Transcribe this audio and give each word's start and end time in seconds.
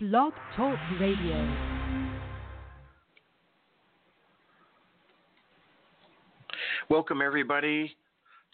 Blog 0.00 0.32
Talk 0.56 0.78
Radio. 1.00 1.56
Welcome, 6.88 7.20
everybody. 7.20 7.96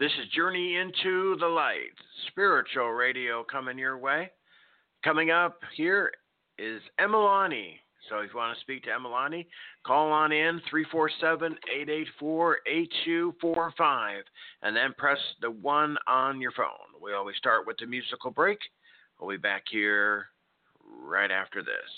This 0.00 0.10
is 0.12 0.30
Journey 0.34 0.76
into 0.76 1.36
the 1.38 1.46
Light, 1.46 1.92
spiritual 2.28 2.92
radio 2.92 3.44
coming 3.44 3.76
your 3.76 3.98
way. 3.98 4.30
Coming 5.04 5.32
up 5.32 5.60
here 5.76 6.12
is 6.56 6.80
Emalani. 6.98 7.74
So 8.08 8.20
if 8.20 8.30
you 8.32 8.38
want 8.38 8.56
to 8.56 8.60
speak 8.62 8.84
to 8.84 8.88
Emalani, 8.88 9.46
call 9.86 10.12
on 10.12 10.32
in 10.32 10.62
347 10.70 11.58
884 11.70 12.58
8245 12.66 14.24
and 14.62 14.74
then 14.74 14.94
press 14.96 15.18
the 15.42 15.50
one 15.50 15.98
on 16.06 16.40
your 16.40 16.52
phone. 16.52 17.02
We 17.02 17.12
always 17.12 17.36
start 17.36 17.66
with 17.66 17.76
the 17.76 17.86
musical 17.86 18.30
break. 18.30 18.60
We'll 19.20 19.28
be 19.28 19.36
back 19.36 19.64
here 19.70 20.28
right 21.02 21.30
after 21.30 21.62
this. 21.62 21.90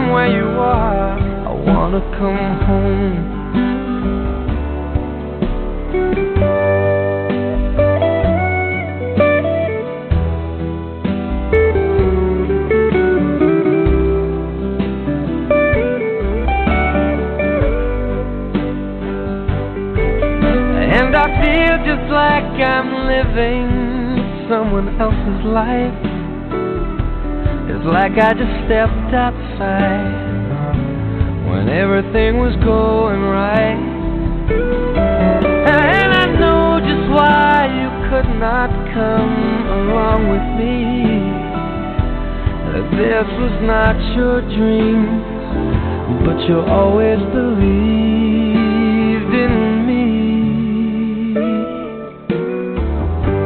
From 0.00 0.12
where 0.12 0.30
you 0.30 0.48
are. 0.58 1.18
I 1.46 1.52
wanna 1.52 2.00
come 2.16 2.46
home. 2.66 3.16
And 20.96 21.14
I 21.14 21.26
feel 21.40 21.76
just 21.84 22.06
like 22.10 22.50
I'm 22.74 22.90
living 23.14 23.68
someone 24.48 24.88
else's 25.00 25.44
life. 25.44 26.00
It's 27.68 27.84
like 27.84 28.12
I 28.12 28.32
just 28.32 28.54
stepped 28.64 29.14
outside 29.14 29.49
when 31.50 31.68
everything 31.68 32.38
was 32.38 32.56
going 32.64 33.20
right. 33.20 33.76
And 35.68 36.14
I 36.14 36.26
know 36.40 36.80
just 36.80 37.10
why 37.12 37.68
you 37.68 37.90
could 38.08 38.30
not 38.40 38.70
come 38.94 39.68
along 39.68 40.30
with 40.32 40.46
me. 40.56 41.28
This 42.96 43.28
was 43.38 43.52
not 43.62 43.96
your 44.16 44.40
dream, 44.40 45.20
but 46.24 46.40
you 46.48 46.60
always 46.60 47.18
believed 47.32 49.34
in 49.34 49.86
me. 49.86 50.00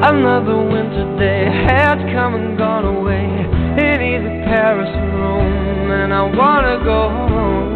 Another 0.02 0.56
winter 0.62 1.16
day 1.18 1.50
has 1.66 1.98
come 2.14 2.34
and 2.34 2.56
gone 2.56 2.84
away 2.84 3.24
in 3.24 4.00
either 4.00 4.44
Paris 4.44 4.88
or 4.88 5.08
Rome, 5.18 5.63
and 5.90 6.12
I 6.12 6.22
wanna 6.22 6.76
go 6.84 7.08
home. 7.10 7.72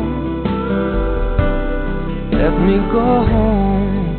Let 2.33 2.55
me 2.67 2.77
go 2.93 3.07
home. 3.33 4.17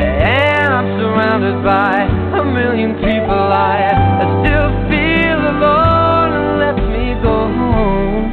And 0.00 0.68
I'm 0.74 0.88
surrounded 1.00 1.62
by 1.64 1.94
a 2.40 2.44
million 2.44 2.94
people. 2.94 3.42
I, 3.52 3.92
I 4.22 4.24
still 4.40 4.70
feel 4.88 5.38
alone, 5.54 6.32
let 6.64 6.76
me 6.94 7.04
go 7.22 7.36
home. 7.60 8.24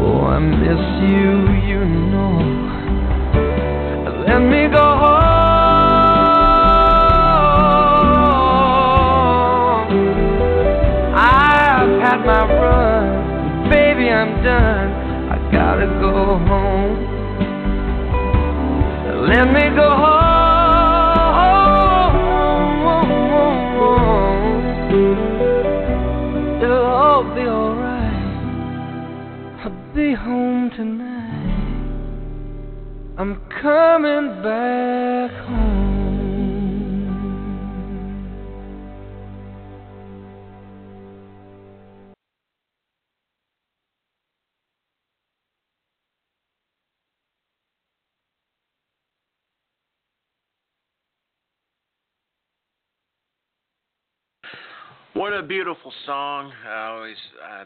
Oh, 0.00 0.20
I 0.26 0.38
miss 0.38 0.82
you, 1.12 1.30
you 1.70 1.80
know. 2.12 2.36
Let 4.26 4.40
me 4.40 4.68
go 4.68 4.87
done. 14.42 14.90
I 15.30 15.36
gotta 15.52 15.86
go 16.00 16.38
home. 16.46 17.18
Let 19.28 19.52
me 19.52 19.67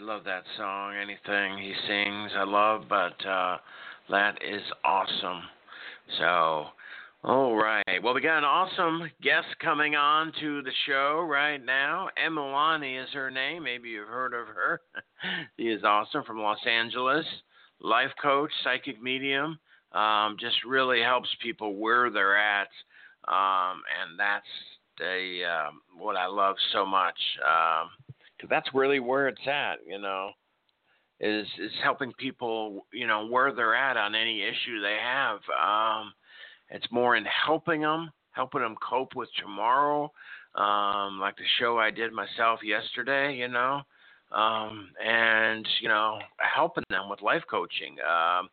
love 0.03 0.25
that 0.25 0.45
song. 0.57 0.95
Anything 0.95 1.59
he 1.59 1.73
sings, 1.87 2.33
I 2.37 2.45
love, 2.45 2.85
but 2.89 3.27
uh 3.27 3.59
that 4.11 4.37
is 4.43 4.63
awesome. 4.85 5.43
So, 6.19 6.67
all 7.25 7.55
right. 7.55 8.03
Well, 8.03 8.13
we 8.13 8.21
got 8.21 8.39
an 8.39 8.45
awesome 8.45 9.11
guest 9.23 9.47
coming 9.61 9.95
on 9.95 10.33
to 10.41 10.63
the 10.63 10.73
show 10.87 11.25
right 11.27 11.65
now. 11.65 12.09
Emalani 12.23 13.03
is 13.03 13.09
her 13.15 13.31
name. 13.31 13.63
Maybe 13.63 13.91
you've 13.91 14.09
heard 14.09 14.35
of 14.35 14.49
her. 14.49 14.81
she 15.57 15.69
is 15.69 15.85
awesome 15.85 16.25
from 16.25 16.41
Los 16.41 16.59
Angeles. 16.67 17.25
Life 17.81 18.11
coach, 18.21 18.51
psychic 18.65 19.01
medium. 19.01 19.59
Um, 19.93 20.37
just 20.41 20.57
really 20.67 21.01
helps 21.01 21.29
people 21.43 21.77
where 21.77 22.11
they're 22.11 22.37
at 22.37 22.69
um, 23.29 23.83
and 23.87 24.19
that's 24.19 24.47
the 24.99 25.43
um, 25.47 25.81
what 25.99 26.17
I 26.17 26.27
love 26.27 26.57
so 26.73 26.85
much. 26.85 27.19
Um, 27.47 27.91
cause 28.43 28.51
that's 28.51 28.75
really 28.75 29.01
where 29.01 29.29
it's 29.29 29.47
at, 29.47 29.77
you 29.87 29.99
know, 29.99 30.31
is 31.21 31.47
is 31.59 31.73
helping 31.83 32.13
people, 32.19 32.87
you 32.93 33.07
know, 33.07 33.27
where 33.27 33.55
they're 33.55 33.77
at 33.77 33.97
on 33.97 34.15
any 34.15 34.43
issue 34.43 34.83
they 34.83 34.99
have. 35.01 35.39
Um, 35.63 36.13
it's 36.71 36.91
more 36.91 37.17
in 37.17 37.25
helping 37.25 37.83
them, 37.83 38.11
helping 38.33 38.61
them 38.61 38.75
cope 38.87 39.15
with 39.15 39.29
tomorrow, 39.41 40.13
um, 40.57 41.21
like 41.21 41.37
the 41.37 41.45
show 41.61 41.79
I 41.79 41.91
did 41.91 42.13
myself 42.13 42.61
yesterday, 42.65 43.37
you 43.37 43.49
know, 43.49 43.83
um, 44.33 44.89
and 45.03 45.67
you 45.81 45.89
know, 45.89 46.19
helping 46.39 46.85
them 46.91 47.09
with 47.09 47.23
life 47.23 47.43
coaching. 47.49 47.97
Um, 48.01 48.49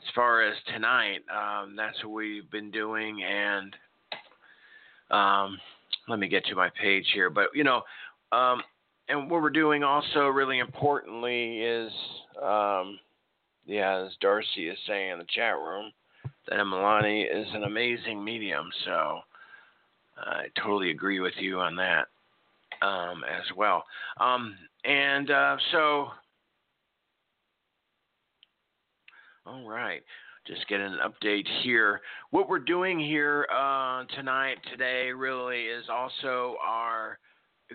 as 0.00 0.14
far 0.14 0.42
as 0.42 0.54
tonight, 0.72 1.20
um, 1.30 1.74
that's 1.76 2.02
what 2.04 2.12
we've 2.12 2.50
been 2.50 2.70
doing, 2.70 3.22
and 3.22 3.74
um, 5.10 5.58
let 6.08 6.18
me 6.18 6.28
get 6.28 6.44
to 6.46 6.54
my 6.54 6.70
page 6.80 7.06
here. 7.14 7.30
But 7.30 7.48
you 7.54 7.64
know, 7.64 7.82
um, 8.32 8.62
and 9.08 9.30
what 9.30 9.42
we're 9.42 9.50
doing 9.50 9.82
also 9.82 10.26
really 10.26 10.58
importantly 10.58 11.60
is, 11.60 11.92
um, 12.42 12.98
yeah, 13.66 14.04
as 14.04 14.12
Darcy 14.20 14.68
is 14.68 14.78
saying 14.86 15.12
in 15.12 15.18
the 15.18 15.26
chat 15.34 15.56
room, 15.56 15.90
that 16.48 16.58
Emalani 16.58 17.24
is 17.24 17.46
an 17.54 17.64
amazing 17.64 18.22
medium. 18.22 18.68
So 18.84 19.20
I 20.18 20.46
totally 20.62 20.90
agree 20.90 21.20
with 21.20 21.34
you 21.38 21.60
on 21.60 21.76
that 21.76 22.08
um, 22.86 23.24
as 23.24 23.44
well. 23.56 23.84
Um, 24.20 24.56
and 24.84 25.30
uh, 25.30 25.56
so 25.72 26.08
All 29.46 29.68
right. 29.68 30.02
Just 30.46 30.66
get 30.68 30.80
an 30.80 30.98
update 31.04 31.46
here. 31.62 32.00
What 32.30 32.48
we're 32.48 32.58
doing 32.58 32.98
here 32.98 33.46
uh, 33.52 34.04
tonight, 34.16 34.58
today, 34.70 35.10
really 35.12 35.62
is 35.62 35.84
also 35.88 36.56
our 36.64 37.18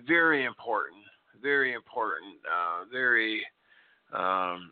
very 0.06 0.44
important, 0.44 1.02
very 1.42 1.74
important, 1.74 2.36
uh, 2.46 2.86
very 2.92 3.42
um, 4.14 4.72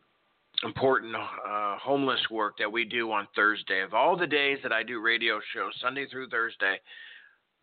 important 0.63 1.15
uh, 1.15 1.77
homeless 1.77 2.19
work 2.29 2.57
that 2.59 2.71
we 2.71 2.83
do 2.83 3.11
on 3.11 3.27
Thursday. 3.33 3.81
Of 3.81 3.93
all 3.93 4.17
the 4.17 4.27
days 4.27 4.57
that 4.63 4.73
I 4.73 4.83
do 4.83 5.01
radio 5.01 5.39
shows, 5.53 5.73
Sunday 5.81 6.05
through 6.09 6.29
Thursday, 6.29 6.79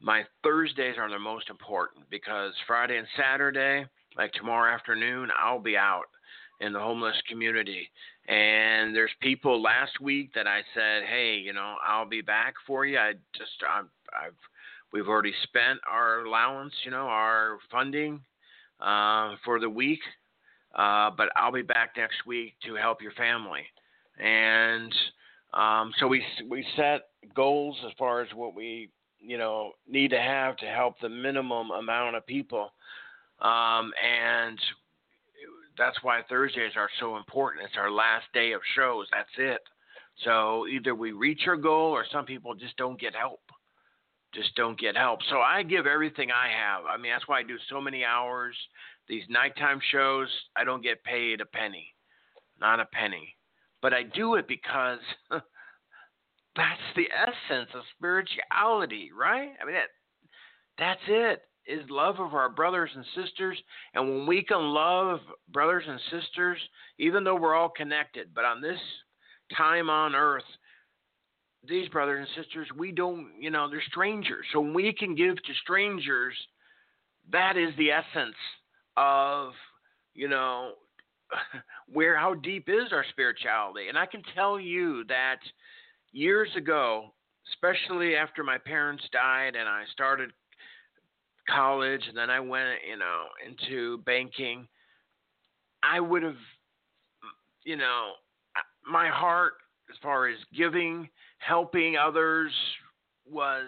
my 0.00 0.22
Thursdays 0.42 0.96
are 0.98 1.10
the 1.10 1.18
most 1.18 1.50
important 1.50 2.04
because 2.10 2.52
Friday 2.66 2.98
and 2.98 3.06
Saturday, 3.16 3.86
like 4.16 4.32
tomorrow 4.32 4.72
afternoon, 4.72 5.30
I'll 5.38 5.60
be 5.60 5.76
out 5.76 6.06
in 6.60 6.72
the 6.72 6.78
homeless 6.78 7.16
community. 7.28 7.90
And 8.28 8.94
there's 8.94 9.10
people 9.20 9.62
last 9.62 10.00
week 10.00 10.30
that 10.34 10.46
I 10.46 10.60
said, 10.74 11.04
hey, 11.08 11.36
you 11.36 11.52
know, 11.52 11.76
I'll 11.86 12.08
be 12.08 12.22
back 12.22 12.54
for 12.66 12.84
you. 12.84 12.98
I 12.98 13.12
just, 13.36 13.52
I'm, 13.68 13.88
I've, 14.12 14.34
we've 14.92 15.08
already 15.08 15.34
spent 15.44 15.78
our 15.90 16.24
allowance, 16.24 16.72
you 16.84 16.90
know, 16.90 17.06
our 17.06 17.58
funding 17.70 18.20
uh, 18.80 19.36
for 19.44 19.60
the 19.60 19.70
week, 19.70 20.00
uh, 20.74 21.10
but 21.16 21.28
I'll 21.36 21.52
be 21.52 21.62
back 21.62 21.92
next 21.96 22.26
week 22.26 22.54
to 22.64 22.74
help 22.74 23.00
your 23.00 23.12
family. 23.12 23.62
And 24.18 24.92
um, 25.54 25.92
so 25.98 26.06
we 26.06 26.22
we 26.48 26.66
set 26.76 27.02
goals 27.34 27.76
as 27.86 27.92
far 27.98 28.22
as 28.22 28.28
what 28.34 28.54
we 28.54 28.90
you 29.26 29.38
know 29.38 29.72
need 29.88 30.10
to 30.10 30.20
have 30.20 30.56
to 30.58 30.66
help 30.66 30.94
the 31.00 31.08
minimum 31.08 31.70
amount 31.70 32.16
of 32.16 32.26
people. 32.26 32.72
Um, 33.40 33.92
and 34.02 34.58
that's 35.76 35.98
why 36.02 36.22
Thursdays 36.28 36.72
are 36.76 36.88
so 37.00 37.16
important. 37.16 37.64
It's 37.64 37.76
our 37.76 37.90
last 37.90 38.24
day 38.32 38.52
of 38.52 38.60
shows. 38.74 39.06
That's 39.12 39.28
it. 39.36 39.60
So 40.24 40.66
either 40.66 40.94
we 40.94 41.12
reach 41.12 41.42
our 41.46 41.56
goal 41.56 41.90
or 41.92 42.06
some 42.10 42.24
people 42.24 42.54
just 42.54 42.76
don't 42.76 42.98
get 42.98 43.14
help. 43.14 43.40
Just 44.34 44.54
don't 44.56 44.78
get 44.78 44.96
help. 44.96 45.20
So 45.30 45.38
I 45.38 45.62
give 45.62 45.86
everything 45.86 46.30
I 46.30 46.48
have. 46.48 46.84
I 46.86 46.96
mean, 46.96 47.12
that's 47.12 47.28
why 47.28 47.40
I 47.40 47.42
do 47.42 47.56
so 47.68 47.80
many 47.80 48.04
hours. 48.04 48.56
These 49.08 49.22
nighttime 49.28 49.80
shows, 49.92 50.28
I 50.56 50.64
don't 50.64 50.82
get 50.82 51.04
paid 51.04 51.40
a 51.40 51.46
penny. 51.46 51.94
Not 52.60 52.80
a 52.80 52.86
penny. 52.86 53.36
But 53.82 53.92
I 53.92 54.02
do 54.02 54.34
it 54.34 54.48
because 54.48 54.98
that's 56.56 56.80
the 56.96 57.08
essence 57.12 57.70
of 57.74 57.82
spirituality, 57.96 59.10
right? 59.16 59.50
I 59.60 59.64
mean, 59.64 59.74
that, 59.74 59.90
that's 60.78 61.00
it 61.08 61.42
is 61.66 61.88
love 61.90 62.20
of 62.20 62.34
our 62.34 62.48
brothers 62.48 62.90
and 62.94 63.04
sisters. 63.14 63.58
And 63.94 64.08
when 64.08 64.26
we 64.26 64.42
can 64.42 64.60
love 64.60 65.20
brothers 65.52 65.84
and 65.86 66.00
sisters, 66.10 66.58
even 66.98 67.24
though 67.24 67.36
we're 67.36 67.54
all 67.54 67.68
connected, 67.68 68.28
but 68.34 68.44
on 68.44 68.60
this 68.60 68.78
time 69.56 69.90
on 69.90 70.14
earth, 70.14 70.44
these 71.68 71.88
brothers 71.88 72.26
and 72.28 72.44
sisters, 72.44 72.68
we 72.76 72.92
don't, 72.92 73.32
you 73.40 73.50
know, 73.50 73.68
they're 73.68 73.82
strangers. 73.88 74.46
So 74.52 74.60
when 74.60 74.74
we 74.74 74.92
can 74.92 75.14
give 75.14 75.36
to 75.36 75.54
strangers, 75.62 76.34
that 77.32 77.56
is 77.56 77.70
the 77.76 77.90
essence 77.90 78.36
of, 78.96 79.52
you 80.14 80.28
know, 80.28 80.72
where 81.92 82.16
how 82.16 82.34
deep 82.34 82.68
is 82.68 82.92
our 82.92 83.04
spirituality. 83.10 83.88
And 83.88 83.98
I 83.98 84.06
can 84.06 84.22
tell 84.34 84.60
you 84.60 85.04
that 85.08 85.38
years 86.16 86.48
ago, 86.56 87.12
especially 87.52 88.16
after 88.16 88.42
my 88.42 88.56
parents 88.58 89.04
died 89.12 89.54
and 89.54 89.68
I 89.68 89.84
started 89.92 90.30
college 91.48 92.00
and 92.08 92.16
then 92.16 92.30
I 92.30 92.40
went, 92.40 92.78
you 92.88 92.96
know, 92.96 93.24
into 93.46 93.98
banking, 93.98 94.66
I 95.82 96.00
would 96.00 96.22
have, 96.22 96.36
you 97.64 97.76
know, 97.76 98.12
my 98.90 99.08
heart 99.08 99.54
as 99.90 99.96
far 100.02 100.26
as 100.26 100.38
giving, 100.56 101.08
helping 101.38 101.96
others 101.96 102.52
was 103.30 103.66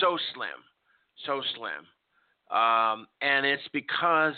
so 0.00 0.16
slim, 0.34 0.48
so 1.26 1.42
slim. 1.54 2.56
Um, 2.58 3.06
and 3.20 3.44
it's 3.44 3.68
because 3.74 4.34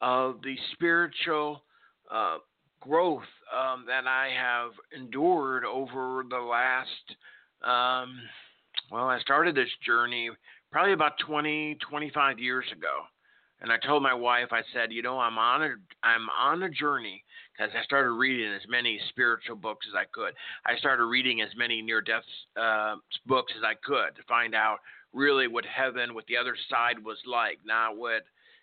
of 0.00 0.40
the 0.42 0.56
spiritual 0.72 1.64
uh, 2.10 2.38
growth 2.82 3.22
um, 3.56 3.84
that 3.86 4.06
I 4.06 4.28
have 4.36 4.72
endured 4.96 5.64
over 5.64 6.24
the 6.28 6.38
last, 6.38 6.88
um, 7.62 8.18
well, 8.90 9.06
I 9.06 9.20
started 9.20 9.54
this 9.54 9.70
journey 9.84 10.30
probably 10.70 10.92
about 10.92 11.12
20, 11.26 11.76
25 11.88 12.38
years 12.38 12.64
ago. 12.72 13.02
And 13.60 13.70
I 13.70 13.76
told 13.86 14.02
my 14.02 14.14
wife, 14.14 14.48
I 14.50 14.62
said, 14.74 14.90
you 14.90 15.02
know, 15.02 15.20
I'm 15.20 15.38
on 15.38 15.62
a, 15.62 15.74
I'm 16.02 16.28
on 16.30 16.64
a 16.64 16.70
journey 16.70 17.22
because 17.52 17.72
I 17.78 17.84
started 17.84 18.10
reading 18.10 18.52
as 18.52 18.62
many 18.68 18.98
spiritual 19.10 19.54
books 19.54 19.86
as 19.88 19.94
I 19.94 20.04
could. 20.12 20.34
I 20.66 20.76
started 20.78 21.04
reading 21.04 21.42
as 21.42 21.50
many 21.56 21.80
near-death 21.80 22.24
uh, 22.60 22.96
books 23.26 23.52
as 23.56 23.62
I 23.62 23.74
could 23.84 24.16
to 24.16 24.22
find 24.28 24.56
out 24.56 24.78
really 25.12 25.46
what 25.46 25.64
heaven, 25.64 26.14
what 26.14 26.26
the 26.26 26.36
other 26.36 26.56
side 26.68 27.04
was 27.04 27.18
like, 27.24 27.58
not 27.64 27.96
what, 27.96 28.22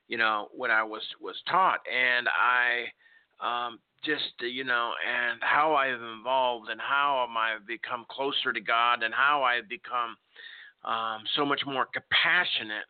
you 0.10 0.18
know, 0.18 0.50
what 0.52 0.70
I 0.70 0.84
was 0.84 1.04
was 1.22 1.36
taught. 1.50 1.80
And 1.88 2.28
I 2.28 2.88
um, 3.40 3.80
just, 4.04 4.34
you 4.42 4.64
know, 4.64 4.92
and 5.08 5.40
how 5.42 5.76
I've 5.76 6.02
evolved 6.20 6.70
and 6.70 6.80
how 6.80 7.28
I've 7.38 7.66
become 7.68 8.06
closer 8.10 8.54
to 8.54 8.62
God 8.62 9.04
and 9.04 9.14
how 9.14 9.44
I've 9.44 9.68
become 9.70 10.16
um, 10.86 11.24
so 11.36 11.46
much 11.46 11.62
more 11.66 11.88
compassionate 11.94 12.86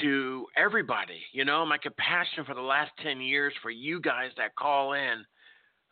to 0.00 0.46
everybody. 0.56 1.20
You 1.32 1.44
know, 1.44 1.64
my 1.64 1.78
compassion 1.78 2.44
for 2.44 2.54
the 2.54 2.60
last 2.60 2.90
10 3.02 3.20
years 3.20 3.52
for 3.62 3.70
you 3.70 4.00
guys 4.00 4.30
that 4.36 4.54
call 4.56 4.92
in 4.92 5.24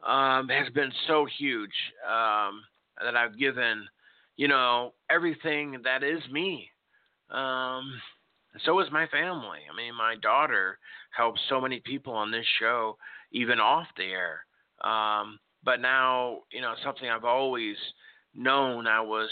um, 0.06 0.48
has 0.48 0.72
been 0.74 0.92
so 1.06 1.26
huge 1.38 1.74
um, 2.06 2.62
that 3.02 3.16
I've 3.16 3.38
given, 3.38 3.86
you 4.36 4.48
know, 4.48 4.92
everything 5.10 5.80
that 5.84 6.02
is 6.02 6.20
me. 6.30 6.68
Um, 7.30 7.92
so 8.64 8.78
is 8.80 8.88
my 8.92 9.06
family. 9.08 9.60
I 9.72 9.76
mean, 9.76 9.94
my 9.96 10.16
daughter 10.22 10.78
helps 11.16 11.40
so 11.48 11.60
many 11.60 11.80
people 11.80 12.12
on 12.12 12.30
this 12.30 12.46
show, 12.60 12.96
even 13.34 13.60
off 13.60 13.86
the 13.96 14.04
air. 14.04 14.46
Um, 14.82 15.38
but 15.62 15.80
now, 15.80 16.38
you 16.50 16.62
know, 16.62 16.74
something 16.82 17.08
I've 17.08 17.24
always 17.24 17.76
known 18.34 18.86
I 18.86 19.00
was 19.00 19.28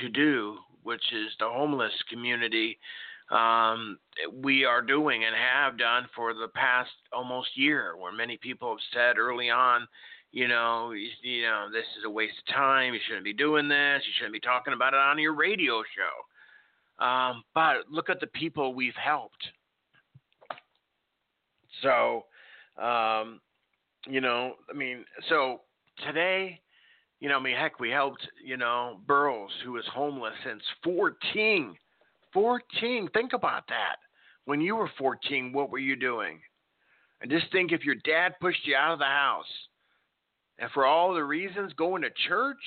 to 0.00 0.08
do, 0.08 0.56
which 0.82 1.02
is 1.12 1.32
the 1.38 1.48
homeless 1.48 1.92
community 2.08 2.78
um, 3.30 3.98
we 4.42 4.64
are 4.64 4.82
doing 4.82 5.24
and 5.24 5.34
have 5.34 5.78
done 5.78 6.06
for 6.14 6.34
the 6.34 6.48
past 6.54 6.90
almost 7.12 7.48
year, 7.56 7.96
where 7.96 8.12
many 8.12 8.36
people 8.36 8.70
have 8.70 8.78
said 8.92 9.18
early 9.18 9.48
on, 9.48 9.86
you 10.32 10.48
know, 10.48 10.92
you, 10.92 11.08
you 11.22 11.42
know, 11.42 11.68
this 11.72 11.86
is 11.98 12.04
a 12.04 12.10
waste 12.10 12.34
of 12.46 12.54
time. 12.54 12.92
You 12.92 13.00
shouldn't 13.06 13.24
be 13.24 13.32
doing 13.32 13.68
this. 13.68 14.02
You 14.06 14.12
shouldn't 14.16 14.34
be 14.34 14.40
talking 14.40 14.74
about 14.74 14.92
it 14.92 14.98
on 14.98 15.18
your 15.18 15.34
radio 15.34 15.82
show. 15.82 17.04
Um, 17.04 17.42
but 17.54 17.90
look 17.90 18.10
at 18.10 18.20
the 18.20 18.26
people 18.28 18.74
we've 18.74 18.94
helped. 18.94 19.44
So, 21.82 22.26
um, 22.80 23.40
you 24.06 24.20
know, 24.20 24.54
I 24.70 24.76
mean, 24.76 25.04
so 25.28 25.60
today, 26.06 26.60
you 27.20 27.28
know, 27.28 27.38
I 27.38 27.42
mean, 27.42 27.56
heck, 27.56 27.78
we 27.78 27.90
helped, 27.90 28.26
you 28.44 28.56
know, 28.56 29.00
Burroughs, 29.06 29.52
who 29.64 29.72
was 29.72 29.84
homeless 29.92 30.34
since 30.44 30.62
14 30.82 31.76
14. 32.32 33.08
Think 33.12 33.32
about 33.32 33.64
that. 33.68 33.96
When 34.44 34.60
you 34.60 34.76
were 34.76 34.90
14, 34.98 35.52
what 35.52 35.70
were 35.70 35.78
you 35.78 35.96
doing? 35.96 36.40
And 37.20 37.30
just 37.30 37.50
think 37.52 37.72
if 37.72 37.84
your 37.84 37.96
dad 38.04 38.32
pushed 38.40 38.66
you 38.66 38.74
out 38.74 38.92
of 38.92 38.98
the 38.98 39.04
house, 39.04 39.46
and 40.58 40.70
for 40.72 40.84
all 40.84 41.14
the 41.14 41.24
reasons, 41.24 41.72
going 41.74 42.02
to 42.02 42.10
church, 42.28 42.62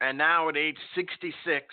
and 0.00 0.18
now 0.18 0.48
at 0.48 0.56
age 0.56 0.76
66, 0.94 1.64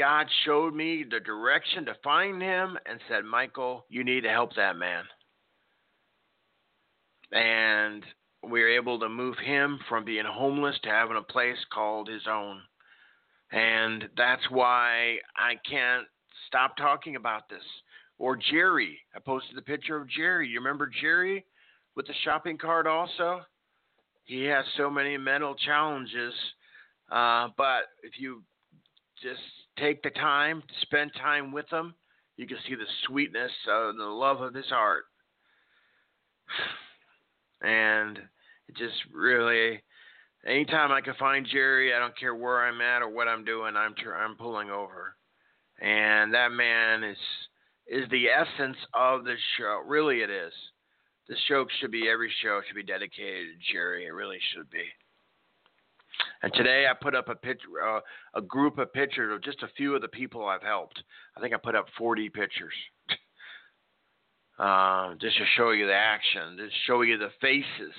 God 0.00 0.28
showed 0.46 0.74
me 0.74 1.04
the 1.04 1.20
direction 1.20 1.84
to 1.84 1.94
find 2.02 2.40
him 2.40 2.78
and 2.86 2.98
said, 3.06 3.22
Michael, 3.22 3.84
you 3.90 4.02
need 4.02 4.22
to 4.22 4.30
help 4.30 4.54
that 4.56 4.76
man. 4.76 5.04
And 7.32 8.02
we 8.42 8.62
were 8.62 8.70
able 8.70 8.98
to 8.98 9.10
move 9.10 9.36
him 9.44 9.78
from 9.90 10.06
being 10.06 10.24
homeless 10.26 10.76
to 10.84 10.88
having 10.88 11.18
a 11.18 11.32
place 11.32 11.58
called 11.70 12.08
his 12.08 12.22
own. 12.26 12.62
And 13.52 14.08
that's 14.16 14.40
why 14.48 15.16
I 15.36 15.56
can't 15.70 16.06
stop 16.46 16.78
talking 16.78 17.16
about 17.16 17.50
this. 17.50 17.58
Or 18.18 18.38
Jerry. 18.50 18.98
I 19.14 19.18
posted 19.18 19.54
the 19.54 19.62
picture 19.62 19.98
of 19.98 20.08
Jerry. 20.08 20.48
You 20.48 20.60
remember 20.60 20.90
Jerry 21.02 21.44
with 21.94 22.06
the 22.06 22.14
shopping 22.24 22.56
cart 22.56 22.86
also? 22.86 23.42
He 24.24 24.44
has 24.44 24.64
so 24.78 24.88
many 24.88 25.18
mental 25.18 25.54
challenges. 25.56 26.32
Uh, 27.12 27.48
but 27.58 27.82
if 28.02 28.18
you 28.18 28.42
just 29.22 29.40
take 29.80 30.02
the 30.02 30.10
time 30.10 30.62
to 30.62 30.74
spend 30.82 31.12
time 31.14 31.52
with 31.52 31.66
him, 31.70 31.94
you 32.36 32.46
can 32.46 32.58
see 32.68 32.74
the 32.74 32.84
sweetness 33.06 33.52
and 33.66 33.98
the 33.98 34.04
love 34.04 34.40
of 34.40 34.54
his 34.54 34.66
heart. 34.66 35.04
And 37.62 38.16
it 38.16 38.76
just 38.78 38.96
really 39.12 39.82
anytime 40.46 40.92
I 40.92 41.00
can 41.00 41.14
find 41.18 41.46
Jerry, 41.46 41.92
I 41.92 41.98
don't 41.98 42.18
care 42.18 42.34
where 42.34 42.64
I'm 42.64 42.80
at 42.80 43.02
or 43.02 43.10
what 43.10 43.28
I'm 43.28 43.44
doing, 43.44 43.76
I'm 43.76 43.94
I'm 44.16 44.36
pulling 44.36 44.70
over. 44.70 45.14
And 45.80 46.32
that 46.34 46.52
man 46.52 47.04
is 47.04 47.18
is 47.86 48.08
the 48.10 48.28
essence 48.28 48.76
of 48.94 49.24
the 49.24 49.34
show. 49.58 49.82
Really, 49.86 50.20
it 50.20 50.30
is. 50.30 50.52
This 51.28 51.38
show 51.48 51.66
should 51.80 51.90
be 51.90 52.08
every 52.08 52.32
show 52.42 52.60
should 52.66 52.76
be 52.76 52.82
dedicated 52.82 53.46
to 53.48 53.72
Jerry. 53.72 54.06
It 54.06 54.14
really 54.14 54.38
should 54.54 54.70
be. 54.70 54.84
And 56.42 56.52
today 56.54 56.86
I 56.90 56.94
put 56.94 57.14
up 57.14 57.28
a 57.28 57.34
picture, 57.34 57.68
uh, 57.84 58.00
a 58.34 58.40
group 58.40 58.78
of 58.78 58.92
pictures 58.92 59.34
of 59.34 59.42
just 59.42 59.62
a 59.62 59.68
few 59.76 59.94
of 59.94 60.02
the 60.02 60.08
people 60.08 60.46
I've 60.46 60.62
helped. 60.62 61.02
I 61.36 61.40
think 61.40 61.54
I 61.54 61.58
put 61.58 61.74
up 61.74 61.86
40 61.98 62.28
pictures. 62.30 62.74
uh, 64.58 65.14
just 65.20 65.36
to 65.36 65.44
show 65.56 65.70
you 65.70 65.86
the 65.86 65.94
action, 65.94 66.56
just 66.58 66.74
show 66.86 67.02
you 67.02 67.18
the 67.18 67.30
faces 67.40 67.94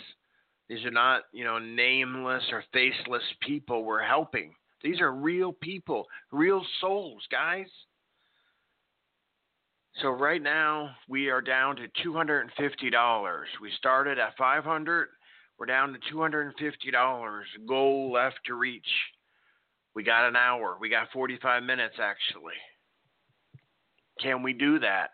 these 0.72 0.86
are 0.86 0.92
not, 0.92 1.24
you 1.34 1.44
know, 1.44 1.60
nameless 1.60 2.44
or 2.50 2.64
faceless 2.72 3.24
people 3.42 3.84
we're 3.84 4.02
helping. 4.02 4.56
These 4.82 5.02
are 5.02 5.12
real 5.12 5.52
people, 5.52 6.08
real 6.32 6.66
souls, 6.80 7.22
guys. 7.30 7.68
So 10.02 10.12
right 10.12 10.42
now 10.42 10.92
we 11.10 11.28
are 11.28 11.42
down 11.42 11.76
to 11.76 11.90
$250. 12.08 13.44
We 13.62 13.72
started 13.78 14.18
at 14.18 14.38
500, 14.38 15.10
we're 15.62 15.68
down 15.68 15.94
to 15.94 16.16
$250. 16.16 17.44
Goal 17.68 18.12
left 18.12 18.40
to 18.48 18.56
reach. 18.56 18.82
We 19.94 20.04
got 20.04 20.28
an 20.28 20.36
hour. 20.36 20.76
We 20.82 20.90
got 20.90 21.12
45 21.14 21.62
minutes 21.62 21.98
actually. 22.02 22.56
Can 24.20 24.42
we 24.42 24.54
do 24.54 24.80
that? 24.80 25.12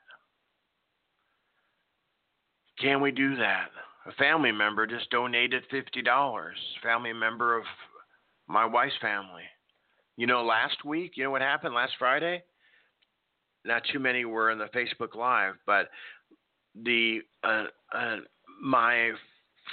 Can 2.80 3.02
we 3.02 3.12
do 3.12 3.36
that? 3.36 3.72
a 4.08 4.12
family 4.14 4.54
member 4.54 4.88
just 4.88 5.10
donated 5.10 5.64
fifty 5.70 6.02
dollars. 6.02 6.56
Family 6.82 7.12
member 7.12 7.58
of 7.58 7.66
my 8.48 8.66
wife's 8.66 8.96
family. 9.02 9.44
You 10.16 10.28
know, 10.28 10.46
last 10.46 10.86
week, 10.86 11.14
you 11.16 11.26
know 11.26 11.32
what 11.32 11.42
happened 11.42 11.76
last 11.76 11.92
Friday? 12.00 12.42
Not 13.66 13.84
too 13.92 14.00
many 14.00 14.24
were 14.24 14.50
in 14.52 14.60
the 14.60 14.70
Facebook 14.74 15.14
Live, 15.14 15.56
but 15.66 15.90
the 16.86 17.20
uh, 17.44 17.66
uh, 17.94 18.18
my 18.62 19.12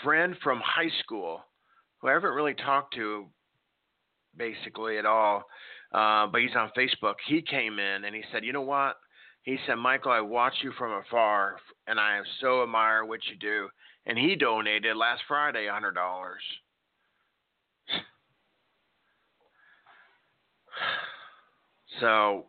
friend 0.03 0.35
from 0.43 0.61
high 0.61 0.91
school, 1.03 1.45
who 1.99 2.09
I 2.09 2.13
haven't 2.13 2.35
really 2.35 2.55
talked 2.55 2.95
to 2.95 3.27
basically 4.37 4.99
at 4.99 5.07
all, 5.07 5.45
uh, 5.93 6.27
but 6.27 6.41
he's 6.41 6.57
on 6.57 6.71
Facebook. 6.77 7.15
He 7.27 7.43
came 7.43 7.79
in 7.79 8.05
and 8.05 8.15
he 8.15 8.23
said, 8.33 8.45
"You 8.45 8.53
know 8.53 8.63
what?" 8.63 8.97
He 9.43 9.59
said, 9.67 9.77
"Michael, 9.77 10.13
I 10.13 10.21
watch 10.21 10.55
you 10.63 10.73
from 10.73 10.93
afar, 10.93 11.59
and 11.87 12.01
I 12.01 12.21
so 12.41 12.63
admire 12.63 13.05
what 13.05 13.21
you 13.27 13.37
do." 13.37 13.69
and 14.07 14.19
he 14.19 14.37
donated 14.37 14.97
last 14.97 15.23
Friday 15.27 15.67
a 15.67 15.73
hundred 15.73 15.95
dollars. 15.95 16.43
So 22.01 22.47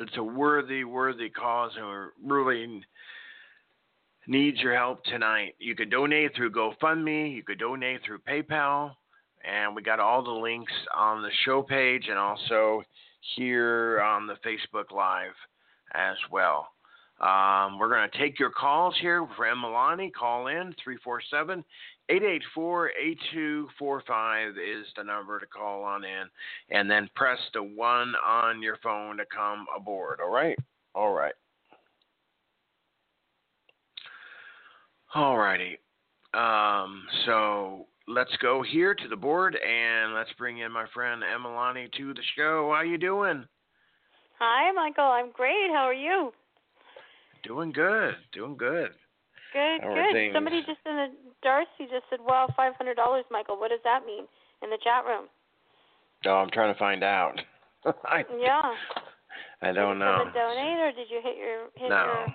it's 0.00 0.16
a 0.16 0.22
worthy, 0.22 0.82
worthy 0.82 1.30
cause, 1.30 1.70
and 1.76 1.86
we're 1.86 2.08
really 2.24 2.82
need 4.30 4.56
your 4.58 4.76
help 4.76 5.02
tonight. 5.04 5.56
You 5.58 5.74
could 5.74 5.90
donate 5.90 6.34
through 6.36 6.52
GoFundMe, 6.52 7.34
you 7.34 7.42
could 7.42 7.58
donate 7.58 8.00
through 8.06 8.20
PayPal, 8.20 8.92
and 9.44 9.74
we 9.74 9.82
got 9.82 9.98
all 9.98 10.22
the 10.22 10.30
links 10.30 10.72
on 10.96 11.20
the 11.20 11.30
show 11.44 11.62
page 11.62 12.06
and 12.08 12.16
also 12.16 12.82
here 13.34 14.00
on 14.00 14.28
the 14.28 14.36
Facebook 14.46 14.92
Live 14.94 15.34
as 15.94 16.16
well. 16.30 16.68
Um, 17.20 17.78
we're 17.78 17.88
going 17.88 18.08
to 18.08 18.18
take 18.18 18.38
your 18.38 18.50
calls 18.50 18.94
here 19.00 19.26
for 19.36 19.44
Emalani. 19.46 20.12
Call 20.12 20.46
in 20.46 20.74
347 20.82 21.64
884 22.08 22.90
8245 22.98 24.48
is 24.50 24.86
the 24.96 25.02
number 25.02 25.38
to 25.38 25.46
call 25.46 25.82
on 25.82 26.04
in. 26.04 26.24
And 26.70 26.90
then 26.90 27.10
press 27.14 27.38
the 27.52 27.62
one 27.62 28.14
on 28.26 28.62
your 28.62 28.78
phone 28.82 29.18
to 29.18 29.24
come 29.26 29.66
aboard. 29.76 30.20
All 30.22 30.32
right? 30.32 30.56
All 30.94 31.12
right. 31.12 31.34
All 35.14 35.36
righty. 35.36 35.78
Um, 36.34 37.02
so 37.26 37.86
let's 38.06 38.34
go 38.40 38.62
here 38.62 38.94
to 38.94 39.08
the 39.08 39.16
board 39.16 39.56
and 39.56 40.14
let's 40.14 40.30
bring 40.38 40.58
in 40.58 40.70
my 40.70 40.86
friend 40.94 41.22
Emalani 41.22 41.92
to 41.92 42.14
the 42.14 42.22
show. 42.36 42.72
How 42.74 42.82
you 42.82 42.98
doing? 42.98 43.44
Hi, 44.38 44.72
Michael. 44.72 45.04
I'm 45.04 45.32
great. 45.32 45.70
How 45.72 45.84
are 45.84 45.94
you? 45.94 46.32
Doing 47.42 47.72
good. 47.72 48.14
Doing 48.32 48.56
good. 48.56 48.90
Good, 49.52 49.80
How 49.82 49.94
good. 49.94 50.32
Somebody 50.32 50.60
just 50.60 50.78
in 50.86 50.94
the 50.94 51.06
Darcy 51.42 51.90
just 51.90 52.04
said, 52.08 52.20
"Wow, 52.20 52.48
five 52.56 52.74
hundred 52.76 52.94
dollars, 52.94 53.24
Michael. 53.30 53.58
What 53.58 53.70
does 53.70 53.80
that 53.82 54.06
mean?" 54.06 54.26
In 54.62 54.70
the 54.70 54.78
chat 54.84 55.04
room. 55.04 55.26
Oh, 56.26 56.34
I'm 56.34 56.50
trying 56.50 56.72
to 56.72 56.78
find 56.78 57.02
out. 57.02 57.40
I, 58.04 58.24
Yeah. 58.38 58.60
I 59.62 59.72
don't 59.72 59.98
did 59.98 60.04
know. 60.04 60.24
Did 60.24 60.26
you 60.26 60.32
donate 60.40 60.78
or 60.80 60.92
did 60.92 61.10
you 61.10 61.20
hit 61.22 61.36
your 61.36 61.68
hit 61.76 61.88
No. 61.88 62.04
your? 62.04 62.26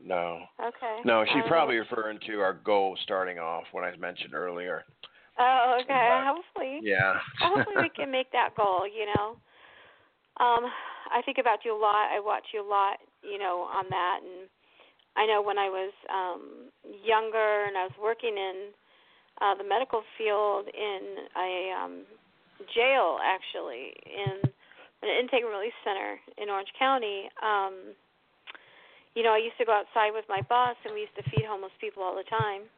No. 0.00 0.46
Okay. 0.62 1.00
No, 1.04 1.24
she's 1.24 1.42
Um, 1.42 1.48
probably 1.48 1.78
referring 1.78 2.18
to 2.26 2.40
our 2.40 2.52
goal 2.54 2.96
starting 3.02 3.38
off 3.38 3.64
when 3.72 3.84
I 3.84 3.94
mentioned 3.96 4.34
earlier. 4.34 4.84
Oh, 5.38 5.78
okay. 5.82 6.08
But- 6.10 6.24
Hopefully. 6.24 6.80
Yeah. 6.82 7.18
Hopefully 7.40 7.76
we 7.82 7.88
can 7.90 8.10
make 8.10 8.30
that 8.32 8.54
goal. 8.54 8.86
You 8.86 9.06
know. 9.14 9.36
Um, 10.38 10.70
I 11.10 11.22
think 11.24 11.38
about 11.38 11.64
you 11.64 11.74
a 11.74 11.80
lot. 11.80 12.10
I 12.12 12.20
watch 12.20 12.44
you 12.52 12.60
a 12.60 12.68
lot. 12.68 12.98
You 13.22 13.38
know, 13.38 13.62
on 13.72 13.86
that, 13.90 14.20
and 14.22 14.48
I 15.16 15.26
know 15.26 15.42
when 15.42 15.58
I 15.58 15.68
was 15.68 15.92
um 16.08 16.70
younger 17.02 17.64
and 17.66 17.76
I 17.76 17.84
was 17.84 17.96
working 18.00 18.36
in 18.36 18.70
uh 19.40 19.54
the 19.54 19.64
medical 19.64 20.02
field 20.16 20.68
in 20.68 21.26
a 21.36 21.72
um 21.72 22.04
jail 22.74 23.18
actually 23.22 23.92
in 24.06 24.40
an 25.02 25.08
intake 25.20 25.42
and 25.42 25.52
release 25.52 25.76
center 25.84 26.18
in 26.38 26.48
Orange 26.48 26.72
County. 26.78 27.28
Um, 27.42 27.74
you 29.16 29.24
know, 29.24 29.32
I 29.32 29.40
used 29.40 29.56
to 29.56 29.64
go 29.64 29.72
outside 29.72 30.12
with 30.12 30.28
my 30.28 30.44
boss, 30.44 30.76
and 30.84 30.92
we 30.92 31.08
used 31.08 31.16
to 31.16 31.24
feed 31.32 31.48
homeless 31.48 31.72
people 31.80 32.04
all 32.04 32.12
the 32.12 32.28
time. 32.28 32.68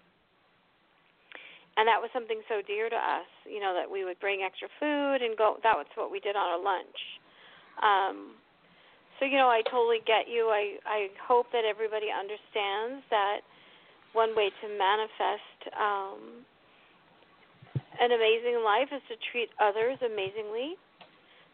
And 1.75 1.87
that 1.90 1.99
was 1.99 2.11
something 2.14 2.38
so 2.47 2.62
dear 2.62 2.87
to 2.87 2.99
us, 2.99 3.26
you 3.42 3.59
know, 3.59 3.75
that 3.75 3.90
we 3.90 4.07
would 4.07 4.18
bring 4.23 4.47
extra 4.47 4.71
food 4.78 5.18
and 5.18 5.35
go. 5.35 5.59
That 5.66 5.75
was 5.75 5.87
what 5.99 6.14
we 6.14 6.23
did 6.23 6.38
on 6.38 6.47
our 6.47 6.62
lunch. 6.62 6.99
Um, 7.83 8.38
so 9.18 9.26
you 9.26 9.38
know, 9.38 9.50
I 9.50 9.66
totally 9.66 10.02
get 10.07 10.30
you. 10.30 10.47
I 10.50 10.78
I 10.87 11.00
hope 11.26 11.50
that 11.50 11.66
everybody 11.66 12.11
understands 12.11 13.02
that 13.11 13.42
one 14.14 14.35
way 14.35 14.50
to 14.62 14.66
manifest 14.71 15.59
um, 15.75 16.47
an 17.99 18.11
amazing 18.14 18.62
life 18.62 18.90
is 18.95 19.02
to 19.11 19.18
treat 19.30 19.50
others 19.59 19.99
amazingly 20.02 20.78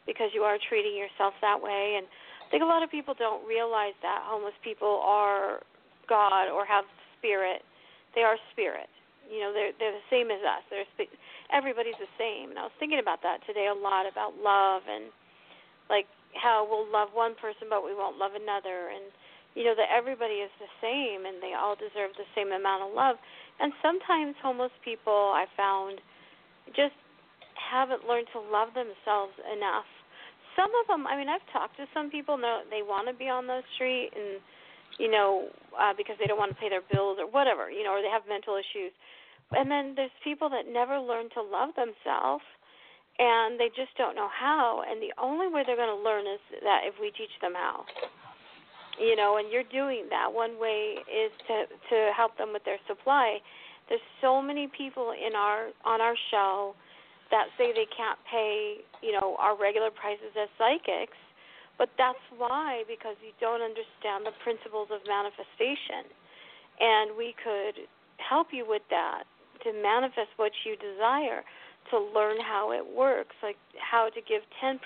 because 0.05 0.29
you 0.37 0.45
are 0.45 0.61
treating 0.69 0.93
yourself 0.97 1.33
that 1.41 1.57
way. 1.61 1.97
And 1.97 2.07
I 2.47 2.51
think 2.51 2.63
a 2.63 2.67
lot 2.67 2.83
of 2.83 2.91
people 2.91 3.15
don't 3.17 3.47
realize 3.47 3.97
that 4.03 4.23
homeless 4.25 4.55
people 4.63 5.01
are 5.03 5.65
God 6.09 6.53
or 6.53 6.65
have 6.67 6.85
spirit. 7.19 7.63
They 8.15 8.23
are 8.23 8.37
spirit. 8.53 8.89
You 9.31 9.41
know, 9.41 9.53
they're 9.53 9.73
they're 9.81 9.97
the 9.97 10.09
same 10.13 10.29
as 10.31 10.45
us. 10.45 10.63
They're 10.69 11.09
everybody's 11.53 11.99
the 11.99 12.11
same. 12.21 12.51
And 12.51 12.59
I 12.59 12.69
was 12.69 12.77
thinking 12.79 13.01
about 13.01 13.23
that 13.23 13.41
today 13.47 13.73
a 13.73 13.75
lot 13.75 14.05
about 14.05 14.37
love 14.37 14.85
and 14.85 15.09
like 15.89 16.07
how 16.37 16.67
we'll 16.69 16.89
love 16.91 17.15
one 17.15 17.35
person 17.39 17.71
but 17.71 17.85
we 17.85 17.95
won't 17.95 18.19
love 18.19 18.35
another 18.35 18.91
and 18.91 19.07
you 19.55 19.63
know 19.63 19.75
that 19.79 19.87
everybody 19.87 20.43
is 20.43 20.51
the 20.59 20.71
same 20.83 21.27
and 21.27 21.39
they 21.39 21.55
all 21.55 21.79
deserve 21.79 22.11
the 22.19 22.29
same 22.35 22.53
amount 22.53 22.85
of 22.85 22.91
love. 22.93 23.17
And 23.61 23.73
sometimes 23.81 24.35
homeless 24.43 24.75
people 24.85 25.33
I 25.33 25.47
found 25.57 26.03
just 26.75 26.97
haven't 27.55 28.05
learned 28.07 28.27
to 28.35 28.41
love 28.41 28.75
themselves 28.75 29.33
enough. 29.47 29.89
Some 30.57 30.71
of 30.83 30.87
them, 30.87 31.07
I 31.07 31.17
mean, 31.17 31.29
I've 31.29 31.45
talked 31.53 31.77
to 31.79 31.87
some 31.93 32.11
people, 32.11 32.37
know 32.39 32.63
they 32.71 32.83
want 32.83 33.09
to 33.09 33.15
be 33.15 33.29
on 33.29 33.47
the 33.47 33.61
street 33.75 34.11
and 34.15 34.41
you 34.99 35.11
know, 35.11 35.51
uh 35.75 35.93
because 35.97 36.17
they 36.21 36.27
don't 36.27 36.39
want 36.39 36.55
to 36.55 36.61
pay 36.61 36.69
their 36.69 36.85
bills 36.93 37.19
or 37.19 37.27
whatever, 37.27 37.71
you 37.71 37.83
know, 37.83 37.99
or 37.99 38.03
they 38.03 38.13
have 38.13 38.23
mental 38.29 38.55
issues. 38.55 38.93
And 39.53 39.71
then 39.71 39.95
there's 39.97 40.15
people 40.23 40.49
that 40.51 40.71
never 40.71 40.99
learn 40.99 41.29
to 41.35 41.43
love 41.43 41.75
themselves 41.75 42.45
and 43.19 43.59
they 43.59 43.69
just 43.75 43.95
don't 43.97 44.17
know 44.17 44.29
how 44.31 44.83
and 44.89 45.03
the 45.03 45.15
only 45.23 45.47
way 45.47 45.63
they're 45.67 45.79
going 45.79 45.95
to 45.95 46.03
learn 46.03 46.27
is 46.27 46.41
that 46.63 46.83
if 46.85 46.95
we 47.01 47.11
teach 47.11 47.35
them 47.41 47.55
how. 47.55 47.85
You 48.99 49.17
know 49.17 49.39
and 49.39 49.51
you're 49.51 49.67
doing 49.67 50.07
that. 50.11 50.33
One 50.33 50.59
way 50.61 51.03
is 51.11 51.33
to 51.51 51.67
to 51.67 52.13
help 52.15 52.39
them 52.39 52.53
with 52.53 52.65
their 52.65 52.79
supply. 52.87 53.39
There's 53.89 54.07
so 54.21 54.41
many 54.41 54.69
people 54.69 55.11
in 55.11 55.35
our 55.35 55.75
on 55.85 56.01
our 56.01 56.15
show 56.31 56.75
that 57.35 57.51
say 57.59 57.75
they 57.75 57.91
can't 57.91 58.19
pay, 58.31 58.79
you 59.03 59.11
know, 59.11 59.35
our 59.43 59.59
regular 59.59 59.91
prices 59.91 60.31
as 60.39 60.47
psychics, 60.55 61.19
but 61.75 61.91
that's 61.99 62.23
why 62.39 62.87
because 62.87 63.19
you 63.19 63.35
don't 63.43 63.59
understand 63.59 64.23
the 64.23 64.31
principles 64.47 64.95
of 64.95 65.03
manifestation. 65.03 66.07
And 66.79 67.19
we 67.19 67.35
could 67.35 67.91
help 68.23 68.55
you 68.55 68.63
with 68.63 68.87
that 68.95 69.27
to 69.67 69.75
manifest 69.75 70.31
what 70.39 70.55
you 70.63 70.79
desire, 70.79 71.43
to 71.91 71.99
learn 71.99 72.39
how 72.39 72.71
it 72.71 72.87
works, 72.87 73.35
like 73.43 73.59
how 73.83 74.15
to 74.15 74.21
give 74.23 74.47
10%. 74.63 74.79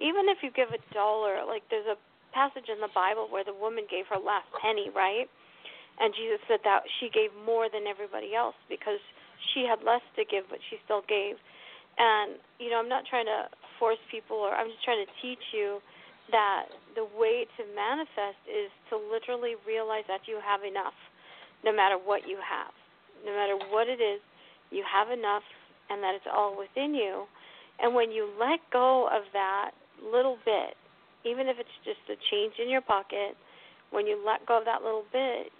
Even 0.00 0.32
if 0.32 0.40
you 0.40 0.48
give 0.48 0.72
a 0.72 0.80
dollar, 0.96 1.44
like 1.44 1.68
there's 1.68 1.84
a 1.84 2.00
passage 2.32 2.72
in 2.72 2.80
the 2.80 2.88
Bible 2.96 3.28
where 3.28 3.44
the 3.44 3.52
woman 3.52 3.84
gave 3.92 4.08
her 4.08 4.16
last 4.16 4.48
penny, 4.56 4.88
right? 4.96 5.28
And 6.00 6.16
Jesus 6.16 6.40
said 6.48 6.64
that 6.64 6.88
she 6.96 7.12
gave 7.12 7.28
more 7.44 7.68
than 7.68 7.84
everybody 7.84 8.32
else 8.32 8.56
because 8.72 9.04
she 9.54 9.66
had 9.66 9.82
less 9.84 10.02
to 10.16 10.24
give, 10.24 10.44
but 10.48 10.58
she 10.70 10.78
still 10.84 11.02
gave. 11.08 11.36
And, 11.98 12.40
you 12.58 12.70
know, 12.70 12.78
I'm 12.78 12.88
not 12.88 13.04
trying 13.08 13.26
to 13.26 13.50
force 13.78 14.00
people 14.10 14.36
or 14.36 14.54
I'm 14.54 14.68
just 14.68 14.84
trying 14.84 15.04
to 15.04 15.10
teach 15.20 15.42
you 15.52 15.80
that 16.30 16.72
the 16.94 17.04
way 17.04 17.44
to 17.58 17.62
manifest 17.74 18.40
is 18.48 18.70
to 18.88 18.96
literally 18.96 19.58
realize 19.66 20.06
that 20.08 20.24
you 20.24 20.38
have 20.40 20.64
enough 20.64 20.96
no 21.64 21.74
matter 21.74 21.98
what 21.98 22.26
you 22.26 22.38
have. 22.40 22.72
No 23.26 23.32
matter 23.32 23.58
what 23.70 23.86
it 23.86 24.00
is, 24.00 24.20
you 24.70 24.82
have 24.86 25.10
enough 25.10 25.44
and 25.90 26.02
that 26.02 26.14
it's 26.14 26.26
all 26.30 26.56
within 26.56 26.94
you. 26.94 27.26
And 27.78 27.94
when 27.94 28.10
you 28.10 28.30
let 28.38 28.60
go 28.72 29.06
of 29.06 29.22
that 29.32 29.72
little 30.00 30.38
bit, 30.44 30.74
even 31.24 31.46
if 31.46 31.56
it's 31.58 31.76
just 31.84 32.02
a 32.10 32.18
change 32.30 32.54
in 32.58 32.68
your 32.68 32.80
pocket, 32.80 33.36
when 33.90 34.06
you 34.06 34.18
let 34.24 34.46
go 34.46 34.58
of 34.58 34.64
that 34.64 34.82
little 34.82 35.04
bit, 35.12 35.52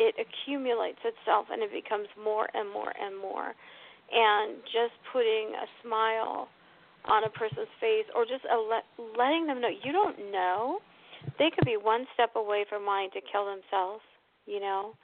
it 0.00 0.16
accumulates 0.16 1.04
itself 1.04 1.52
and 1.52 1.60
it 1.60 1.68
becomes 1.68 2.08
more 2.16 2.48
and 2.56 2.72
more 2.72 2.88
and 2.96 3.12
more. 3.20 3.52
And 4.10 4.56
just 4.72 4.96
putting 5.12 5.52
a 5.52 5.68
smile 5.84 6.48
on 7.04 7.24
a 7.24 7.30
person's 7.36 7.70
face 7.78 8.08
or 8.16 8.24
just 8.24 8.42
a 8.48 8.56
let, 8.56 8.88
letting 9.16 9.46
them 9.46 9.60
know 9.60 9.68
you 9.68 9.92
don't 9.92 10.32
know. 10.32 10.80
They 11.38 11.52
could 11.52 11.68
be 11.68 11.76
one 11.76 12.08
step 12.16 12.32
away 12.34 12.64
from 12.64 12.88
wanting 12.88 13.12
to 13.12 13.20
kill 13.28 13.44
themselves, 13.44 14.00
you 14.48 14.58
know, 14.58 14.96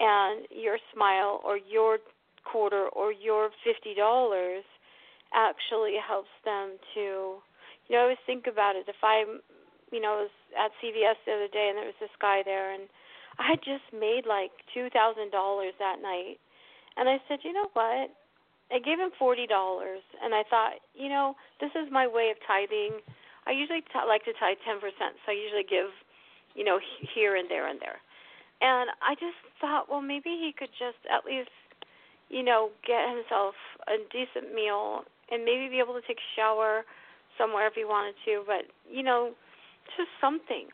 and 0.00 0.48
your 0.48 0.78
smile 0.96 1.44
or 1.44 1.60
your 1.60 1.98
quarter 2.48 2.88
or 2.96 3.12
your 3.12 3.50
$50 3.60 4.60
actually 5.36 5.96
helps 6.00 6.32
them 6.44 6.80
to, 6.94 7.44
you 7.86 7.92
know, 7.92 7.98
I 7.98 8.02
always 8.02 8.24
think 8.24 8.46
about 8.48 8.74
it. 8.74 8.88
If 8.88 8.96
I'm, 9.04 9.44
you 9.92 10.00
know, 10.00 10.16
I 10.16 10.20
was 10.24 10.34
at 10.56 10.72
CVS 10.80 11.20
the 11.28 11.32
other 11.36 11.52
day 11.52 11.68
and 11.68 11.76
there 11.76 11.92
was 11.92 12.00
this 12.00 12.16
guy 12.20 12.40
there 12.42 12.72
and 12.72 12.88
I 13.38 13.56
just 13.56 13.86
made 13.92 14.26
like 14.26 14.50
two 14.72 14.88
thousand 14.90 15.30
dollars 15.30 15.74
that 15.78 16.00
night, 16.02 16.38
and 16.96 17.08
I 17.08 17.18
said, 17.28 17.40
you 17.42 17.52
know 17.52 17.68
what? 17.72 18.10
I 18.72 18.78
gave 18.78 18.98
him 18.98 19.10
forty 19.18 19.46
dollars, 19.46 20.02
and 20.22 20.34
I 20.34 20.42
thought, 20.48 20.80
you 20.94 21.08
know, 21.08 21.34
this 21.60 21.70
is 21.74 21.90
my 21.90 22.06
way 22.06 22.30
of 22.30 22.38
tithing. 22.46 23.00
I 23.46 23.52
usually 23.52 23.82
t- 23.82 24.08
like 24.08 24.24
to 24.24 24.32
tithe 24.38 24.58
ten 24.64 24.80
percent, 24.80 25.18
so 25.24 25.32
I 25.32 25.36
usually 25.36 25.66
give, 25.68 25.92
you 26.54 26.64
know, 26.64 26.78
here 27.14 27.36
and 27.36 27.50
there 27.50 27.68
and 27.68 27.78
there. 27.80 28.00
And 28.62 28.90
I 29.02 29.14
just 29.14 29.36
thought, 29.60 29.90
well, 29.90 30.00
maybe 30.00 30.30
he 30.30 30.54
could 30.56 30.72
just 30.78 31.02
at 31.10 31.26
least, 31.26 31.52
you 32.30 32.42
know, 32.42 32.70
get 32.86 33.04
himself 33.10 33.54
a 33.90 34.00
decent 34.08 34.54
meal 34.54 35.04
and 35.30 35.44
maybe 35.44 35.68
be 35.68 35.82
able 35.82 35.94
to 35.94 36.04
take 36.06 36.18
a 36.18 36.30
shower 36.36 36.84
somewhere 37.36 37.66
if 37.66 37.74
he 37.74 37.84
wanted 37.84 38.14
to. 38.24 38.42
But 38.46 38.70
you 38.88 39.02
know, 39.02 39.34
just 39.98 40.08
something. 40.20 40.70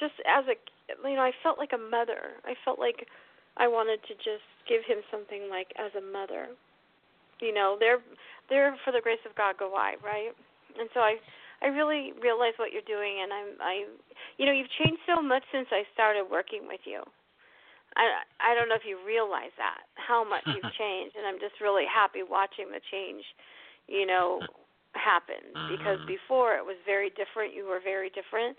Just 0.00 0.14
as 0.26 0.44
a 0.50 0.56
you 0.88 1.16
know, 1.16 1.22
I 1.22 1.32
felt 1.42 1.58
like 1.58 1.72
a 1.72 1.78
mother. 1.78 2.38
I 2.44 2.54
felt 2.64 2.78
like 2.78 3.06
I 3.56 3.68
wanted 3.68 4.00
to 4.08 4.14
just 4.20 4.44
give 4.68 4.84
him 4.84 5.00
something 5.10 5.48
like 5.48 5.72
as 5.76 5.90
a 5.96 6.04
mother. 6.04 6.48
You 7.40 7.52
know, 7.52 7.76
they're 7.78 8.00
they're 8.48 8.76
for 8.84 8.92
the 8.92 9.00
grace 9.02 9.22
of 9.28 9.36
God 9.36 9.58
go 9.58 9.74
I, 9.74 9.96
right? 10.04 10.32
And 10.78 10.88
so 10.94 11.00
I 11.00 11.16
I 11.62 11.72
really 11.72 12.12
realize 12.20 12.52
what 12.56 12.72
you're 12.72 12.86
doing 12.86 13.24
and 13.24 13.32
I'm 13.32 13.50
I 13.60 13.74
you 14.36 14.46
know, 14.46 14.52
you've 14.52 14.72
changed 14.84 15.00
so 15.08 15.20
much 15.20 15.42
since 15.52 15.68
I 15.72 15.84
started 15.92 16.28
working 16.30 16.68
with 16.68 16.80
you. 16.84 17.02
I 17.96 18.24
I 18.40 18.54
don't 18.54 18.68
know 18.68 18.76
if 18.76 18.88
you 18.88 19.00
realize 19.04 19.52
that 19.56 19.88
how 19.96 20.24
much 20.24 20.44
you've 20.46 20.72
changed 20.80 21.16
and 21.16 21.26
I'm 21.26 21.40
just 21.40 21.60
really 21.60 21.88
happy 21.88 22.20
watching 22.22 22.68
the 22.68 22.80
change, 22.92 23.24
you 23.88 24.04
know, 24.04 24.40
happen 24.92 25.52
because 25.72 26.00
mm-hmm. 26.04 26.16
before 26.16 26.56
it 26.56 26.64
was 26.64 26.76
very 26.84 27.08
different, 27.16 27.56
you 27.56 27.64
were 27.64 27.80
very 27.80 28.12
different 28.12 28.56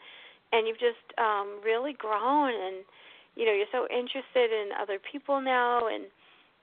and 0.52 0.68
you've 0.68 0.80
just 0.80 1.04
um 1.18 1.60
really 1.64 1.94
grown 1.94 2.52
and 2.54 2.84
you 3.36 3.46
know 3.46 3.54
you're 3.54 3.72
so 3.72 3.88
interested 3.90 4.52
in 4.52 4.70
other 4.80 5.00
people 5.00 5.42
now 5.42 5.88
and 5.88 6.06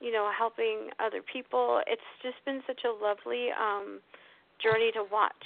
you 0.00 0.12
know 0.12 0.30
helping 0.36 0.90
other 1.00 1.20
people. 1.22 1.80
It's 1.86 2.02
just 2.22 2.36
been 2.44 2.62
such 2.66 2.82
a 2.84 2.92
lovely 2.92 3.48
um 3.52 4.00
journey 4.62 4.90
to 4.92 5.04
watch 5.10 5.44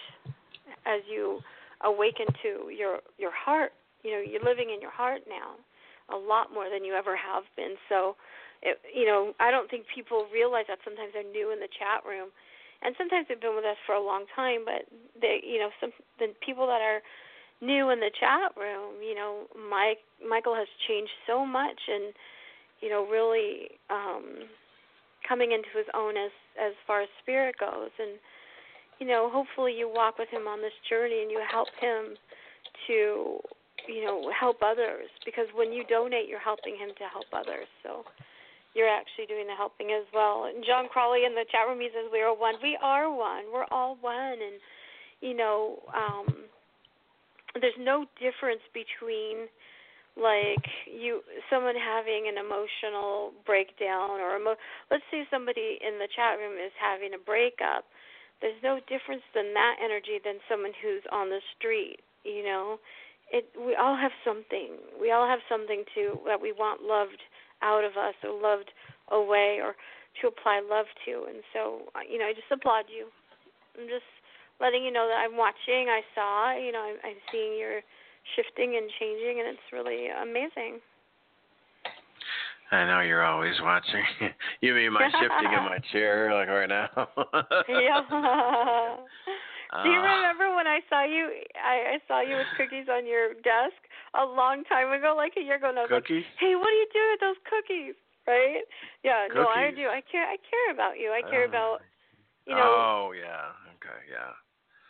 as 0.87 1.01
you 1.11 1.41
awaken 1.85 2.27
to 2.43 2.71
your 2.71 3.01
your 3.19 3.33
heart. 3.33 3.73
You 4.03 4.13
know 4.13 4.21
you're 4.21 4.45
living 4.45 4.71
in 4.75 4.81
your 4.81 4.93
heart 4.93 5.23
now 5.29 5.57
a 6.11 6.17
lot 6.17 6.53
more 6.55 6.71
than 6.73 6.85
you 6.85 6.95
ever 6.95 7.17
have 7.17 7.45
been. 7.57 7.75
So 7.89 8.17
it, 8.63 8.79
you 8.93 9.07
know 9.07 9.35
i 9.39 9.51
don't 9.53 9.71
think 9.71 9.87
people 9.87 10.27
realize 10.33 10.65
that 10.67 10.79
sometimes 10.83 11.15
they're 11.15 11.23
new 11.31 11.53
in 11.53 11.61
the 11.61 11.71
chat 11.79 12.03
room. 12.09 12.31
And 12.81 12.95
sometimes 12.97 13.27
they've 13.27 13.41
been 13.41 13.57
with 13.59 13.67
us 13.67 13.79
for 13.87 13.95
a 13.95 14.03
long 14.03 14.25
time 14.35 14.65
but 14.65 14.87
they 15.21 15.41
you 15.45 15.59
know 15.59 15.71
some 15.81 15.93
the 16.19 16.35
people 16.45 16.67
that 16.67 16.83
are 16.83 17.03
new 17.61 17.91
in 17.91 18.01
the 18.01 18.11
chat 18.19 18.53
room. 18.57 19.03
You 19.03 19.15
know, 19.15 19.47
Mike 19.71 19.99
Michael 20.27 20.55
has 20.55 20.69
changed 20.87 21.13
so 21.27 21.45
much, 21.45 21.79
and 21.89 22.13
you 22.81 22.91
know, 22.91 23.07
really 23.07 23.69
um, 23.91 24.47
coming 25.27 25.53
into 25.53 25.69
his 25.77 25.87
own 25.95 26.17
as 26.17 26.31
as 26.61 26.73
far 26.87 27.03
as 27.03 27.09
spirit 27.23 27.57
goes, 27.59 27.91
and 27.99 28.19
you 29.01 29.07
know, 29.07 29.31
hopefully 29.33 29.75
you 29.77 29.91
walk 29.93 30.19
with 30.19 30.29
him 30.29 30.47
on 30.47 30.61
this 30.61 30.75
journey 30.91 31.23
and 31.23 31.31
you 31.31 31.41
help 31.51 31.69
him 31.81 32.17
to 32.87 33.39
you 33.87 34.05
know 34.05 34.31
help 34.39 34.59
others 34.63 35.07
because 35.25 35.47
when 35.55 35.73
you 35.73 35.85
donate, 35.89 36.29
you're 36.29 36.43
helping 36.43 36.75
him 36.75 36.91
to 36.99 37.05
help 37.13 37.27
others. 37.33 37.67
So. 37.83 38.05
You're 38.75 38.87
actually 38.87 39.27
doing 39.27 39.47
the 39.49 39.57
helping 39.57 39.91
as 39.91 40.05
well. 40.15 40.45
And 40.45 40.63
John 40.63 40.87
Crawley 40.93 41.25
in 41.25 41.35
the 41.35 41.43
chat 41.51 41.67
room, 41.67 41.81
he 41.81 41.89
says, 41.89 42.13
We 42.13 42.21
are 42.21 42.37
one. 42.37 42.55
We 42.63 42.79
are 42.81 43.11
one. 43.11 43.45
We're 43.51 43.65
all 43.73 43.97
one. 44.03 44.39
And, 44.39 44.61
you 45.21 45.35
know, 45.35 45.81
um, 45.97 46.45
there's 47.57 47.79
no 47.79 48.05
difference 48.21 48.63
between 48.75 49.49
like 50.19 50.67
you 50.85 51.23
someone 51.49 51.79
having 51.79 52.27
an 52.27 52.37
emotional 52.37 53.33
breakdown 53.47 54.19
or 54.19 54.37
emo- 54.37 54.59
let's 54.91 55.07
say 55.11 55.23
somebody 55.31 55.79
in 55.79 55.97
the 56.03 56.11
chat 56.11 56.37
room 56.43 56.59
is 56.59 56.75
having 56.77 57.15
a 57.15 57.23
breakup 57.23 57.87
there's 58.41 58.59
no 58.63 58.79
difference 58.87 59.27
than 59.35 59.53
that 59.55 59.77
energy 59.83 60.23
than 60.23 60.39
someone 60.49 60.73
who's 60.83 61.03
on 61.11 61.29
the 61.29 61.43
street. 61.57 61.99
You 62.25 62.45
know, 62.45 62.79
it. 63.33 63.47
We 63.59 63.75
all 63.75 63.97
have 63.97 64.15
something. 64.25 64.79
We 65.01 65.11
all 65.11 65.27
have 65.27 65.43
something 65.49 65.85
to 65.95 66.19
that 66.27 66.41
we 66.41 66.53
want 66.53 66.83
loved 66.83 67.23
out 67.63 67.85
of 67.85 67.99
us 67.99 68.15
or 68.23 68.35
loved 68.35 68.71
away 69.11 69.59
or 69.63 69.75
to 70.23 70.29
apply 70.29 70.63
love 70.63 70.87
to. 71.07 71.27
And 71.27 71.43
so, 71.53 71.91
you 72.07 72.19
know, 72.19 72.27
I 72.27 72.35
just 72.35 72.51
applaud 72.51 72.87
you. 72.87 73.07
I'm 73.79 73.87
just 73.87 74.07
letting 74.61 74.85
you 74.85 74.93
know 74.93 75.07
that 75.09 75.19
I'm 75.23 75.37
watching. 75.37 75.89
I 75.89 76.03
saw, 76.15 76.53
you 76.57 76.73
know, 76.73 76.83
I'm, 76.83 76.97
I'm 77.05 77.21
seeing 77.33 77.59
your 77.59 77.81
shifting 78.37 78.77
and 78.77 78.91
changing, 78.99 79.41
and 79.41 79.49
it's 79.49 79.69
really 79.73 80.09
amazing. 80.11 80.81
I 82.71 82.85
know 82.85 83.01
you're 83.01 83.25
always 83.25 83.55
watching. 83.63 84.05
you 84.61 84.75
mean 84.75 84.93
my 84.93 85.09
shifting 85.21 85.53
in 85.53 85.65
my 85.65 85.79
chair, 85.93 86.35
like 86.35 86.49
right 86.49 86.69
now? 86.69 86.89
yeah. 87.69 88.01
Do 89.85 89.89
you 89.91 90.01
Uh, 90.01 90.09
remember 90.09 90.57
when 90.57 90.67
I 90.67 90.81
saw 90.89 91.05
you? 91.05 91.29
I, 91.61 91.97
I 91.97 91.99
saw 92.09 92.21
you 92.21 92.37
with 92.37 92.49
cookies 92.57 92.89
on 92.89 93.05
your 93.07 93.35
desk 93.45 93.77
a 94.17 94.25
long 94.25 94.65
time 94.65 94.93
ago, 94.93 95.13
like 95.17 95.33
a 95.37 95.43
year 95.45 95.57
ago, 95.57 95.69
and 95.69 95.79
I 95.79 95.83
was 95.83 95.93
Cookies? 95.93 96.25
like, 96.25 96.41
"Hey, 96.41 96.57
what 96.57 96.69
do 96.73 96.77
you 96.77 96.89
do 96.93 97.05
with 97.13 97.21
those 97.21 97.41
cookies?" 97.45 97.95
Right? 98.27 98.65
Yeah. 99.05 99.29
No, 99.33 99.49
I 99.49 99.69
do. 99.77 99.89
I 99.89 100.01
care. 100.11 100.25
I 100.25 100.37
care 100.41 100.73
about 100.73 100.97
you. 100.99 101.13
I 101.13 101.21
care 101.29 101.45
Oh. 101.45 101.49
about, 101.49 101.79
you 102.47 102.57
know. 102.57 102.65
Oh 102.65 103.13
yeah. 103.13 103.53
Okay. 103.77 104.01
Yeah. 104.09 104.33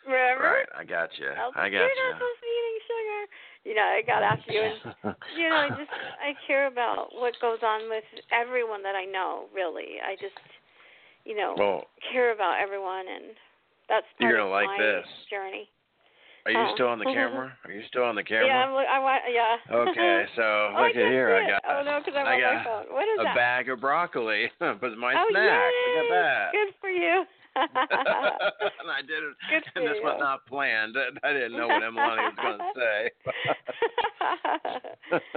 Remember? 0.05 0.63
Right. 0.63 0.69
I 0.77 0.83
got 0.83 1.09
you. 1.17 1.27
Oh, 1.33 1.51
I, 1.55 1.65
I 1.65 1.69
got 1.69 1.83
you. 1.83 1.91
You're 1.91 2.09
not 2.11 2.19
supposed 2.19 2.39
to 2.39 2.45
be 2.45 2.53
eating 2.55 2.79
sugar. 2.87 3.21
You 3.67 3.73
know, 3.75 3.87
I 3.87 4.01
got 4.05 4.23
after 4.23 4.51
you, 4.51 4.61
and 4.63 5.15
you 5.37 5.49
know, 5.49 5.55
I 5.55 5.69
just 5.69 5.91
I 6.23 6.31
care 6.47 6.67
about 6.67 7.09
what 7.13 7.33
goes 7.41 7.59
on 7.61 7.89
with 7.89 8.07
everyone 8.31 8.81
that 8.83 8.95
I 8.95 9.03
know. 9.05 9.45
Really, 9.53 9.99
I 9.99 10.15
just, 10.15 10.37
you 11.25 11.35
know, 11.35 11.55
well, 11.57 11.83
care 12.11 12.31
about 12.33 12.55
everyone, 12.61 13.05
and 13.07 13.35
that's 13.91 14.07
part 14.17 14.31
You're 14.31 14.39
gonna 14.39 14.49
of 14.49 14.55
like 14.55 14.67
my 14.67 14.79
this. 14.79 15.05
journey. 15.29 15.67
are 16.47 16.51
you 16.55 16.57
Oh. 16.57 16.71
still 16.73 16.87
on 16.87 16.99
the 16.99 17.05
camera? 17.13 17.51
Are 17.65 17.71
you 17.71 17.83
still 17.91 18.03
on 18.07 18.15
the 18.15 18.23
camera? 18.23 18.47
Yeah, 18.47 18.63
I'm, 18.63 18.73
look- 18.73 18.87
I 18.87 18.99
want. 18.99 19.21
Yeah. 19.27 19.57
Okay, 19.91 20.25
so 20.39 20.41
oh, 20.41 20.87
look 20.87 20.95
at 20.95 21.11
here. 21.11 21.35
I 21.35 21.43
got 21.51 21.61
Oh 21.67 21.83
no, 21.83 21.99
because 21.99 22.15
I'm 22.17 22.25
I 22.25 22.39
on 22.39 22.55
my 22.55 22.63
phone. 22.63 22.85
What 22.95 23.03
is 23.11 23.19
a 23.19 23.23
that? 23.27 23.35
bag 23.35 23.69
of 23.69 23.81
broccoli, 23.81 24.49
but 24.59 24.79
my 24.97 25.13
oh, 25.19 25.27
snack. 25.29 25.43
yay! 25.43 25.99
Look 25.99 26.05
at 26.05 26.15
that. 26.15 26.51
Good 26.55 26.73
for 26.79 26.89
you. 26.89 27.25
and 27.55 28.89
I 28.91 29.01
did 29.01 29.23
it, 29.23 29.35
Good 29.49 29.63
and 29.75 29.85
this 29.87 29.97
was 30.03 30.17
not 30.19 30.45
planned. 30.45 30.95
I 31.23 31.33
didn't 31.33 31.53
know 31.57 31.67
what 31.67 31.83
Emily 31.83 32.01
was 32.03 32.35
going 32.41 32.59
to 32.59 32.71
say. 32.75 33.11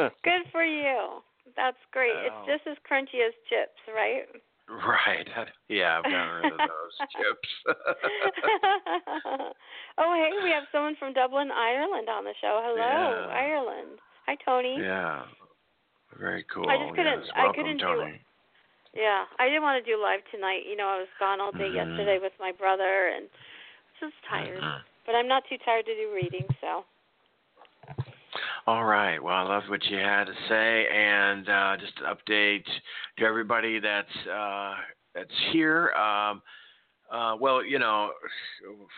Good 0.25 0.43
for 0.53 0.65
you. 0.65 1.23
That's 1.57 1.77
great. 1.93 2.13
Oh. 2.15 2.27
It's 2.47 2.47
just 2.47 2.67
as 2.71 2.77
crunchy 2.89 3.27
as 3.27 3.35
chips, 3.49 3.81
right? 3.95 4.25
right. 4.69 5.27
Yeah, 5.69 5.99
I've 5.99 6.05
gotten 6.05 6.35
rid 6.43 6.53
of 6.53 6.59
those 6.59 6.97
chips. 7.13 7.49
oh, 9.99 10.15
hey, 10.15 10.31
we 10.45 10.51
have 10.51 10.65
someone 10.73 10.97
from 10.99 11.13
Dublin, 11.13 11.51
Ireland 11.51 12.09
on 12.09 12.25
the 12.25 12.35
show. 12.41 12.61
Hello, 12.63 12.77
Yeah. 12.77 13.27
Ireland. 13.35 13.99
Hi, 14.27 14.37
Tony. 14.45 14.77
yeah. 14.81 15.25
Very 16.19 16.45
cool. 16.53 16.69
I 16.69 16.77
just 16.77 16.95
couldn't- 16.95 17.21
Yes, 17.25 17.31
I 17.35 17.43
welcome, 17.45 17.63
couldn't 17.65 17.79
do 17.79 17.85
Tony. 17.85 18.21
Yeah, 18.95 19.25
I 19.39 19.49
didn't 19.49 19.63
want 19.63 19.83
to 19.83 19.91
do 19.91 20.01
live 20.01 20.21
tonight. 20.31 20.69
You 20.69 20.77
know, 20.77 20.89
I 20.89 20.99
was 20.99 21.09
gone 21.19 21.41
all 21.41 21.53
day 21.53 21.71
Mhm. 21.71 21.75
yesterday 21.75 22.19
with 22.21 22.33
my 22.39 22.53
brother 22.53 23.09
and 23.09 23.29
just 24.01 24.15
tired. 24.25 24.61
Mhm. 24.61 24.83
But 25.07 25.15
I'm 25.15 25.29
not 25.29 25.45
too 25.47 25.59
tired 25.59 25.87
to 25.87 25.95
do 25.95 26.13
reading, 26.13 26.49
so. 26.61 26.85
All 28.67 28.85
right. 28.85 29.21
Well, 29.21 29.35
I 29.35 29.43
love 29.43 29.69
what 29.69 29.85
you 29.87 29.99
had 29.99 30.27
to 30.27 30.35
say, 30.49 30.87
and 30.89 31.49
uh, 31.49 31.77
just 31.79 31.99
an 32.01 32.07
update 32.07 32.67
to 33.17 33.25
everybody 33.25 33.81
that's 33.81 34.27
uh, 34.27 34.77
that's 35.15 35.35
here. 35.51 35.93
Um, 35.93 36.43
uh, 37.11 37.37
well, 37.37 37.65
you 37.65 37.79
know, 37.79 38.13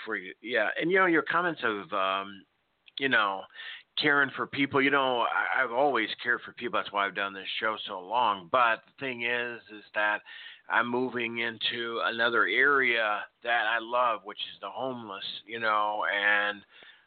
for 0.04 0.16
you, 0.16 0.34
yeah, 0.42 0.68
and 0.80 0.90
you 0.90 0.98
know 0.98 1.06
your 1.06 1.22
comments 1.22 1.62
of 1.64 1.92
um, 1.92 2.44
you 2.98 3.08
know 3.08 3.42
caring 4.00 4.30
for 4.36 4.46
people. 4.46 4.82
You 4.82 4.90
know, 4.90 5.20
I, 5.20 5.62
I've 5.62 5.72
always 5.72 6.08
cared 6.22 6.40
for 6.44 6.52
people. 6.52 6.78
That's 6.78 6.92
why 6.92 7.06
I've 7.06 7.14
done 7.14 7.34
this 7.34 7.46
show 7.60 7.76
so 7.86 8.00
long. 8.00 8.48
But 8.50 8.80
the 8.86 9.04
thing 9.04 9.22
is, 9.22 9.60
is 9.76 9.84
that 9.94 10.18
I'm 10.68 10.90
moving 10.90 11.38
into 11.38 12.00
another 12.04 12.46
area 12.46 13.20
that 13.42 13.64
I 13.70 13.78
love, 13.80 14.20
which 14.24 14.38
is 14.54 14.60
the 14.60 14.70
homeless. 14.70 15.24
You 15.46 15.60
know, 15.60 16.04
and 16.12 16.62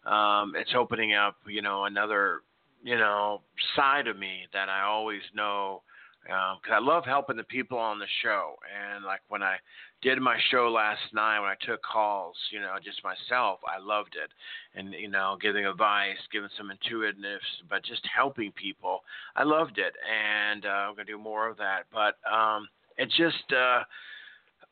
um, 0.05 0.53
it's 0.55 0.73
opening 0.75 1.13
up, 1.13 1.35
you 1.47 1.61
know, 1.61 1.85
another, 1.85 2.41
you 2.83 2.97
know, 2.97 3.41
side 3.75 4.07
of 4.07 4.17
me 4.17 4.47
that 4.53 4.69
I 4.69 4.83
always 4.83 5.21
know 5.33 5.81
because 6.23 6.73
I 6.73 6.79
love 6.79 7.05
helping 7.05 7.37
the 7.37 7.43
people 7.43 7.77
on 7.77 7.99
the 7.99 8.05
show. 8.21 8.55
And 8.67 9.05
like 9.05 9.21
when 9.29 9.43
I 9.43 9.57
did 10.01 10.19
my 10.19 10.37
show 10.51 10.69
last 10.69 11.01
night, 11.13 11.39
when 11.39 11.49
I 11.49 11.55
took 11.65 11.81
calls, 11.81 12.35
you 12.51 12.59
know, 12.59 12.75
just 12.83 13.01
myself, 13.03 13.59
I 13.67 13.79
loved 13.83 14.15
it. 14.15 14.31
And 14.77 14.93
you 14.93 15.09
know, 15.09 15.37
giving 15.41 15.65
advice, 15.65 16.17
giving 16.31 16.49
some 16.57 16.71
intuitiveness, 16.71 17.41
but 17.69 17.83
just 17.83 18.01
helping 18.15 18.51
people, 18.51 19.01
I 19.35 19.43
loved 19.43 19.77
it. 19.77 19.93
And 20.07 20.65
uh, 20.65 20.69
I'm 20.69 20.95
gonna 20.95 21.05
do 21.05 21.17
more 21.17 21.47
of 21.47 21.57
that. 21.57 21.83
But 21.91 22.15
um, 22.31 22.67
it 22.97 23.09
just. 23.17 23.51
Uh, 23.51 23.83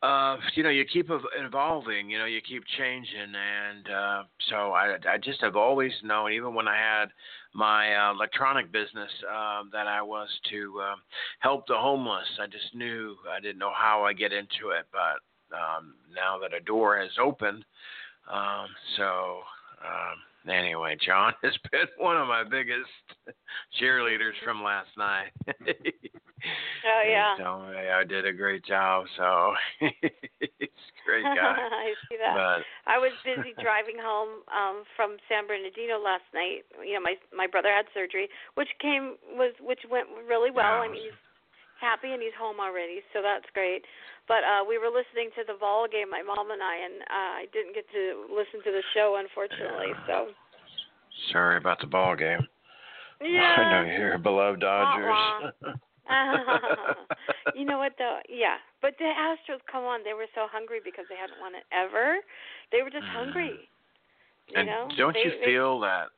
uh, 0.02 0.38
you 0.56 0.64
know, 0.64 0.70
you 0.70 0.86
keep 0.86 1.10
ev- 1.10 1.22
evolving. 1.38 2.10
You 2.10 2.20
know, 2.20 2.26
you 2.26 2.42
keep 2.42 2.64
changing, 2.78 3.34
and 3.36 3.90
uh, 3.90 4.24
so 4.50 4.72
I, 4.72 4.96
I 5.10 5.18
just 5.18 5.42
have 5.42 5.56
always 5.56 5.94
known, 6.04 6.32
even 6.32 6.54
when 6.54 6.68
I 6.68 6.76
had 6.76 7.10
my 7.54 7.96
uh, 7.96 8.12
electronic 8.12 8.72
business, 8.72 9.10
um, 9.30 9.70
that 9.72 9.88
I 9.88 10.02
was 10.02 10.28
to 10.52 10.82
um, 10.82 11.02
help 11.40 11.68
the 11.68 11.78
homeless. 11.78 12.28
I 12.42 12.48
just 12.48 12.76
knew 12.76 13.16
I 13.30 13.40
didn't 13.40 13.60
know 13.60 13.72
how 13.76 14.04
I 14.04 14.14
get 14.14 14.34
into 14.34 14.70
it, 14.78 14.86
but 14.92 15.56
um, 15.56 15.96
now 16.14 16.38
that 16.40 16.54
a 16.54 16.64
door 16.64 17.00
has 17.00 17.12
opened, 17.22 17.64
um, 18.32 18.68
so 18.98 19.40
um, 19.84 20.18
anyway, 20.50 20.98
John 21.04 21.34
has 21.44 21.54
been 21.72 21.88
one 21.98 22.18
of 22.18 22.28
my 22.28 22.44
biggest 22.44 22.90
cheerleaders 23.80 24.38
from 24.44 24.64
last 24.64 24.90
night. 24.98 25.32
Oh, 26.86 27.02
yeah. 27.02 27.34
So 27.38 27.66
I 27.66 28.04
did 28.04 28.26
a 28.26 28.34
great 28.34 28.64
job. 28.66 29.06
So 29.18 29.54
he's 29.80 29.90
a 30.62 31.02
great 31.06 31.24
guy. 31.24 31.58
I 31.58 31.96
see 32.08 32.18
that. 32.22 32.36
But 32.36 32.62
I 32.86 32.98
was 33.00 33.12
busy 33.26 33.56
driving 33.58 33.98
home 33.98 34.46
um 34.54 34.84
from 34.96 35.18
San 35.28 35.48
Bernardino 35.48 35.98
last 35.98 36.28
night. 36.34 36.70
You 36.86 36.94
know, 36.96 37.02
my 37.02 37.16
my 37.36 37.48
brother 37.48 37.70
had 37.74 37.86
surgery, 37.94 38.30
which 38.54 38.70
came 38.80 39.18
was 39.34 39.54
which 39.60 39.82
went 39.90 40.08
really 40.28 40.52
well. 40.52 40.82
I 40.82 40.86
Yeah. 40.86 40.92
mean, 40.94 41.04
he's 41.10 41.20
happy 41.82 42.12
and 42.14 42.22
he's 42.22 42.34
home 42.40 42.60
already, 42.60 43.02
so 43.14 43.22
that's 43.22 43.46
great. 43.54 43.84
But 44.28 44.44
uh 44.44 44.64
we 44.68 44.78
were 44.78 44.90
listening 44.90 45.30
to 45.36 45.44
the 45.46 45.58
ball 45.60 45.88
game, 45.92 46.10
my 46.10 46.22
mom 46.24 46.52
and 46.52 46.62
I, 46.62 46.76
and 46.86 46.96
uh, 47.04 47.34
I 47.42 47.46
didn't 47.54 47.74
get 47.76 47.86
to 47.92 48.26
listen 48.32 48.62
to 48.64 48.72
the 48.72 48.84
show 48.94 49.18
unfortunately. 49.20 49.94
So 50.08 50.28
sorry 51.32 51.58
about 51.58 51.80
the 51.80 51.88
ball 51.88 52.16
game. 52.16 52.48
yeah. 53.22 53.56
I 53.60 53.64
know 53.72 53.92
you're 53.98 54.18
beloved 54.18 54.62
Dodgers. 54.62 55.54
you 57.56 57.66
know 57.66 57.78
what 57.80 57.94
though? 57.98 58.20
Yeah, 58.30 58.58
but 58.82 58.94
the 59.00 59.06
Astros, 59.06 59.60
come 59.72 59.84
on, 59.84 60.02
they 60.04 60.14
were 60.14 60.28
so 60.36 60.46
hungry 60.52 60.80
because 60.84 61.06
they 61.10 61.16
hadn't 61.16 61.40
won 61.42 61.54
it 61.56 61.64
ever. 61.72 62.18
They 62.72 62.82
were 62.84 62.90
just 62.90 63.06
Mm. 63.06 63.14
hungry. 63.14 63.70
You 64.50 64.58
and 64.58 64.68
know? 64.68 64.88
don't 64.98 65.14
They- 65.14 65.24
you 65.26 65.32
they- 65.40 65.46
feel 65.46 65.80
that 65.82 66.10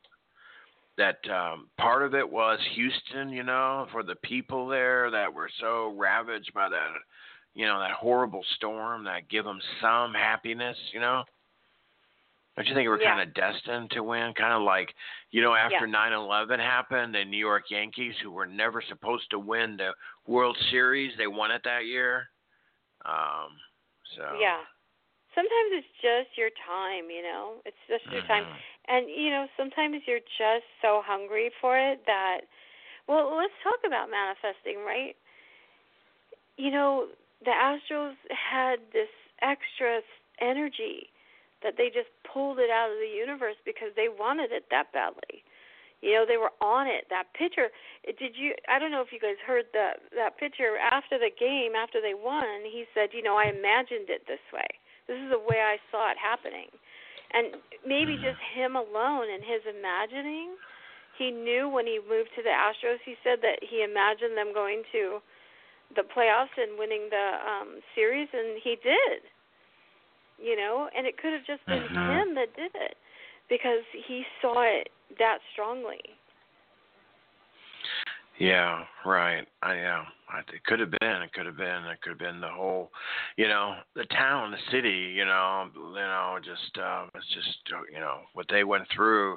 that 0.97 1.17
um 1.29 1.69
part 1.77 2.03
of 2.03 2.15
it 2.15 2.29
was 2.29 2.59
Houston, 2.75 3.29
you 3.29 3.43
know, 3.43 3.87
for 3.91 4.03
the 4.03 4.15
people 4.23 4.67
there 4.67 5.11
that 5.11 5.33
were 5.33 5.49
so 5.59 5.93
ravaged 5.95 6.53
by 6.53 6.69
that 6.69 6.87
you 7.53 7.65
know, 7.65 7.79
that 7.79 7.91
horrible 7.91 8.45
storm 8.55 9.03
that 9.05 9.27
give 9.29 9.43
them 9.43 9.59
some 9.81 10.13
happiness, 10.13 10.77
you 10.93 10.99
know? 10.99 11.23
Don't 12.55 12.67
you 12.67 12.75
think 12.75 12.87
we're 12.87 12.99
Yeah. 12.99 13.15
kind 13.15 13.21
of 13.21 13.33
destined 13.33 13.89
to 13.91 14.03
win? 14.03 14.33
Kind 14.35 14.53
of 14.53 14.61
like, 14.61 14.93
you 15.31 15.41
know, 15.41 15.55
after 15.55 15.85
Yeah. 15.85 15.91
nine 15.91 16.13
eleven 16.13 16.59
happened, 16.59 17.15
the 17.15 17.25
New 17.25 17.37
York 17.37 17.69
Yankees, 17.71 18.15
who 18.19 18.29
were 18.31 18.45
never 18.45 18.81
supposed 18.81 19.29
to 19.31 19.39
win 19.39 19.77
the 19.77 19.95
World 20.27 20.55
Series, 20.69 21.15
they 21.17 21.27
won 21.27 21.49
it 21.49 21.63
that 21.63 21.85
year. 21.85 22.29
Um, 23.05 23.59
so 24.15 24.37
Yeah. 24.39 24.63
Sometimes 25.33 25.71
it's 25.71 25.87
just 26.01 26.35
your 26.37 26.49
time, 26.65 27.11
you 27.11 27.21
know. 27.21 27.61
It's 27.65 27.77
just 27.87 28.05
your 28.11 28.23
time. 28.23 28.47
And 28.87 29.07
you 29.09 29.29
know, 29.29 29.47
sometimes 29.57 30.03
you're 30.05 30.23
just 30.37 30.65
so 30.81 31.01
hungry 31.05 31.51
for 31.61 31.77
it 31.77 32.03
that 32.05 32.41
well, 33.07 33.35
let's 33.37 33.55
talk 33.63 33.79
about 33.87 34.11
manifesting, 34.11 34.83
right? 34.83 35.15
You 36.57 36.71
know, 36.71 37.07
the 37.43 37.51
Astros 37.55 38.19
had 38.27 38.79
this 38.91 39.11
extra 39.41 40.01
energy 40.41 41.07
that 41.63 41.75
they 41.77 41.87
just 41.87 42.11
pulled 42.21 42.59
it 42.59 42.69
out 42.69 42.91
of 42.91 42.99
the 42.99 43.09
universe 43.09 43.55
because 43.65 43.95
they 43.95 44.09
wanted 44.11 44.51
it 44.51 44.65
that 44.69 44.91
badly. 44.91 45.43
You 46.01 46.13
know, 46.13 46.25
they 46.27 46.37
were 46.37 46.53
on 46.61 46.85
it. 46.85 47.09
That 47.09 47.33
pitcher, 47.33 47.73
did 48.05 48.37
you 48.37 48.53
I 48.69 48.77
don't 48.77 48.91
know 48.91 49.01
if 49.01 49.09
you 49.09 49.19
guys 49.19 49.41
heard 49.41 49.65
that 49.73 50.05
that 50.13 50.37
pitcher 50.37 50.77
after 50.77 51.17
the 51.17 51.33
game, 51.33 51.73
after 51.73 51.97
they 51.97 52.13
won, 52.13 52.61
he 52.69 52.85
said, 52.93 53.09
"You 53.17 53.23
know, 53.23 53.35
I 53.35 53.49
imagined 53.49 54.13
it 54.13 54.27
this 54.27 54.43
way. 54.53 54.67
This 55.07 55.17
is 55.17 55.33
the 55.33 55.41
way 55.41 55.57
I 55.57 55.81
saw 55.89 56.11
it 56.11 56.17
happening." 56.21 56.69
And 57.33 57.55
maybe 57.85 58.15
just 58.15 58.39
him 58.55 58.75
alone 58.75 59.27
and 59.29 59.43
his 59.43 59.61
imagining, 59.67 60.55
he 61.17 61.31
knew 61.31 61.67
when 61.67 61.85
he 61.85 61.99
moved 62.07 62.29
to 62.35 62.43
the 62.43 62.49
Astros, 62.53 62.99
he 63.03 63.15
said 63.23 63.39
that 63.41 63.59
he 63.61 63.83
imagined 63.83 64.37
them 64.37 64.53
going 64.53 64.83
to 64.91 65.19
the 65.95 66.03
playoffs 66.03 66.55
and 66.57 66.77
winning 66.77 67.07
the 67.09 67.27
um 67.47 67.79
series 67.95 68.27
and 68.33 68.59
he 68.63 68.75
did. 68.83 69.21
you 70.39 70.55
know, 70.55 70.87
and 70.95 71.07
it 71.07 71.17
could 71.17 71.33
have 71.33 71.45
just 71.45 71.65
been 71.67 71.89
Mhm. 71.89 72.07
him 72.07 72.35
that 72.35 72.53
did 72.55 72.73
it 72.75 72.97
because 73.49 73.83
he 73.93 74.25
saw 74.41 74.61
it 74.61 74.91
that 75.17 75.41
strongly. 75.51 76.16
Yeah, 78.39 78.83
right. 79.05 79.47
I 79.63 79.75
yeah. 79.75 80.03
I, 80.29 80.39
it 80.39 80.63
could 80.65 80.79
have 80.79 80.91
been. 80.91 81.21
It 81.23 81.33
could 81.33 81.45
have 81.45 81.57
been. 81.57 81.85
It 81.85 82.01
could 82.01 82.09
have 82.09 82.19
been 82.19 82.41
the 82.41 82.49
whole, 82.49 82.91
you 83.37 83.47
know, 83.47 83.75
the 83.95 84.03
town, 84.05 84.51
the 84.51 84.57
city. 84.71 85.13
You 85.15 85.25
know, 85.25 85.69
you 85.73 85.93
know, 85.95 86.37
just 86.43 86.77
uh, 86.77 87.05
it's 87.15 87.25
just 87.33 87.73
uh, 87.73 87.81
you 87.91 87.99
know 87.99 88.19
what 88.33 88.45
they 88.49 88.63
went 88.63 88.83
through. 88.93 89.33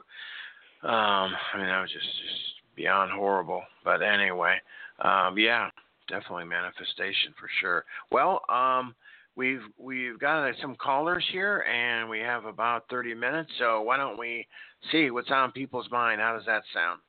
Um, 0.82 1.32
I 1.52 1.56
mean, 1.56 1.66
that 1.66 1.80
was 1.80 1.90
just 1.92 2.04
just 2.04 2.76
beyond 2.76 3.12
horrible. 3.12 3.62
But 3.84 4.02
anyway, 4.02 4.56
um, 5.02 5.38
yeah, 5.38 5.70
definitely 6.08 6.44
manifestation 6.44 7.32
for 7.38 7.48
sure. 7.60 7.84
Well, 8.10 8.42
um, 8.50 8.94
we've 9.36 9.62
we've 9.78 10.18
got 10.18 10.52
some 10.60 10.74
callers 10.76 11.24
here, 11.32 11.60
and 11.60 12.10
we 12.10 12.18
have 12.18 12.44
about 12.44 12.84
30 12.90 13.14
minutes. 13.14 13.50
So 13.58 13.80
why 13.82 13.96
don't 13.96 14.18
we 14.18 14.46
see 14.90 15.10
what's 15.10 15.30
on 15.30 15.52
people's 15.52 15.90
mind? 15.90 16.20
How 16.20 16.34
does 16.36 16.46
that 16.46 16.62
sound? 16.74 17.00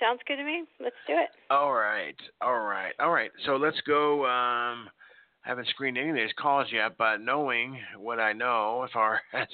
Sounds 0.00 0.20
good 0.26 0.36
to 0.36 0.44
me. 0.44 0.64
Let's 0.80 0.96
do 1.06 1.14
it. 1.14 1.30
All 1.50 1.72
right, 1.72 2.16
all 2.40 2.60
right, 2.60 2.92
all 3.00 3.10
right. 3.10 3.30
So 3.46 3.56
let's 3.56 3.80
go. 3.86 4.24
Um, 4.24 4.88
I 5.44 5.50
haven't 5.52 5.68
screened 5.68 5.96
any 5.96 6.10
of 6.10 6.14
these 6.14 6.32
calls 6.38 6.66
yet, 6.70 6.98
but 6.98 7.20
knowing 7.20 7.78
what 7.96 8.20
I 8.20 8.32
know, 8.32 8.82
as 8.84 8.90
far 8.92 9.20
as 9.32 9.48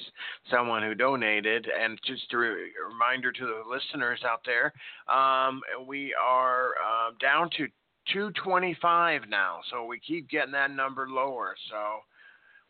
someone 0.51 0.83
who 0.83 0.93
donated, 0.93 1.67
and 1.67 1.97
just 2.05 2.33
a 2.33 2.37
reminder 2.37 3.31
to 3.31 3.45
the 3.45 3.63
listeners 3.69 4.19
out 4.27 4.41
there, 4.45 4.73
um, 5.07 5.61
we 5.87 6.13
are 6.21 6.69
uh, 6.83 7.11
down 7.21 7.49
to 7.57 7.67
225 8.13 9.21
now. 9.29 9.59
So 9.71 9.85
we 9.85 9.99
keep 9.99 10.29
getting 10.29 10.51
that 10.51 10.71
number 10.71 11.07
lower. 11.09 11.55
So 11.69 11.77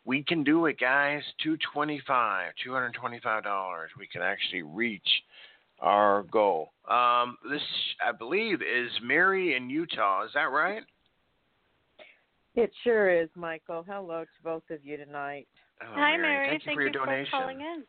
we 0.04 0.22
can 0.22 0.44
do 0.44 0.66
it, 0.66 0.78
guys. 0.78 1.22
225, 1.42 2.52
225 2.62 3.42
dollars. 3.42 3.90
We 3.98 4.06
can 4.06 4.22
actually 4.22 4.62
reach 4.62 5.08
our 5.80 6.24
goal. 6.24 6.70
Um, 6.88 7.36
this, 7.50 7.62
I 8.06 8.12
believe, 8.12 8.62
is 8.62 8.90
Mary 9.02 9.56
in 9.56 9.68
Utah. 9.68 10.24
Is 10.24 10.30
that 10.34 10.50
right? 10.50 10.82
It 12.54 12.70
sure 12.84 13.10
is, 13.10 13.28
Michael. 13.34 13.84
Hello 13.86 14.22
to 14.22 14.42
both 14.42 14.62
of 14.70 14.78
you 14.84 14.96
tonight. 14.96 15.46
Oh, 15.82 15.86
Hi, 15.94 16.16
Mary. 16.16 16.48
Thank 16.48 16.66
you 16.66 16.74
for 16.74 16.82
your 16.82 16.90
donation. 16.90 17.30
calling 17.30 17.60
in. 17.60 17.84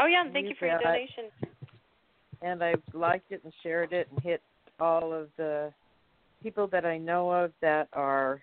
Oh 0.00 0.06
yeah, 0.06 0.24
and 0.24 0.32
thank 0.32 0.44
You 0.44 0.50
you 0.50 0.56
for 0.58 0.66
your 0.66 0.78
bet. 0.78 0.86
donation. 0.86 1.24
And 2.42 2.64
I've 2.64 2.82
liked 2.92 3.30
it 3.30 3.42
and 3.44 3.52
shared 3.62 3.92
it 3.92 4.08
and 4.10 4.20
hit 4.22 4.40
all 4.80 5.12
of 5.12 5.28
the 5.36 5.72
people 6.42 6.66
that 6.68 6.84
I 6.84 6.98
know 6.98 7.30
of 7.30 7.52
that 7.60 7.88
are 7.92 8.40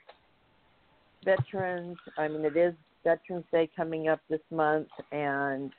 veterans. 1.26 1.98
I 2.18 2.28
mean, 2.28 2.46
it 2.46 2.56
is 2.56 2.74
Veterans 3.04 3.46
Day 3.52 3.70
coming 3.76 4.08
up 4.08 4.20
this 4.30 4.42
month, 4.52 4.88
and 5.12 5.72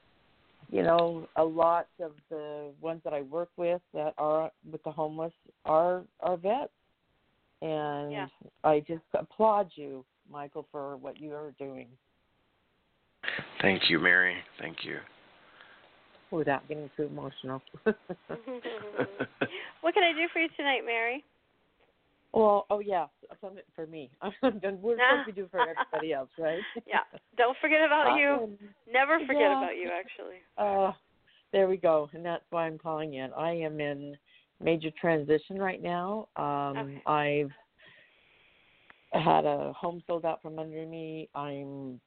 you 0.72 0.82
know, 0.82 1.28
a 1.36 1.44
lot 1.44 1.86
of 2.00 2.12
the 2.30 2.72
ones 2.80 3.02
that 3.04 3.12
I 3.12 3.20
work 3.20 3.50
with 3.56 3.82
that 3.92 4.14
are 4.16 4.50
with 4.68 4.82
the 4.82 4.90
homeless 4.90 5.34
are 5.64 6.02
are 6.20 6.36
vets, 6.36 6.72
and 7.60 8.10
Yeah. 8.10 8.26
I 8.64 8.80
just 8.80 9.04
applaud 9.12 9.70
you, 9.74 10.04
Michael, 10.28 10.66
for 10.72 10.96
what 10.96 11.20
you 11.20 11.34
are 11.34 11.52
doing 11.58 11.88
Thank 13.60 13.88
you, 13.88 13.98
Mary. 14.00 14.36
Thank 14.58 14.84
you. 14.84 14.98
without 16.30 16.66
getting 16.66 16.90
too 16.96 17.04
emotional. 17.04 17.62
what 17.84 17.96
can 19.94 20.02
I 20.02 20.12
do 20.12 20.26
for 20.32 20.40
you 20.40 20.48
tonight, 20.56 20.80
Mary? 20.84 21.22
Well, 22.32 22.66
oh 22.70 22.80
yeah, 22.80 23.06
something 23.40 23.62
for 23.74 23.86
me. 23.86 24.10
We're 24.42 24.52
supposed 24.52 25.26
to 25.26 25.32
do 25.32 25.48
for 25.50 25.60
everybody 25.60 26.12
else, 26.12 26.30
right? 26.38 26.60
Yeah. 26.86 27.00
Don't 27.36 27.56
forget 27.60 27.80
about 27.84 28.16
you. 28.16 28.56
Never 28.90 29.18
forget 29.26 29.42
yeah. 29.42 29.58
about 29.58 29.76
you, 29.76 29.90
actually. 29.92 30.36
Uh, 30.56 30.92
there 31.52 31.68
we 31.68 31.76
go, 31.76 32.08
and 32.14 32.24
that's 32.24 32.44
why 32.50 32.66
I'm 32.66 32.78
calling 32.78 33.14
in. 33.14 33.32
I 33.34 33.52
am 33.52 33.80
in 33.80 34.16
major 34.62 34.90
transition 34.98 35.58
right 35.58 35.82
now. 35.82 36.28
Um, 36.36 36.78
Okay. 36.78 37.02
I've 37.06 37.50
had 39.22 39.44
a 39.44 39.72
home 39.74 40.02
sold 40.06 40.24
out 40.24 40.40
from 40.40 40.58
under 40.58 40.86
me. 40.86 41.28
I'm 41.34 42.00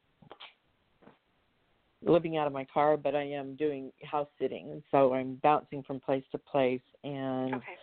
living 2.01 2.37
out 2.37 2.47
of 2.47 2.53
my 2.53 2.65
car, 2.65 2.97
but 2.97 3.15
I 3.15 3.23
am 3.23 3.55
doing 3.55 3.91
house 4.03 4.29
sitting, 4.39 4.81
so 4.89 5.13
I'm 5.13 5.35
bouncing 5.43 5.83
from 5.83 5.99
place 5.99 6.23
to 6.31 6.39
place, 6.39 6.81
and 7.03 7.55
Okay. 7.55 7.77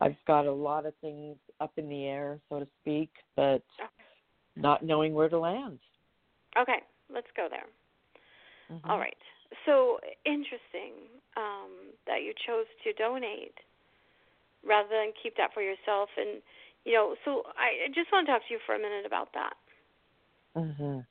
I've 0.00 0.16
got 0.26 0.46
a 0.46 0.52
lot 0.52 0.84
of 0.84 0.96
things 0.96 1.36
up 1.62 1.72
in 1.76 1.88
the 1.88 2.04
air, 2.06 2.40
so 2.48 2.58
to 2.58 2.66
speak, 2.80 3.10
but 3.36 3.62
not 4.56 4.84
knowing 4.84 5.14
where 5.14 5.28
to 5.28 5.38
land. 5.38 5.78
Okay. 6.58 6.82
Let's 7.08 7.30
go 7.36 7.48
there. 7.48 7.66
Mhm. 8.70 8.88
All 8.88 8.98
right. 8.98 9.16
So 9.64 10.00
interesting 10.24 11.08
um, 11.36 11.92
that 12.06 12.22
you 12.22 12.32
chose 12.46 12.66
to 12.84 12.92
donate 12.94 13.58
rather 14.64 14.88
than 14.88 15.12
keep 15.22 15.36
that 15.36 15.52
for 15.52 15.62
yourself. 15.62 16.10
And 16.16 16.42
you 16.84 16.94
know, 16.94 17.16
so 17.24 17.44
I 17.56 17.86
I 17.86 17.88
just 17.94 18.10
want 18.10 18.26
to 18.26 18.32
talk 18.32 18.42
to 18.48 18.54
you 18.54 18.60
for 18.66 18.74
a 18.74 18.78
minute 18.78 19.06
about 19.06 19.32
that. 19.34 19.56
Mhm. 20.56 21.06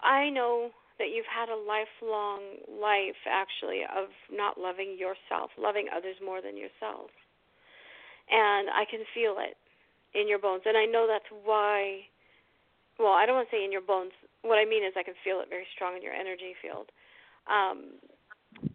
I 0.00 0.30
know 0.30 0.72
that 0.98 1.10
you've 1.10 1.26
had 1.26 1.48
a 1.48 1.56
lifelong 1.56 2.40
life 2.68 3.16
actually 3.26 3.84
of 3.84 4.08
not 4.30 4.58
loving 4.58 4.96
yourself, 4.98 5.50
loving 5.56 5.88
others 5.88 6.16
more 6.20 6.40
than 6.40 6.56
yourself. 6.56 7.10
And 8.30 8.70
I 8.70 8.84
can 8.90 9.00
feel 9.14 9.36
it 9.38 9.56
in 10.14 10.28
your 10.28 10.38
bones. 10.38 10.62
And 10.66 10.76
I 10.76 10.86
know 10.86 11.06
that's 11.06 11.28
why 11.44 12.06
well, 12.98 13.12
I 13.12 13.24
don't 13.26 13.36
want 13.36 13.48
to 13.50 13.56
say 13.56 13.64
in 13.64 13.72
your 13.72 13.80
bones. 13.80 14.12
What 14.42 14.56
I 14.58 14.64
mean 14.64 14.84
is 14.84 14.92
I 14.96 15.02
can 15.02 15.14
feel 15.24 15.40
it 15.40 15.48
very 15.48 15.66
strong 15.74 15.96
in 15.96 16.02
your 16.02 16.12
energy 16.14 16.54
field. 16.62 16.90
Um 17.50 17.98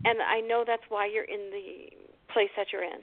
and 0.05 0.21
I 0.21 0.39
know 0.41 0.63
that's 0.65 0.85
why 0.89 1.07
you're 1.07 1.25
in 1.29 1.49
the 1.51 1.89
place 2.33 2.49
that 2.57 2.67
you're 2.71 2.83
in. 2.83 3.01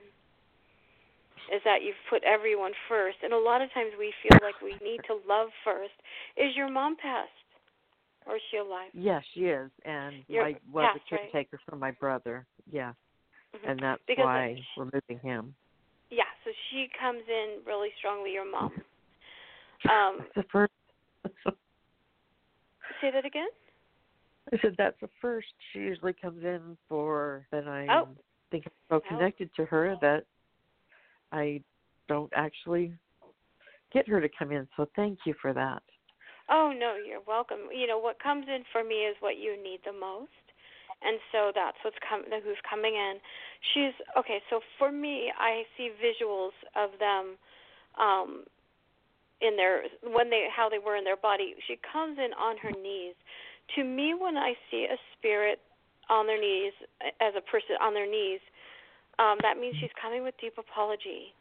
Is 1.52 1.60
that 1.64 1.82
you've 1.82 1.98
put 2.08 2.22
everyone 2.24 2.72
first. 2.88 3.18
And 3.22 3.32
a 3.32 3.38
lot 3.38 3.60
of 3.62 3.72
times 3.74 3.92
we 3.98 4.12
feel 4.22 4.38
like 4.40 4.60
we 4.62 4.78
need 4.82 5.00
to 5.08 5.18
love 5.28 5.48
first. 5.64 5.92
Is 6.36 6.56
your 6.56 6.70
mom 6.70 6.96
passed? 6.96 7.30
Or 8.26 8.36
is 8.36 8.42
she 8.50 8.58
alive? 8.58 8.90
Yes, 8.94 9.24
she 9.34 9.46
is, 9.46 9.70
and 9.84 10.14
You're 10.28 10.44
I 10.44 10.56
was 10.72 10.86
past, 10.86 11.00
a 11.10 11.14
right? 11.14 11.20
caretaker 11.32 11.58
for 11.68 11.76
my 11.76 11.90
brother. 11.92 12.46
Yeah, 12.70 12.92
Mhm. 13.52 13.68
and 13.70 13.80
that's 13.82 14.02
Because 14.06 14.24
why 14.24 14.62
we're 14.76 14.90
moving 14.94 15.18
him. 15.18 15.54
Yeah, 16.12 16.24
so 16.44 16.50
she 16.70 16.88
comes 17.00 17.22
in 17.26 17.60
really 17.66 17.88
strongly, 17.98 18.32
your 18.32 18.44
mom. 18.44 18.70
Um, 19.90 20.26
the 20.36 20.44
first. 20.52 20.70
say 23.00 23.10
that 23.10 23.24
again? 23.24 23.48
I 24.52 24.58
said 24.60 24.74
that's 24.76 25.00
the 25.00 25.08
first. 25.22 25.48
She 25.72 25.78
usually 25.78 26.12
comes 26.12 26.44
in 26.44 26.76
for 26.86 27.46
that 27.50 27.66
I 27.66 27.86
Oh. 27.90 28.08
think 28.50 28.64
I'm 28.66 28.72
so 28.90 28.96
Oh. 28.96 29.08
connected 29.08 29.48
to 29.56 29.64
her 29.64 29.96
that 30.02 30.26
I 31.32 31.62
don't 32.08 32.30
actually 32.36 32.92
get 33.90 34.06
her 34.06 34.20
to 34.20 34.28
come 34.38 34.52
in. 34.52 34.68
So 34.76 34.90
thank 34.94 35.20
you 35.24 35.34
for 35.40 35.54
that. 35.54 35.82
Oh 36.50 36.74
no, 36.78 36.96
you're 36.96 37.22
welcome. 37.26 37.70
You 37.74 37.86
know 37.86 37.98
what 37.98 38.22
comes 38.22 38.44
in 38.48 38.64
for 38.70 38.84
me 38.84 39.06
is 39.06 39.16
what 39.20 39.38
you 39.38 39.56
need 39.62 39.80
the 39.86 39.92
most, 39.92 40.28
and 41.04 41.18
so 41.30 41.52
that's 41.54 41.76
what's 41.82 41.96
com- 42.02 42.24
who's 42.44 42.60
coming 42.68 42.94
in. 42.94 43.18
She's 43.74 43.94
okay. 44.18 44.40
So 44.50 44.60
for 44.78 44.90
me, 44.90 45.32
I 45.38 45.62
see 45.76 45.90
visuals 45.98 46.54
of 46.76 46.90
them, 46.98 47.36
um, 47.98 48.44
in 49.40 49.56
their 49.56 49.82
when 50.02 50.30
they 50.30 50.48
how 50.54 50.68
they 50.68 50.78
were 50.78 50.96
in 50.96 51.04
their 51.04 51.16
body. 51.16 51.54
She 51.66 51.76
comes 51.80 52.18
in 52.18 52.32
on 52.34 52.56
her 52.58 52.70
knees. 52.70 53.14
To 53.76 53.84
me, 53.84 54.14
when 54.18 54.36
I 54.36 54.54
see 54.70 54.86
a 54.90 54.98
spirit 55.16 55.60
on 56.10 56.26
their 56.26 56.40
knees 56.40 56.72
as 57.20 57.34
a 57.36 57.40
person 57.40 57.76
on 57.80 57.94
their 57.94 58.10
knees, 58.10 58.40
um, 59.18 59.38
that 59.42 59.58
means 59.58 59.76
she's 59.80 59.94
coming 60.00 60.22
with 60.22 60.34
deep 60.40 60.54
apology 60.58 61.34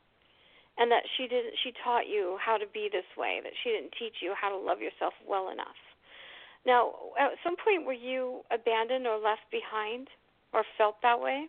and 0.78 0.92
that 0.92 1.04
she 1.18 1.28
didn't 1.28 1.54
she 1.64 1.74
taught 1.84 2.08
you 2.08 2.38
how 2.40 2.58
to 2.58 2.66
be 2.74 2.88
this 2.92 3.08
way 3.18 3.40
that 3.44 3.52
she 3.64 3.70
didn't 3.70 3.92
teach 3.98 4.22
you 4.22 4.34
how 4.40 4.50
to 4.50 4.58
love 4.58 4.80
yourself 4.80 5.14
well 5.28 5.50
enough 5.52 5.78
now 6.66 6.92
at 7.20 7.32
some 7.44 7.56
point 7.64 7.86
were 7.86 7.94
you 7.94 8.42
abandoned 8.52 9.08
or 9.08 9.18
left 9.18 9.46
behind 9.52 10.08
or 10.54 10.64
felt 10.78 10.96
that 11.02 11.20
way 11.20 11.48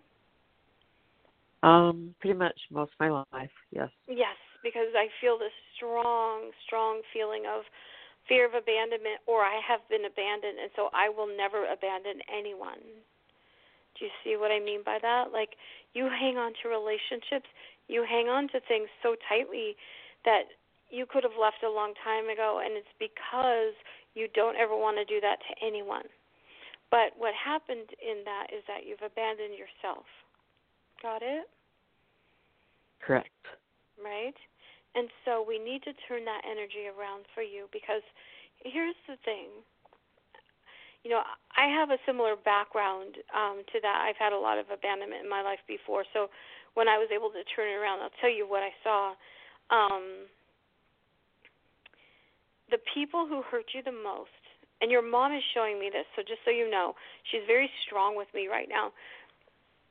Um, 1.62 2.14
pretty 2.20 2.36
much 2.36 2.58
most 2.70 2.90
of 2.92 3.00
my 3.00 3.10
life. 3.32 3.54
Yes. 3.70 3.90
yes 4.08 4.36
because 4.62 4.94
i 4.94 5.06
feel 5.20 5.38
this 5.38 5.54
strong 5.76 6.50
strong 6.64 7.02
feeling 7.12 7.44
of 7.46 7.62
fear 8.28 8.46
of 8.46 8.54
abandonment 8.54 9.18
or 9.26 9.42
i 9.42 9.58
have 9.66 9.80
been 9.90 10.06
abandoned 10.06 10.58
and 10.62 10.70
so 10.76 10.88
i 10.94 11.08
will 11.08 11.26
never 11.26 11.66
abandon 11.66 12.22
anyone 12.30 12.82
do 13.98 14.06
you 14.06 14.12
see 14.22 14.36
what 14.38 14.50
i 14.50 14.58
mean 14.62 14.80
by 14.86 14.98
that 15.02 15.32
like 15.32 15.58
you 15.94 16.06
hang 16.06 16.38
on 16.38 16.52
to 16.62 16.68
relationships 16.70 17.50
you 17.88 18.06
hang 18.08 18.28
on 18.28 18.46
to 18.48 18.60
things 18.70 18.88
so 19.02 19.16
tightly 19.28 19.74
that 20.24 20.54
you 20.90 21.06
could 21.08 21.24
have 21.24 21.34
left 21.40 21.64
a 21.66 21.70
long 21.70 21.92
time 22.04 22.28
ago 22.30 22.62
and 22.62 22.78
it's 22.78 22.94
because 23.02 23.74
you 24.14 24.28
don't 24.34 24.56
ever 24.56 24.76
want 24.76 24.96
to 24.96 25.04
do 25.04 25.20
that 25.20 25.38
to 25.48 25.66
anyone 25.66 26.04
but 26.90 27.12
what 27.16 27.32
happened 27.34 27.88
in 28.00 28.24
that 28.24 28.48
is 28.52 28.62
that 28.68 28.84
you've 28.86 29.02
abandoned 29.04 29.56
yourself 29.56 30.04
got 31.02 31.22
it 31.22 31.48
Correct. 33.00 33.28
right? 33.98 34.36
And 34.94 35.08
so 35.24 35.44
we 35.46 35.58
need 35.58 35.82
to 35.84 35.92
turn 36.06 36.24
that 36.24 36.42
energy 36.44 36.86
around 36.86 37.24
for 37.34 37.42
you 37.42 37.66
because 37.72 38.04
here's 38.62 38.98
the 39.08 39.16
thing. 39.24 39.48
you 41.02 41.10
know, 41.10 41.22
I 41.56 41.66
have 41.66 41.90
a 41.90 41.98
similar 42.06 42.36
background 42.36 43.18
um, 43.34 43.62
to 43.72 43.80
that. 43.82 44.06
I've 44.06 44.20
had 44.20 44.32
a 44.32 44.38
lot 44.38 44.58
of 44.58 44.66
abandonment 44.70 45.24
in 45.24 45.30
my 45.30 45.42
life 45.42 45.58
before, 45.66 46.04
so 46.12 46.28
when 46.74 46.88
I 46.88 46.96
was 46.98 47.08
able 47.12 47.30
to 47.30 47.42
turn 47.56 47.68
it 47.68 47.76
around, 47.76 48.00
I'll 48.00 48.14
tell 48.20 48.30
you 48.30 48.46
what 48.46 48.62
I 48.62 48.72
saw. 48.84 49.14
Um, 49.70 50.30
the 52.72 52.80
people 52.94 53.28
who 53.28 53.42
hurt 53.42 53.66
you 53.74 53.82
the 53.84 53.92
most, 53.92 54.32
and 54.80 54.90
your 54.90 55.04
mom 55.04 55.32
is 55.32 55.42
showing 55.54 55.78
me 55.78 55.90
this, 55.92 56.08
so 56.16 56.22
just 56.22 56.40
so 56.44 56.50
you 56.50 56.68
know, 56.68 56.94
she's 57.30 57.46
very 57.46 57.70
strong 57.86 58.16
with 58.16 58.26
me 58.34 58.48
right 58.48 58.66
now. 58.68 58.90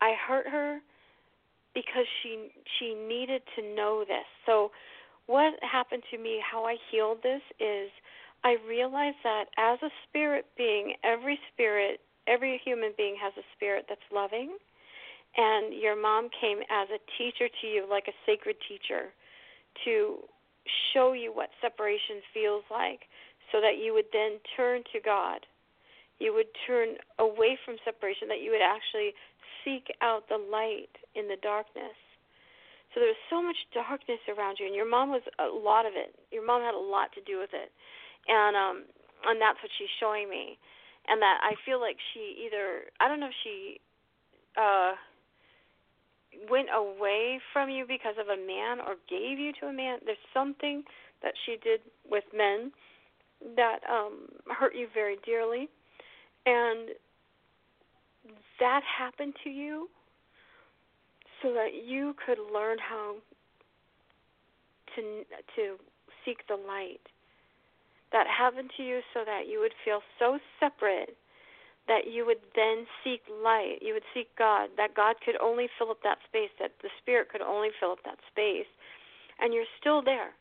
I 0.01 0.13
hurt 0.27 0.47
her 0.49 0.79
because 1.73 2.09
she 2.21 2.49
she 2.77 2.95
needed 2.95 3.41
to 3.55 3.61
know 3.75 4.03
this. 4.05 4.27
So 4.45 4.71
what 5.27 5.53
happened 5.61 6.03
to 6.11 6.17
me, 6.17 6.41
how 6.43 6.65
I 6.65 6.75
healed 6.91 7.19
this 7.23 7.41
is 7.59 7.89
I 8.43 8.57
realized 8.67 9.21
that 9.23 9.45
as 9.57 9.79
a 9.83 9.93
spirit 10.09 10.45
being, 10.57 10.95
every 11.03 11.39
spirit, 11.53 12.01
every 12.27 12.59
human 12.65 12.91
being 12.97 13.15
has 13.21 13.31
a 13.37 13.45
spirit 13.55 13.85
that's 13.87 14.01
loving. 14.11 14.57
And 15.37 15.73
your 15.79 15.95
mom 15.95 16.27
came 16.41 16.59
as 16.69 16.89
a 16.89 16.99
teacher 17.17 17.47
to 17.61 17.67
you, 17.67 17.85
like 17.89 18.09
a 18.09 18.17
sacred 18.25 18.57
teacher, 18.67 19.13
to 19.85 20.17
show 20.93 21.13
you 21.13 21.31
what 21.33 21.49
separation 21.61 22.21
feels 22.33 22.63
like 22.71 23.07
so 23.51 23.61
that 23.61 23.77
you 23.81 23.93
would 23.93 24.09
then 24.13 24.39
turn 24.55 24.83
to 24.93 24.99
God. 25.03 25.45
You 26.19 26.33
would 26.33 26.49
turn 26.67 26.95
away 27.19 27.57
from 27.65 27.75
separation, 27.83 28.27
that 28.29 28.41
you 28.41 28.51
would 28.51 28.63
actually 28.63 29.11
seek 29.65 29.89
out 30.01 30.29
the 30.29 30.37
light 30.37 30.93
in 31.15 31.27
the 31.27 31.37
darkness. 31.41 31.97
So 32.93 32.99
there 32.99 33.09
was 33.09 33.23
so 33.29 33.41
much 33.41 33.57
darkness 33.73 34.19
around 34.27 34.57
you, 34.59 34.67
and 34.67 34.75
your 34.75 34.89
mom 34.89 35.09
was 35.09 35.23
a 35.39 35.47
lot 35.47 35.85
of 35.85 35.93
it. 35.95 36.13
Your 36.31 36.45
mom 36.45 36.61
had 36.61 36.75
a 36.75 36.79
lot 36.79 37.11
to 37.15 37.21
do 37.23 37.39
with 37.39 37.51
it 37.53 37.71
and 38.27 38.55
um 38.55 38.77
and 39.25 39.39
that's 39.39 39.57
what 39.61 39.71
she's 39.77 39.91
showing 39.99 40.29
me 40.29 40.57
and 41.07 41.21
that 41.21 41.39
I 41.41 41.53
feel 41.65 41.79
like 41.79 41.97
she 42.13 42.45
either 42.45 42.89
I 42.99 43.07
don't 43.07 43.19
know 43.19 43.31
if 43.31 43.39
she 43.43 43.79
uh 44.57 44.93
went 46.49 46.69
away 46.73 47.39
from 47.53 47.69
you 47.69 47.85
because 47.87 48.15
of 48.19 48.27
a 48.27 48.37
man 48.37 48.79
or 48.79 48.95
gave 49.09 49.39
you 49.39 49.51
to 49.59 49.67
a 49.67 49.73
man? 49.73 49.99
There's 50.05 50.17
something 50.33 50.83
that 51.23 51.33
she 51.45 51.57
did 51.63 51.81
with 52.09 52.23
men 52.35 52.71
that 53.55 53.79
um 53.89 54.27
hurt 54.49 54.75
you 54.75 54.87
very 54.93 55.17
dearly. 55.25 55.69
And 56.45 56.89
that 58.59 58.81
happened 58.83 59.33
to 59.43 59.49
you 59.49 59.89
so 61.41 61.53
that 61.53 61.69
you 61.85 62.15
could 62.25 62.37
learn 62.53 62.77
how 62.77 63.15
to 64.95 65.23
to 65.55 65.75
seek 66.25 66.47
the 66.47 66.55
light. 66.55 67.01
That 68.11 68.27
happened 68.27 68.71
to 68.77 68.83
you 68.83 68.99
so 69.13 69.21
that 69.25 69.47
you 69.47 69.59
would 69.59 69.73
feel 69.85 70.01
so 70.19 70.37
separate 70.59 71.17
that 71.91 72.07
you 72.07 72.23
would 72.23 72.39
then 72.55 72.87
seek 73.03 73.19
light. 73.27 73.83
You 73.83 73.91
would 73.91 74.07
seek 74.15 74.31
God, 74.39 74.71
that 74.79 74.95
God 74.95 75.19
could 75.19 75.35
only 75.43 75.67
fill 75.75 75.91
up 75.91 75.99
that 76.07 76.23
space, 76.23 76.47
that 76.63 76.71
the 76.79 76.87
Spirit 77.03 77.27
could 77.27 77.43
only 77.43 77.67
fill 77.79 77.91
up 77.91 77.99
that 78.07 78.23
space. 78.31 78.69
And 79.43 79.51
you're 79.53 79.67
still 79.75 79.99
there. 79.99 80.31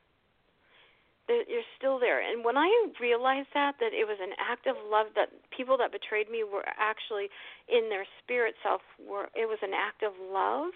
You're 1.26 1.66
still 1.78 1.98
there. 1.98 2.22
And 2.22 2.44
when 2.44 2.56
I 2.56 2.70
realized 3.00 3.50
that, 3.54 3.78
that 3.82 3.94
it 3.94 4.06
was 4.06 4.18
an 4.22 4.34
act 4.38 4.66
of 4.66 4.74
love, 4.86 5.14
that 5.14 5.30
people 5.50 5.78
that 5.78 5.90
betrayed 5.90 6.30
me 6.30 6.42
were 6.46 6.66
actually 6.78 7.30
in 7.66 7.90
their 7.90 8.06
spirit 8.22 8.54
self, 8.62 8.82
were 8.98 9.30
it 9.34 9.46
was 9.46 9.58
an 9.62 9.74
act 9.74 10.02
of 10.02 10.14
love, 10.18 10.74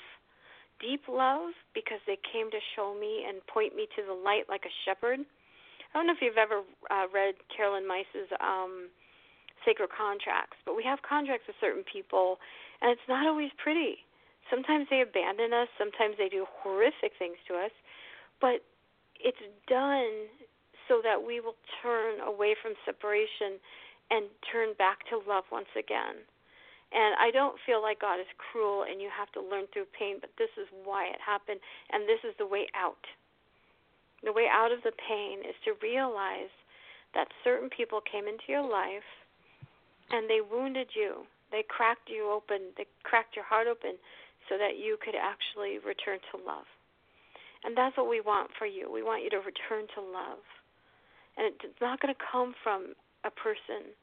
deep 0.78 1.06
love, 1.10 1.54
because 1.74 1.98
they 2.06 2.18
came 2.22 2.50
to 2.50 2.62
show 2.74 2.94
me 2.94 3.26
and 3.26 3.42
point 3.46 3.74
me 3.74 3.86
to 3.98 4.02
the 4.06 4.14
light 4.14 4.46
like 4.50 4.62
a 4.62 4.74
shepherd 4.86 5.26
I 5.94 6.02
don't 6.02 6.10
know 6.10 6.18
if 6.18 6.22
you've 6.26 6.42
ever 6.42 6.66
uh, 6.90 7.06
read 7.14 7.38
Caroline 7.54 7.86
Myss's 7.86 8.26
um, 8.42 8.90
Sacred 9.64 9.90
Contracts, 9.90 10.56
but 10.64 10.76
we 10.76 10.84
have 10.84 11.00
contracts 11.02 11.46
with 11.46 11.56
certain 11.60 11.84
people, 11.84 12.38
and 12.80 12.90
it's 12.92 13.08
not 13.08 13.26
always 13.26 13.50
pretty. 13.56 14.04
Sometimes 14.50 14.86
they 14.90 15.00
abandon 15.00 15.52
us, 15.52 15.68
sometimes 15.78 16.16
they 16.18 16.28
do 16.28 16.46
horrific 16.62 17.16
things 17.18 17.40
to 17.48 17.54
us, 17.54 17.72
but 18.40 18.60
it's 19.16 19.40
done 19.68 20.28
so 20.88 21.00
that 21.00 21.16
we 21.16 21.40
will 21.40 21.56
turn 21.80 22.20
away 22.20 22.54
from 22.60 22.76
separation 22.84 23.56
and 24.10 24.28
turn 24.52 24.76
back 24.76 25.00
to 25.08 25.16
love 25.24 25.44
once 25.50 25.72
again. 25.72 26.20
And 26.92 27.16
I 27.18 27.32
don't 27.32 27.56
feel 27.64 27.80
like 27.80 28.04
God 28.04 28.20
is 28.20 28.28
cruel 28.36 28.84
and 28.84 29.00
you 29.00 29.08
have 29.10 29.32
to 29.32 29.40
learn 29.40 29.64
through 29.72 29.88
pain, 29.98 30.20
but 30.20 30.30
this 30.36 30.52
is 30.60 30.68
why 30.84 31.08
it 31.08 31.18
happened, 31.24 31.58
and 31.90 32.04
this 32.04 32.20
is 32.22 32.36
the 32.38 32.46
way 32.46 32.68
out. 32.76 33.00
The 34.22 34.32
way 34.32 34.46
out 34.46 34.72
of 34.72 34.84
the 34.84 34.92
pain 35.08 35.40
is 35.40 35.56
to 35.64 35.80
realize 35.80 36.52
that 37.14 37.32
certain 37.42 37.68
people 37.70 38.00
came 38.04 38.28
into 38.28 38.44
your 38.48 38.62
life 38.62 39.08
and 40.10 40.28
they 40.28 40.40
wounded 40.40 40.88
you. 40.94 41.24
They 41.50 41.64
cracked 41.66 42.08
you 42.08 42.30
open, 42.30 42.74
they 42.76 42.86
cracked 43.04 43.36
your 43.36 43.44
heart 43.44 43.66
open 43.66 43.94
so 44.48 44.58
that 44.58 44.76
you 44.76 44.98
could 45.00 45.14
actually 45.14 45.78
return 45.78 46.18
to 46.32 46.36
love. 46.44 46.66
And 47.64 47.76
that's 47.76 47.96
what 47.96 48.10
we 48.10 48.20
want 48.20 48.50
for 48.58 48.66
you. 48.66 48.92
We 48.92 49.02
want 49.02 49.24
you 49.24 49.30
to 49.30 49.38
return 49.38 49.86
to 49.94 50.00
love. 50.00 50.44
And 51.36 51.54
it's 51.64 51.80
not 51.80 52.00
going 52.00 52.12
to 52.12 52.20
come 52.20 52.54
from 52.62 52.94
a 53.24 53.30
person 53.30 53.94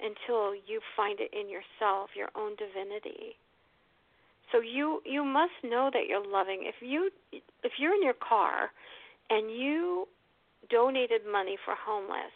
until 0.00 0.54
you 0.54 0.80
find 0.96 1.20
it 1.20 1.30
in 1.32 1.48
yourself, 1.48 2.10
your 2.16 2.28
own 2.34 2.56
divinity. 2.56 3.36
So 4.50 4.60
you 4.60 5.00
you 5.06 5.24
must 5.24 5.54
know 5.62 5.90
that 5.92 6.08
you're 6.08 6.26
loving. 6.26 6.64
If 6.66 6.76
you 6.80 7.10
if 7.62 7.72
you're 7.78 7.94
in 7.94 8.02
your 8.02 8.18
car 8.18 8.70
and 9.30 9.50
you 9.50 10.08
donated 10.68 11.22
money 11.30 11.56
for 11.64 11.74
homeless. 11.78 12.34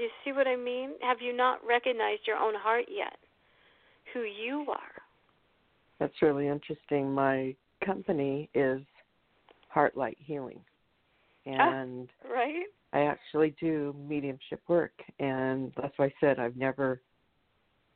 Do 0.00 0.04
you 0.04 0.12
see 0.24 0.32
what 0.32 0.46
I 0.46 0.56
mean? 0.56 0.92
Have 1.02 1.18
you 1.20 1.36
not 1.36 1.58
recognized 1.62 2.22
your 2.26 2.38
own 2.38 2.54
heart 2.54 2.86
yet? 2.88 3.18
Who 4.14 4.20
you 4.20 4.64
are? 4.70 5.02
That's 5.98 6.22
really 6.22 6.48
interesting. 6.48 7.12
My 7.12 7.54
company 7.84 8.48
is 8.54 8.80
Heartlight 9.68 10.16
Healing. 10.18 10.60
Ah, 11.46 11.70
and 11.70 12.08
oh, 12.24 12.32
right? 12.32 12.64
I 12.94 13.00
actually 13.00 13.54
do 13.60 13.94
mediumship 14.08 14.62
work 14.68 14.94
and 15.18 15.70
that's 15.76 15.92
why 15.98 16.06
I 16.06 16.14
said 16.18 16.38
I've 16.38 16.56
never 16.56 17.02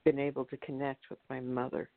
been 0.05 0.19
able 0.19 0.45
to 0.45 0.59
connect 0.59 1.09
with 1.09 1.21
my 1.31 1.41
mother. 1.41 1.89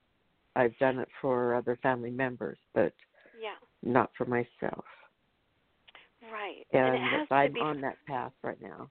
I've 0.56 0.78
done 0.78 1.00
it 1.00 1.10
for 1.22 1.54
other 1.54 1.78
family 1.84 2.12
members, 2.12 2.58
but 2.74 2.94
yeah. 3.42 3.56
not 3.84 4.12
for 4.18 4.24
myself. 4.24 4.86
Right. 6.32 6.66
And, 6.74 6.86
and 6.86 6.96
it 6.96 7.02
has 7.02 7.28
I'm 7.32 7.48
to 7.48 7.54
be 7.54 7.60
on 7.60 7.82
that 7.82 7.98
path 8.08 8.32
right 8.44 8.62
now. 8.62 8.90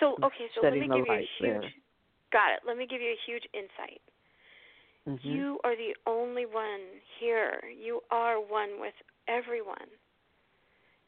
So 0.00 0.16
okay, 0.22 0.46
so 0.54 0.60
let 0.62 0.72
me 0.74 0.80
give 0.80 1.06
you 1.06 1.12
a 1.12 1.18
huge 1.18 1.28
there. 1.40 1.62
got 2.32 2.52
it. 2.54 2.60
Let 2.66 2.76
me 2.76 2.86
give 2.88 3.00
you 3.00 3.10
a 3.10 3.20
huge 3.26 3.44
insight. 3.54 4.00
Mm-hmm. 5.08 5.28
You 5.28 5.58
are 5.64 5.74
the 5.74 5.94
only 6.06 6.44
one 6.44 7.00
here. 7.18 7.60
You 7.72 8.00
are 8.10 8.36
one 8.36 8.80
with 8.80 8.94
everyone. 9.26 9.88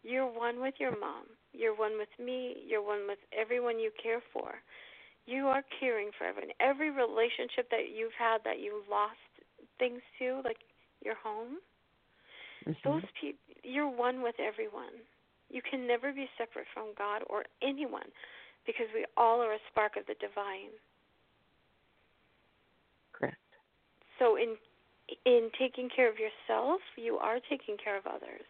You're 0.03 0.27
one 0.27 0.61
with 0.61 0.75
your 0.79 0.99
mom. 0.99 1.25
You're 1.53 1.77
one 1.77 1.99
with 1.99 2.09
me. 2.19 2.57
You're 2.67 2.83
one 2.83 3.07
with 3.07 3.19
everyone 3.39 3.79
you 3.79 3.91
care 4.03 4.23
for. 4.33 4.55
You 5.27 5.47
are 5.47 5.63
caring 5.79 6.11
for 6.17 6.25
everyone. 6.25 6.51
Every 6.61 6.91
relationship 6.91 7.69
that 7.71 7.93
you've 7.95 8.17
had 8.19 8.39
that 8.45 8.61
you 8.61 8.83
lost 8.91 9.21
things 9.79 10.01
to, 10.19 10.41
like 10.45 10.59
your 11.05 11.15
home, 11.23 11.59
mm-hmm. 12.67 12.89
those 12.89 13.05
people, 13.21 13.39
you're 13.63 13.89
one 13.89 14.23
with 14.23 14.37
everyone. 14.41 14.97
You 15.51 15.61
can 15.69 15.87
never 15.87 16.13
be 16.13 16.29
separate 16.39 16.67
from 16.73 16.95
God 16.97 17.23
or 17.29 17.45
anyone 17.63 18.07
because 18.67 18.87
we 18.95 19.05
all 19.17 19.41
are 19.43 19.53
a 19.55 19.59
spark 19.71 19.97
of 19.97 20.07
the 20.07 20.15
divine. 20.21 20.71
Correct. 23.13 23.37
So 24.19 24.37
in 24.37 24.57
in 25.27 25.51
taking 25.59 25.89
care 25.95 26.09
of 26.09 26.17
yourself, 26.19 26.81
you 26.97 27.17
are 27.17 27.39
taking 27.51 27.77
care 27.83 27.99
of 27.99 28.07
others. 28.07 28.47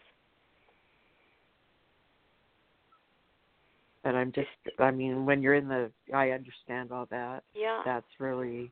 And 4.05 4.17
I'm 4.17 4.33
just 4.33 4.49
I 4.79 4.91
mean, 4.91 5.25
when 5.25 5.43
you're 5.43 5.55
in 5.55 5.69
the 5.69 5.91
I 6.15 6.31
understand 6.31 6.93
all 6.93 7.07
that. 7.11 7.45
Yeah. 7.55 7.81
That's 7.85 8.07
really 8.19 8.71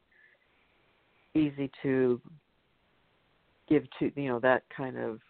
easy 1.35 1.71
to 1.83 2.21
give 3.69 3.85
to 3.99 4.11
you 4.17 4.29
know, 4.29 4.41
that 4.41 4.65
kind 4.75 4.99
of 4.99 5.21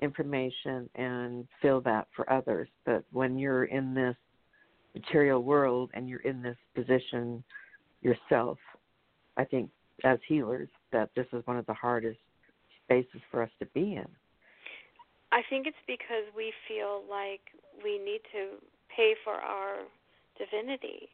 information 0.00 0.88
and 0.94 1.46
feel 1.60 1.80
that 1.82 2.08
for 2.14 2.30
others. 2.32 2.68
But 2.84 3.04
when 3.12 3.38
you're 3.38 3.64
in 3.64 3.94
this 3.94 4.16
material 4.94 5.42
world 5.42 5.90
and 5.94 6.08
you're 6.08 6.20
in 6.20 6.42
this 6.42 6.56
position 6.74 7.42
yourself, 8.02 8.58
I 9.36 9.44
think 9.44 9.70
as 10.04 10.18
healers 10.26 10.68
that 10.92 11.10
this 11.16 11.26
is 11.32 11.46
one 11.46 11.56
of 11.56 11.66
the 11.66 11.74
hardest 11.74 12.18
spaces 12.84 13.20
for 13.30 13.42
us 13.42 13.50
to 13.58 13.66
be 13.66 13.94
in. 13.96 14.06
I 15.30 15.42
think 15.50 15.66
it's 15.66 15.76
because 15.86 16.24
we 16.34 16.52
feel 16.66 17.02
like 17.10 17.40
we 17.84 17.98
need 17.98 18.20
to 18.32 18.56
pay 18.94 19.14
for 19.24 19.34
our 19.34 19.84
divinity, 20.38 21.10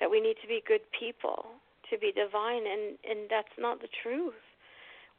that 0.00 0.10
we 0.10 0.20
need 0.20 0.36
to 0.42 0.48
be 0.48 0.62
good 0.66 0.80
people 0.98 1.46
to 1.90 1.98
be 1.98 2.12
divine 2.12 2.64
and 2.66 2.98
and 3.08 3.30
that's 3.30 3.54
not 3.58 3.80
the 3.80 3.88
truth 4.02 4.34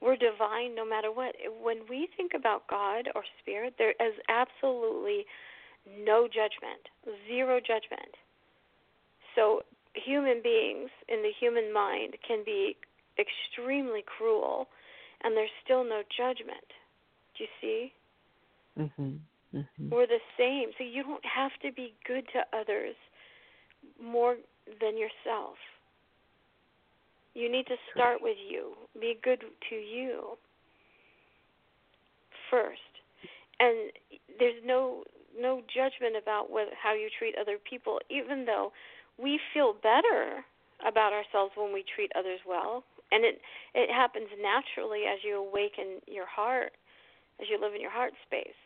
we're 0.01 0.15
divine 0.15 0.75
no 0.75 0.85
matter 0.85 1.11
what. 1.11 1.35
When 1.61 1.79
we 1.89 2.07
think 2.15 2.31
about 2.35 2.67
God 2.67 3.09
or 3.15 3.23
spirit, 3.41 3.75
there 3.77 3.91
is 3.91 4.15
absolutely 4.29 5.25
no 5.85 6.27
judgment, 6.27 6.87
zero 7.27 7.59
judgment. 7.59 8.15
So 9.35 9.63
human 9.93 10.41
beings 10.41 10.89
in 11.07 11.21
the 11.21 11.31
human 11.39 11.73
mind 11.73 12.15
can 12.25 12.43
be 12.45 12.77
extremely 13.17 14.03
cruel 14.05 14.67
and 15.23 15.35
there's 15.35 15.49
still 15.63 15.83
no 15.83 16.01
judgment. 16.15 16.65
Do 17.37 17.43
you 17.43 17.49
see? 17.59 17.93
Mhm. 18.77 19.19
Mhm. 19.53 19.89
We're 19.89 20.07
the 20.07 20.21
same. 20.37 20.73
So 20.77 20.83
you 20.83 21.03
don't 21.03 21.25
have 21.25 21.57
to 21.59 21.71
be 21.71 21.93
good 22.05 22.27
to 22.29 22.45
others 22.53 22.95
more 23.99 24.37
than 24.79 24.97
yourself. 24.97 25.57
You 27.33 27.51
need 27.51 27.67
to 27.67 27.75
start 27.93 28.21
with 28.21 28.37
you. 28.49 28.73
Be 28.99 29.17
good 29.23 29.41
to 29.69 29.75
you 29.75 30.37
first. 32.49 32.81
And 33.59 33.91
there's 34.39 34.61
no 34.65 35.03
no 35.39 35.61
judgment 35.73 36.15
about 36.21 36.49
what 36.49 36.67
how 36.81 36.93
you 36.93 37.09
treat 37.17 37.35
other 37.39 37.57
people 37.69 37.99
even 38.09 38.45
though 38.45 38.71
we 39.17 39.39
feel 39.53 39.73
better 39.73 40.43
about 40.85 41.13
ourselves 41.13 41.53
when 41.55 41.73
we 41.73 41.83
treat 41.95 42.11
others 42.17 42.39
well. 42.47 42.83
And 43.11 43.23
it 43.25 43.41
it 43.75 43.89
happens 43.91 44.29
naturally 44.41 45.03
as 45.05 45.19
you 45.23 45.37
awaken 45.37 46.01
your 46.07 46.25
heart, 46.27 46.73
as 47.41 47.47
you 47.49 47.59
live 47.61 47.73
in 47.75 47.81
your 47.81 47.91
heart 47.91 48.13
space. 48.25 48.57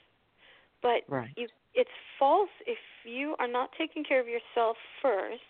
But 0.82 1.03
Right. 1.07 1.32
you 1.36 1.47
it's 1.74 1.89
false 2.20 2.53
if 2.68 2.78
you 3.03 3.36
are 3.39 3.47
not 3.47 3.70
taking 3.78 4.03
care 4.03 4.20
of 4.20 4.28
yourself 4.28 4.78
first. 5.01 5.41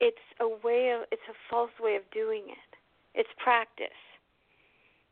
It's 0.00 0.26
a 0.40 0.48
way 0.48 0.90
of 0.90 1.06
it's 1.12 1.24
a 1.30 1.36
false 1.50 1.70
way 1.80 1.96
of 1.96 2.02
doing 2.10 2.44
it. 2.48 2.70
It's 3.14 3.30
practice. 3.38 4.00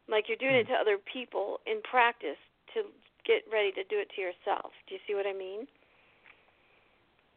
Like 0.08 0.26
you're 0.28 0.40
doing 0.40 0.56
it 0.56 0.66
hmm. 0.66 0.74
to 0.74 0.78
other 0.78 0.98
people 0.98 1.60
in 1.66 1.80
practice 1.82 2.40
to 2.74 2.84
get 3.24 3.46
ready 3.52 3.70
to 3.72 3.84
do 3.86 3.98
it 3.98 4.10
to 4.16 4.20
yourself. 4.20 4.72
Do 4.88 4.94
you 4.94 5.00
see 5.06 5.14
what 5.14 5.26
I 5.26 5.32
mean? 5.32 5.66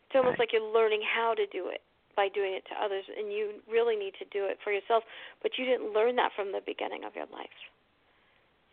It's 0.07 0.15
almost 0.15 0.39
Right. 0.39 0.49
like 0.49 0.53
you're 0.53 0.73
learning 0.73 1.01
how 1.01 1.33
to 1.33 1.45
do 1.47 1.69
it 1.69 1.81
by 2.15 2.29
doing 2.29 2.53
it 2.53 2.65
to 2.71 2.75
others 2.81 3.05
and 3.17 3.31
you 3.31 3.61
really 3.69 3.95
need 3.95 4.15
to 4.15 4.25
do 4.31 4.45
it 4.45 4.57
for 4.63 4.71
yourself, 4.71 5.03
but 5.43 5.57
you 5.57 5.65
didn't 5.65 5.93
learn 5.93 6.15
that 6.15 6.31
from 6.33 6.51
the 6.51 6.61
beginning 6.65 7.03
of 7.03 7.15
your 7.15 7.27
life. 7.27 7.53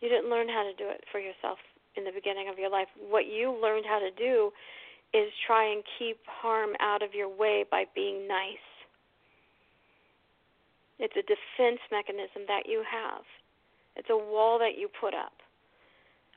You 0.01 0.09
didn't 0.09 0.29
learn 0.29 0.47
how 0.47 0.63
to 0.63 0.73
do 0.73 0.87
it 0.89 1.03
for 1.11 1.19
yourself 1.19 1.59
in 1.95 2.03
the 2.03 2.11
beginning 2.11 2.49
of 2.49 2.57
your 2.57 2.69
life. 2.69 2.87
What 2.97 3.27
you 3.27 3.51
learned 3.51 3.85
how 3.85 3.99
to 3.99 4.11
do 4.11 4.51
is 5.13 5.29
try 5.45 5.71
and 5.71 5.83
keep 5.99 6.17
harm 6.25 6.71
out 6.79 7.03
of 7.03 7.13
your 7.13 7.29
way 7.29 7.65
by 7.69 7.85
being 7.93 8.27
nice. 8.27 8.65
It's 10.99 11.13
a 11.15 11.21
defense 11.21 11.81
mechanism 11.91 12.43
that 12.47 12.63
you 12.65 12.83
have. 12.89 13.23
It's 13.95 14.09
a 14.09 14.17
wall 14.17 14.57
that 14.59 14.77
you 14.77 14.89
put 14.99 15.13
up. 15.13 15.33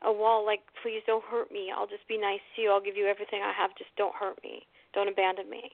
A 0.03 0.13
wall 0.13 0.45
like, 0.45 0.61
please 0.83 1.01
don't 1.07 1.25
hurt 1.25 1.51
me. 1.51 1.73
I'll 1.75 1.87
just 1.87 2.07
be 2.09 2.19
nice 2.19 2.41
to 2.55 2.63
you. 2.63 2.71
I'll 2.71 2.83
give 2.83 2.97
you 2.97 3.07
everything 3.07 3.41
I 3.43 3.53
have. 3.57 3.71
Just 3.79 3.91
don't 3.97 4.15
hurt 4.15 4.37
me. 4.45 4.63
Don't 4.93 5.09
abandon 5.09 5.49
me. 5.49 5.71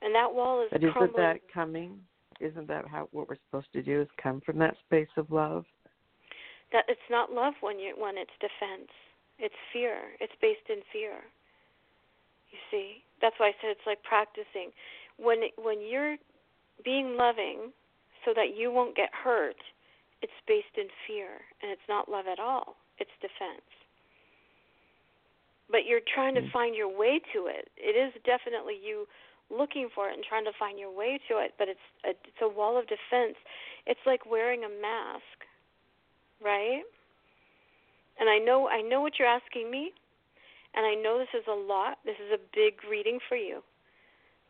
And 0.00 0.14
that 0.14 0.32
wall 0.32 0.62
is 0.62 0.68
But 0.70 0.82
isn't 0.82 0.92
crumbling. 0.92 1.22
that 1.22 1.40
coming? 1.52 1.98
Isn't 2.40 2.68
that 2.68 2.86
how 2.88 3.08
what 3.12 3.28
we're 3.28 3.36
supposed 3.50 3.72
to 3.72 3.82
do? 3.82 4.00
Is 4.00 4.08
come 4.22 4.40
from 4.46 4.58
that 4.58 4.76
space 4.86 5.08
of 5.16 5.30
love? 5.30 5.64
that 6.72 6.84
it's 6.88 7.08
not 7.10 7.32
love 7.32 7.54
when 7.60 7.78
you 7.78 7.94
when 7.96 8.18
it's 8.18 8.30
defense. 8.40 8.90
It's 9.38 9.54
fear. 9.72 9.98
It's 10.20 10.32
based 10.40 10.66
in 10.68 10.82
fear. 10.92 11.22
You 12.50 12.58
see, 12.70 13.04
that's 13.20 13.36
why 13.38 13.48
I 13.48 13.54
said 13.60 13.70
it's 13.70 13.86
like 13.86 14.02
practicing. 14.02 14.72
When 15.18 15.38
when 15.56 15.80
you're 15.82 16.16
being 16.84 17.16
loving, 17.16 17.72
so 18.24 18.32
that 18.34 18.56
you 18.56 18.72
won't 18.72 18.96
get 18.96 19.10
hurt, 19.12 19.58
it's 20.22 20.38
based 20.46 20.74
in 20.76 20.88
fear, 21.06 21.42
and 21.62 21.70
it's 21.70 21.88
not 21.88 22.08
love 22.10 22.26
at 22.30 22.38
all. 22.38 22.76
It's 22.98 23.12
defense. 23.20 23.66
But 25.70 25.84
you're 25.84 26.04
trying 26.14 26.34
to 26.34 26.50
find 26.50 26.74
your 26.74 26.88
way 26.88 27.20
to 27.34 27.46
it. 27.46 27.68
It 27.76 27.92
is 27.92 28.14
definitely 28.24 28.80
you 28.80 29.06
looking 29.50 29.88
for 29.94 30.08
it 30.08 30.14
and 30.14 30.24
trying 30.24 30.44
to 30.44 30.56
find 30.58 30.78
your 30.78 30.90
way 30.90 31.20
to 31.28 31.38
it, 31.38 31.52
but 31.58 31.68
it's 31.68 31.86
a, 32.04 32.10
it's 32.10 32.42
a 32.42 32.48
wall 32.48 32.78
of 32.78 32.88
defense. 32.88 33.36
It's 33.86 34.00
like 34.06 34.24
wearing 34.24 34.64
a 34.64 34.68
mask 34.68 35.38
right? 36.42 36.82
And 38.18 38.28
I 38.28 38.38
know 38.38 38.68
I 38.68 38.82
know 38.82 39.00
what 39.00 39.18
you're 39.18 39.28
asking 39.28 39.70
me, 39.70 39.92
and 40.74 40.84
I 40.84 40.94
know 40.94 41.18
this 41.18 41.34
is 41.38 41.46
a 41.48 41.54
lot. 41.54 41.98
This 42.04 42.16
is 42.24 42.32
a 42.32 42.40
big 42.54 42.74
reading 42.88 43.18
for 43.28 43.36
you 43.36 43.62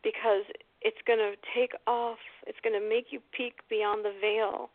because 0.03 0.43
it's 0.81 0.97
going 1.05 1.19
to 1.19 1.35
take 1.55 1.73
off. 1.85 2.17
It's 2.47 2.57
going 2.63 2.79
to 2.79 2.87
make 2.87 3.07
you 3.11 3.19
peek 3.35 3.61
beyond 3.69 4.03
the 4.05 4.13
veil 4.19 4.69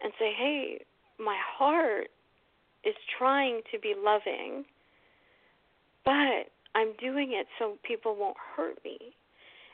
and 0.00 0.12
say, 0.18 0.32
"Hey, 0.32 0.80
my 1.18 1.36
heart 1.38 2.08
is 2.84 2.94
trying 3.18 3.60
to 3.70 3.78
be 3.78 3.94
loving, 3.96 4.64
but 6.04 6.48
I'm 6.74 6.94
doing 6.98 7.32
it 7.32 7.46
so 7.58 7.76
people 7.82 8.16
won't 8.16 8.38
hurt 8.56 8.82
me." 8.82 8.98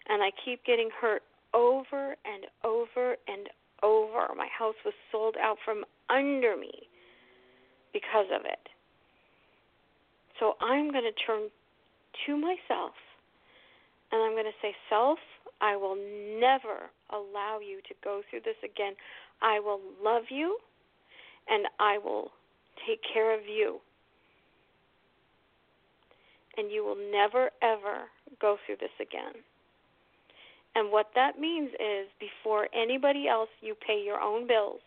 And 0.09 0.23
I 0.23 0.31
keep 0.45 0.65
getting 0.65 0.91
hurt 0.91 1.23
over 1.55 2.17
and 2.25 2.47
over 2.65 3.17
and 3.29 3.49
over. 3.83 4.29
My 4.37 4.49
house 4.57 4.77
was 4.85 4.95
sold 5.13 5.37
out 5.41 5.59
from 5.65 5.85
under 6.09 6.57
me 6.57 6.89
because 7.97 8.27
of 8.35 8.45
it. 8.45 8.69
So 10.39 10.53
I'm 10.61 10.93
going 10.93 11.09
to 11.09 11.17
turn 11.25 11.49
to 12.27 12.37
myself 12.37 12.93
and 14.13 14.23
I'm 14.23 14.33
going 14.33 14.45
to 14.45 14.59
say, 14.61 14.75
Self, 14.91 15.19
I 15.63 15.77
will 15.77 15.97
never 15.97 16.93
allow 17.11 17.59
you 17.61 17.81
to 17.89 17.95
go 18.05 18.21
through 18.29 18.41
this 18.45 18.61
again. 18.63 18.93
I 19.41 19.61
will 19.61 19.81
love 20.03 20.25
you 20.29 20.59
and 21.49 21.67
I 21.81 21.97
will 21.97 22.33
take 22.87 23.01
care 23.13 23.35
of 23.35 23.47
you. 23.47 23.81
And 26.59 26.71
you 26.71 26.85
will 26.85 26.97
never, 27.13 27.51
ever 27.63 28.09
go 28.41 28.57
through 28.65 28.77
this 28.81 28.95
again. 29.01 29.43
And 30.75 30.93
what 30.93 31.07
that 31.15 31.39
means 31.39 31.71
is 31.75 32.09
before 32.21 32.69
anybody 32.75 33.29
else, 33.29 33.49
you 33.63 33.75
pay 33.87 34.03
your 34.05 34.21
own 34.21 34.47
bills. 34.47 34.81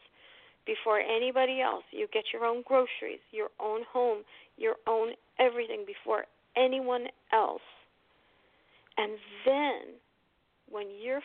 Before 0.69 0.99
anybody 0.99 1.61
else, 1.61 1.83
you 1.89 2.07
get 2.13 2.25
your 2.31 2.45
own 2.45 2.61
groceries, 2.61 3.19
your 3.31 3.49
own 3.59 3.81
home, 3.91 4.19
your 4.55 4.75
own 4.85 5.13
everything 5.39 5.83
before 5.87 6.25
anyone 6.55 7.07
else. 7.33 7.61
And 8.95 9.13
then, 9.47 9.81
when 10.69 10.85
you're 11.01 11.23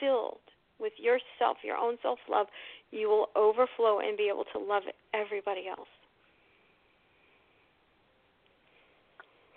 filled 0.00 0.40
with 0.80 0.94
yourself, 0.96 1.58
your 1.62 1.76
own 1.76 1.98
self 2.00 2.18
love, 2.30 2.46
you 2.90 3.08
will 3.08 3.28
overflow 3.36 3.98
and 3.98 4.16
be 4.16 4.30
able 4.32 4.44
to 4.54 4.58
love 4.58 4.84
everybody 5.12 5.68
else. 5.68 5.88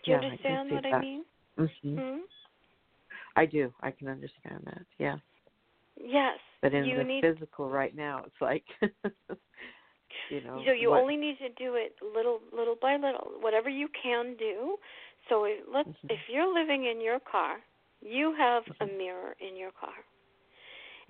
Do 0.04 0.12
you 0.12 0.18
Yeah, 0.18 0.24
understand 0.24 0.70
see 0.70 0.76
what 0.76 0.86
I 0.86 0.92
that. 0.92 1.02
mean? 1.02 1.24
hmm 1.56 1.96
hmm 1.96 2.18
I 3.38 3.46
do. 3.46 3.74
I 3.82 3.92
can 3.92 4.10
understand 4.10 4.64
that. 4.66 4.82
Yeah. 4.98 5.16
Yes. 6.00 6.40
But 6.62 6.74
in 6.74 6.88
you 6.88 6.98
the 6.98 7.06
need 7.06 7.22
physical 7.22 7.70
right 7.70 7.96
now, 7.96 8.24
it's 8.26 8.42
like, 8.42 8.66
you 10.30 10.42
know. 10.42 10.62
so 10.66 10.72
you 10.72 10.90
what- 10.90 11.02
only 11.02 11.16
need 11.18 11.38
to 11.40 11.50
do 11.50 11.76
it 11.76 11.96
little 12.02 12.40
little 12.52 12.76
by 12.82 12.96
little 12.96 13.32
whatever 13.42 13.70
you 13.70 13.88
can 14.02 14.36
do 14.38 14.78
so 15.30 15.44
if, 15.46 15.60
let's 15.72 15.90
Mhm. 15.90 16.10
if 16.10 16.20
you're 16.30 16.52
living 16.54 16.86
in 16.86 17.02
your 17.02 17.20
car 17.20 17.62
you 18.02 18.34
have 18.38 18.64
a 18.82 18.86
Mhm. 18.86 18.98
mirror 18.98 19.36
in 19.40 19.56
your 19.56 19.72
car 19.72 19.94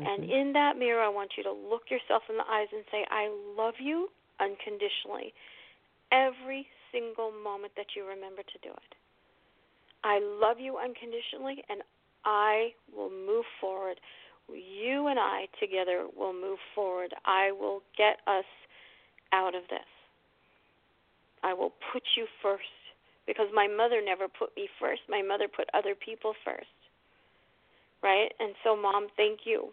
and 0.06 0.24
Mhm. 0.24 0.30
in 0.30 0.54
that 0.54 0.78
mirror 0.78 1.02
i 1.02 1.08
want 1.10 1.32
you 1.38 1.44
to 1.44 1.52
look 1.52 1.90
yourself 1.90 2.24
in 2.30 2.38
the 2.38 2.48
eyes 2.50 2.68
and 2.72 2.84
say 2.92 3.06
i 3.10 3.28
love 3.58 3.76
you 3.80 4.10
unconditionally 4.40 5.34
every 6.12 6.68
single 6.92 7.32
moment 7.32 7.74
that 7.76 7.96
you 7.96 8.06
remember 8.06 8.42
to 8.44 8.58
do 8.62 8.70
it 8.70 8.96
i 10.04 10.20
love 10.20 10.60
you 10.60 10.78
unconditionally 10.78 11.64
and 11.70 11.82
i 12.26 12.74
will 12.96 13.10
move 13.10 13.46
forward 13.60 14.00
you 14.54 15.08
and 15.08 15.20
I 15.20 15.48
together 15.60 16.08
will 16.16 16.34
move 16.34 16.60
forward. 16.76 17.14
I 17.26 17.52
will 17.52 17.82
get 17.98 18.18
us 18.28 18.46
out 19.32 19.56
of 19.56 19.64
this. 19.70 19.88
I 21.44 21.54
will 21.54 21.74
put 21.94 22.04
you 22.18 22.26
first 22.42 22.64
because 23.28 23.48
my 23.54 23.68
mother 23.68 24.02
never 24.04 24.28
put 24.28 24.56
me 24.58 24.68
first. 24.80 25.02
My 25.08 25.22
mother 25.22 25.48
put 25.48 25.70
other 25.74 25.94
people 25.94 26.34
first. 26.44 26.66
Right? 28.02 28.32
And 28.40 28.56
so, 28.64 28.76
Mom, 28.76 29.08
thank 29.18 29.42
you. 29.46 29.70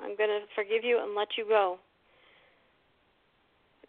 I'm 0.00 0.16
going 0.16 0.30
to 0.30 0.40
forgive 0.54 0.84
you 0.84 1.02
and 1.02 1.14
let 1.14 1.28
you 1.36 1.44
go. 1.48 1.78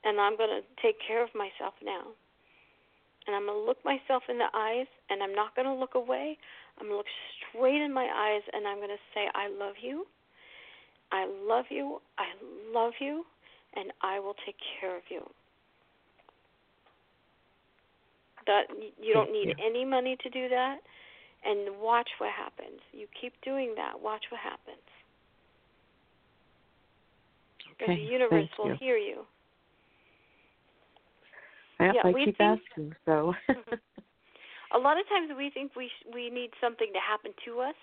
And 0.04 0.20
I'm 0.20 0.36
going 0.38 0.50
to 0.50 0.62
take 0.82 0.96
care 1.06 1.24
of 1.24 1.30
myself 1.36 1.74
now. 1.84 2.12
And 3.28 3.36
I'm 3.36 3.46
going 3.46 3.60
to 3.60 3.66
look 3.66 3.80
myself 3.86 4.24
in 4.28 4.38
the 4.38 4.52
eyes, 4.54 4.88
and 5.10 5.24
I'm 5.24 5.34
not 5.34 5.56
going 5.56 5.68
to 5.68 5.74
look 5.74 5.96
away. 5.96 6.38
I'm 6.78 6.88
going 6.88 6.94
to 6.94 6.98
look 6.98 7.14
straight 7.40 7.82
in 7.82 7.94
my 7.94 8.04
eyes, 8.04 8.42
and 8.52 8.68
I'm 8.68 8.78
going 8.78 8.90
to 8.90 9.06
say, 9.16 9.30
I 9.34 9.48
love 9.48 9.76
you. 9.82 10.06
I 11.14 11.26
love 11.48 11.66
you. 11.70 12.02
I 12.18 12.26
love 12.74 12.94
you. 13.00 13.24
And 13.76 13.92
I 14.02 14.20
will 14.20 14.36
take 14.46 14.56
care 14.82 14.96
of 14.98 15.04
you. 15.10 15.22
That 18.46 18.64
you 19.02 19.14
don't 19.14 19.32
need 19.32 19.48
you. 19.50 19.56
any 19.66 19.86
money 19.86 20.18
to 20.22 20.30
do 20.30 20.50
that, 20.50 20.78
and 21.46 21.80
watch 21.80 22.10
what 22.18 22.30
happens. 22.32 22.82
You 22.92 23.08
keep 23.20 23.32
doing 23.42 23.74
that. 23.78 23.94
Watch 24.00 24.26
what 24.30 24.42
happens. 24.42 24.84
Okay, 27.82 27.96
the 27.96 28.02
universe 28.02 28.50
thank 28.50 28.58
will 28.60 28.72
you. 28.72 28.78
hear 28.80 28.98
you. 28.98 29.26
Yep, 31.80 31.94
yeah, 31.96 32.02
I 32.04 32.12
we 32.12 32.26
keep 32.26 32.38
think- 32.38 32.60
asking, 32.60 32.96
so. 33.06 33.34
A 34.76 34.78
lot 34.78 35.00
of 35.00 35.08
times 35.08 35.32
we 35.38 35.50
think 35.52 35.76
we 35.76 35.88
sh- 35.88 36.08
we 36.14 36.30
need 36.30 36.50
something 36.60 36.88
to 36.94 37.00
happen 37.00 37.32
to 37.46 37.60
us, 37.62 37.76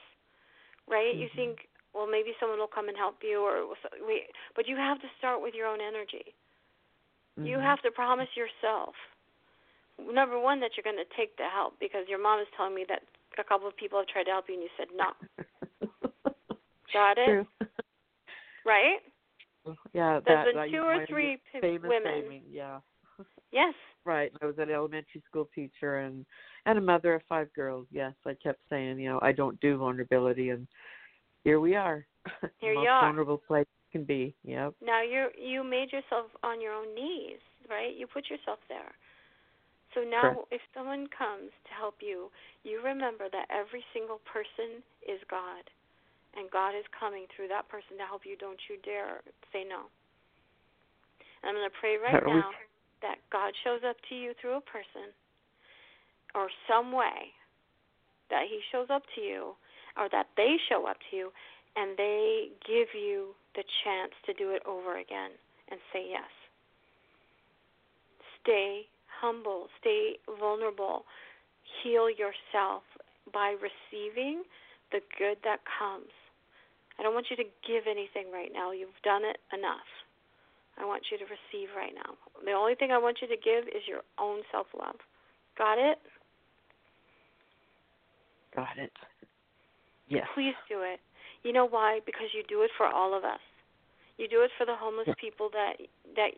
right? 0.89 1.14
You 1.14 1.28
Mhm. 1.28 1.37
think, 1.37 1.68
well, 1.95 2.07
maybe 2.07 2.32
someone 2.38 2.59
will 2.59 2.70
come 2.70 2.88
and 2.88 2.97
help 2.97 3.16
you, 3.22 3.41
or 3.41 3.66
we, 4.07 4.22
but 4.55 4.68
you 4.68 4.76
have 4.76 5.01
to 5.01 5.09
start 5.18 5.43
with 5.43 5.55
your 5.55 5.66
own 5.66 5.80
energy. 5.80 6.34
You 7.36 7.59
Mhm. 7.59 7.62
have 7.62 7.80
to 7.82 7.91
promise 7.91 8.28
yourself, 8.36 8.95
number 9.99 10.38
one, 10.38 10.61
that 10.61 10.76
you're 10.76 10.84
going 10.84 10.97
to 10.97 11.16
take 11.16 11.36
the 11.36 11.49
help 11.49 11.78
because 11.78 12.09
your 12.09 12.18
mom 12.18 12.41
is 12.41 12.49
telling 12.57 12.74
me 12.74 12.84
that 12.88 13.03
a 13.38 13.45
couple 13.45 13.66
of 13.66 13.76
people 13.76 13.99
have 13.99 14.09
tried 14.09 14.24
to 14.24 14.30
help 14.30 14.49
you 14.49 14.55
and 14.55 14.62
you 14.62 14.70
said 14.76 14.88
no. 14.95 15.14
Got 16.93 17.18
it? 17.18 17.26
True. 17.26 17.47
Right? 18.64 19.01
Yeah, 19.93 20.20
There's 20.20 20.24
that, 20.24 20.55
been 20.55 20.70
two 20.70 20.82
or 20.82 21.07
three 21.07 21.38
women. 21.62 22.43
yeah. 22.51 22.80
Yes. 23.53 23.74
Right. 24.05 24.32
I 24.41 24.47
was 24.47 24.59
an 24.59 24.70
elementary 24.70 25.22
school 25.28 25.49
teacher 25.55 25.99
and 25.99 26.24
and 26.66 26.78
a 26.78 26.80
mother 26.80 27.14
of 27.14 27.22
five 27.28 27.53
girls. 27.53 27.86
Yes, 27.91 28.14
I 28.24 28.34
kept 28.34 28.61
saying, 28.70 28.99
you 28.99 29.09
know, 29.09 29.18
I 29.22 29.32
don't 29.32 29.61
do 29.61 29.76
vulnerability, 29.76 30.51
and 30.51 30.66
here 31.45 31.61
we 31.61 31.74
are. 31.74 32.07
Here 32.61 32.74
you 32.74 32.88
are. 32.88 33.01
vulnerable 33.01 33.38
place 33.38 33.66
can 33.93 34.05
be. 34.05 34.34
Yep. 34.45 34.74
Now 34.84 35.03
you 35.03 35.28
you 35.41 35.64
made 35.64 35.91
yourself 35.91 36.28
on 36.43 36.61
your 36.61 36.72
own 36.74 36.95
knees, 36.95 37.41
right? 37.68 37.97
You 37.97 38.07
put 38.07 38.28
yourself 38.28 38.59
there. 38.68 38.93
So 39.95 40.03
now 40.07 40.47
Correct. 40.47 40.53
if 40.53 40.62
someone 40.76 41.09
comes 41.11 41.51
to 41.66 41.72
help 41.74 41.99
you, 41.99 42.30
you 42.62 42.78
remember 42.84 43.26
that 43.32 43.49
every 43.51 43.82
single 43.93 44.20
person 44.28 44.84
is 45.03 45.18
God. 45.26 45.66
And 46.38 46.47
God 46.47 46.78
is 46.78 46.86
coming 46.95 47.26
through 47.34 47.51
that 47.51 47.66
person 47.66 47.99
to 47.99 48.07
help 48.07 48.22
you. 48.22 48.38
Don't 48.38 48.61
you 48.70 48.78
dare 48.86 49.18
say 49.51 49.66
no. 49.66 49.91
And 51.43 51.51
I'm 51.51 51.59
going 51.59 51.66
to 51.66 51.74
pray 51.74 51.99
right 51.99 52.14
That 52.14 52.30
now 52.30 52.55
that 53.03 53.18
God 53.32 53.51
shows 53.64 53.80
up 53.82 53.97
to 54.09 54.14
you 54.14 54.30
through 54.38 54.62
a 54.62 54.66
person 54.68 55.11
or 56.38 56.47
some 56.70 56.93
way 56.93 57.34
that 58.30 58.47
he 58.47 58.61
shows 58.70 58.86
up 58.95 59.03
to 59.16 59.20
you 59.20 59.59
or 59.97 60.09
that 60.11 60.28
they 60.36 60.57
show 60.68 60.86
up 60.86 60.97
to 61.11 61.16
you 61.16 61.32
and 61.76 61.97
they 61.97 62.49
give 62.66 62.88
you 62.95 63.34
the 63.55 63.64
chance 63.84 64.12
to 64.26 64.32
do 64.34 64.51
it 64.51 64.62
over 64.66 64.99
again 64.99 65.30
and 65.70 65.80
say 65.93 66.07
yes. 66.11 66.30
Stay 68.43 68.86
humble, 69.20 69.68
stay 69.80 70.16
vulnerable, 70.38 71.05
heal 71.82 72.09
yourself 72.09 72.82
by 73.32 73.55
receiving 73.61 74.43
the 74.93 75.01
good 75.18 75.36
that 75.45 75.61
comes. 75.78 76.11
I 76.99 77.03
don't 77.03 77.14
want 77.14 77.26
you 77.30 77.36
to 77.36 77.45
give 77.66 77.84
anything 77.86 78.32
right 78.32 78.51
now. 78.53 78.72
You've 78.72 78.97
done 79.05 79.22
it 79.24 79.38
enough. 79.57 79.86
I 80.78 80.84
want 80.84 81.05
you 81.11 81.18
to 81.18 81.24
receive 81.24 81.68
right 81.76 81.93
now. 81.95 82.16
The 82.45 82.53
only 82.53 82.74
thing 82.74 82.91
I 82.91 82.99
want 82.99 83.18
you 83.20 83.28
to 83.28 83.36
give 83.36 83.68
is 83.68 83.84
your 83.86 84.01
own 84.18 84.41
self 84.51 84.66
love. 84.78 84.97
Got 85.57 85.78
it? 85.78 85.99
Got 88.55 88.78
it. 88.78 88.93
Yes. 90.11 90.27
Please 90.35 90.59
do 90.69 90.83
it. 90.83 91.01
You 91.43 91.55
know 91.55 91.65
why? 91.65 92.01
Because 92.05 92.27
you 92.35 92.43
do 92.49 92.63
it 92.63 92.71
for 92.77 92.87
all 92.87 93.17
of 93.17 93.25
us. 93.25 93.41
You 94.19 94.29
do 94.29 94.43
it 94.43 94.51
for 94.59 94.67
the 94.67 94.75
homeless 94.77 95.07
Yeah. 95.07 95.15
people 95.15 95.49
that 95.51 95.81
that 96.15 96.33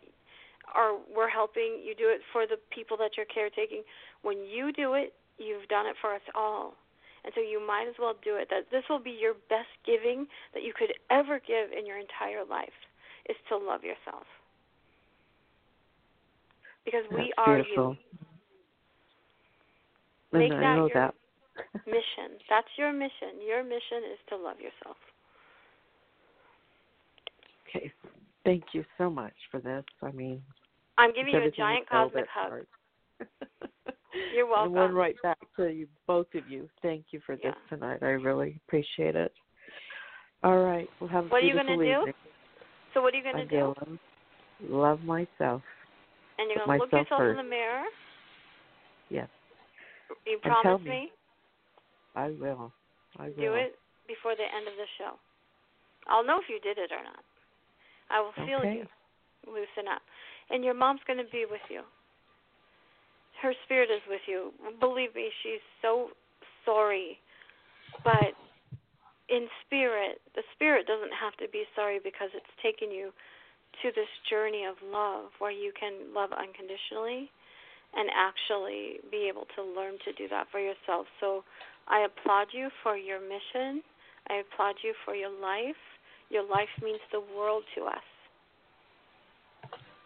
are 0.74 0.94
we're 1.08 1.28
helping. 1.28 1.82
You 1.82 1.94
do 1.96 2.08
it 2.08 2.22
for 2.32 2.46
the 2.46 2.58
people 2.70 2.96
that 2.98 3.16
you're 3.16 3.26
caretaking. 3.26 3.82
When 4.20 4.44
you 4.44 4.70
do 4.72 4.94
it, 4.94 5.14
you've 5.38 5.66
done 5.68 5.86
it 5.86 5.96
for 6.00 6.14
us 6.14 6.22
all. 6.34 6.76
And 7.24 7.32
so 7.34 7.40
you 7.40 7.60
might 7.60 7.88
as 7.88 7.98
well 7.98 8.14
do 8.22 8.36
it. 8.36 8.48
That 8.50 8.70
this 8.70 8.84
will 8.88 8.98
be 9.00 9.10
your 9.10 9.34
best 9.48 9.70
giving 9.84 10.28
that 10.54 10.62
you 10.62 10.72
could 10.72 10.92
ever 11.10 11.40
give 11.40 11.72
in 11.72 11.86
your 11.86 11.98
entire 11.98 12.44
life 12.44 12.76
is 13.28 13.36
to 13.48 13.56
love 13.56 13.82
yourself. 13.82 14.26
Because 16.84 17.04
we 17.10 17.32
are 17.38 17.62
beautiful. 17.62 17.96
you. 20.32 20.38
Make 20.38 20.50
that 20.50 20.62
I 20.64 20.76
know 20.76 20.86
your 20.86 20.94
that. 20.94 21.14
Mission. 21.86 22.38
That's 22.48 22.68
your 22.76 22.92
mission. 22.92 23.40
Your 23.46 23.62
mission 23.62 24.04
is 24.12 24.18
to 24.28 24.36
love 24.36 24.56
yourself. 24.58 24.96
Okay. 27.68 27.92
Thank 28.44 28.64
you 28.72 28.84
so 28.98 29.08
much 29.08 29.34
for 29.50 29.60
this. 29.60 29.84
I 30.02 30.10
mean, 30.12 30.42
I'm 30.98 31.12
giving 31.14 31.32
you 31.32 31.42
a 31.42 31.50
giant 31.50 31.88
cosmic 31.88 32.26
hug. 32.32 32.66
You're 34.34 34.46
welcome. 34.46 34.66
And 34.66 34.74
one 34.74 34.94
right 34.94 35.16
back 35.22 35.38
to 35.56 35.68
you, 35.68 35.86
both 36.06 36.26
of 36.34 36.46
you. 36.46 36.68
Thank 36.82 37.06
you 37.12 37.20
for 37.24 37.36
this 37.36 37.44
Yeah. 37.44 37.76
tonight. 37.76 38.02
I 38.02 38.10
really 38.10 38.60
appreciate 38.66 39.16
it. 39.16 39.32
All 40.42 40.58
right. 40.58 40.88
Well, 41.00 41.08
have 41.08 41.26
a 41.26 41.28
What 41.28 41.42
are 41.42 41.46
you 41.46 41.52
beautiful 41.52 41.76
gonna 41.76 42.04
do? 42.04 42.12
So 42.92 43.00
what 43.00 43.14
are 43.14 43.16
you 43.16 43.22
going 43.22 43.36
to 43.36 43.46
do? 43.46 43.74
will 44.60 44.80
love 44.80 45.02
myself. 45.02 45.62
And 46.38 46.50
you're 46.50 46.66
going 46.66 46.78
to 46.78 46.84
look 46.84 46.92
yourself 46.92 47.22
in 47.22 47.36
the 47.36 47.42
mirror. 47.42 47.84
Yes, 49.08 49.28
You 50.26 50.38
promise 50.42 50.80
me. 50.84 51.10
I 52.14 52.28
will. 52.30 52.72
I 53.18 53.28
will. 53.28 53.36
Do 53.36 53.54
it 53.54 53.78
before 54.06 54.36
the 54.36 54.44
end 54.44 54.68
of 54.68 54.74
the 54.76 54.88
show. 54.98 55.16
I'll 56.08 56.24
know 56.24 56.38
if 56.38 56.48
you 56.48 56.60
did 56.60 56.78
it 56.78 56.90
or 56.92 57.02
not. 57.02 57.22
I 58.10 58.20
will 58.20 58.32
feel 58.44 58.60
Okay. 58.60 58.84
you 58.84 58.86
loosen 59.46 59.88
up. 59.88 60.02
And 60.50 60.64
your 60.64 60.74
mom's 60.74 61.00
going 61.06 61.18
to 61.18 61.30
be 61.30 61.46
with 61.48 61.62
you. 61.70 61.82
Her 63.40 63.54
spirit 63.64 63.90
is 63.90 64.02
with 64.08 64.20
you. 64.26 64.52
Believe 64.78 65.14
me, 65.14 65.30
she's 65.42 65.62
so 65.80 66.10
sorry. 66.64 67.18
But 68.04 68.34
in 69.28 69.48
spirit, 69.64 70.20
the 70.34 70.42
spirit 70.54 70.86
doesn't 70.86 71.14
have 71.14 71.36
to 71.38 71.48
be 71.50 71.64
sorry 71.74 71.98
because 72.02 72.28
it's 72.34 72.54
taken 72.62 72.90
you 72.90 73.12
to 73.80 73.88
this 73.96 74.10
journey 74.28 74.64
of 74.68 74.76
love 74.84 75.32
where 75.38 75.50
you 75.50 75.72
can 75.78 76.12
love 76.12 76.30
unconditionally 76.32 77.30
and 77.94 78.08
actually 78.12 79.00
be 79.10 79.28
able 79.28 79.46
to 79.56 79.62
learn 79.62 79.96
to 80.04 80.12
do 80.12 80.28
that 80.28 80.46
for 80.50 80.60
yourself. 80.60 81.06
So 81.20 81.44
I 81.88 82.06
applaud 82.06 82.48
you 82.52 82.68
for 82.82 82.96
your 82.96 83.20
mission. 83.20 83.82
I 84.28 84.42
applaud 84.42 84.76
you 84.82 84.94
for 85.04 85.14
your 85.14 85.30
life. 85.30 85.76
Your 86.30 86.48
life 86.48 86.68
means 86.82 87.00
the 87.12 87.22
world 87.36 87.64
to 87.76 87.84
us. 87.84 88.06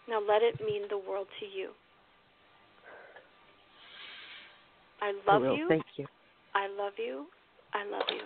Now 0.08 0.20
let 0.20 0.42
it 0.42 0.54
mean 0.64 0.82
the 0.88 0.98
world 0.98 1.26
to 1.40 1.46
you. 1.46 1.70
I 5.00 5.12
love 5.30 5.42
I 5.42 5.54
you. 5.54 5.68
Thank 5.68 5.84
you. 5.96 6.06
I 6.54 6.68
love 6.68 6.94
you. 6.96 7.26
I 7.74 7.84
love 7.84 8.06
you. 8.10 8.22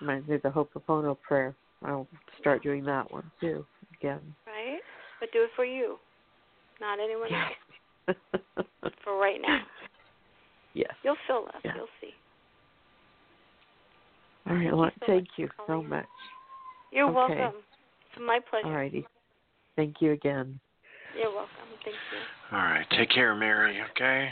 Reminds 0.00 0.28
me 0.28 0.34
of 0.36 0.42
the 0.42 0.50
Ho'oponopono 0.50 1.16
prayer. 1.20 1.54
I'll 1.84 2.06
start 2.40 2.62
doing 2.62 2.84
that 2.84 3.10
one 3.10 3.30
too 3.40 3.64
again. 3.98 4.20
Right? 4.46 4.80
But 5.20 5.30
do 5.32 5.42
it 5.44 5.50
for 5.56 5.64
you, 5.64 5.96
not 6.80 6.98
anyone 7.00 7.30
else. 8.08 8.16
For 9.04 9.18
right 9.18 9.40
now. 9.40 9.60
yes. 10.78 10.94
You'll 11.02 11.16
feel 11.26 11.46
us. 11.48 11.60
Yeah. 11.64 11.72
You'll 11.76 11.94
see. 12.00 12.14
All 14.46 14.54
right. 14.54 14.64
Thank 14.64 14.76
Well, 14.76 14.84
you 14.84 14.90
so 15.00 15.06
thank 15.06 15.22
much 15.22 15.38
you 15.38 15.48
so 15.66 15.82
much. 15.82 16.06
You're 16.92 17.10
Okay. 17.10 17.40
welcome. 17.40 17.60
It's 18.12 18.22
my 18.22 18.40
pleasure. 18.48 18.66
All 18.66 18.72
righty. 18.72 19.06
Thank 19.76 20.00
you 20.00 20.12
again. 20.12 20.58
You're 21.14 21.30
welcome. 21.30 21.68
Thank 21.84 21.96
you. 22.12 22.56
All 22.56 22.62
right. 22.64 22.86
Take 22.96 23.10
care, 23.10 23.34
Mary. 23.34 23.80
Okay. 23.90 24.30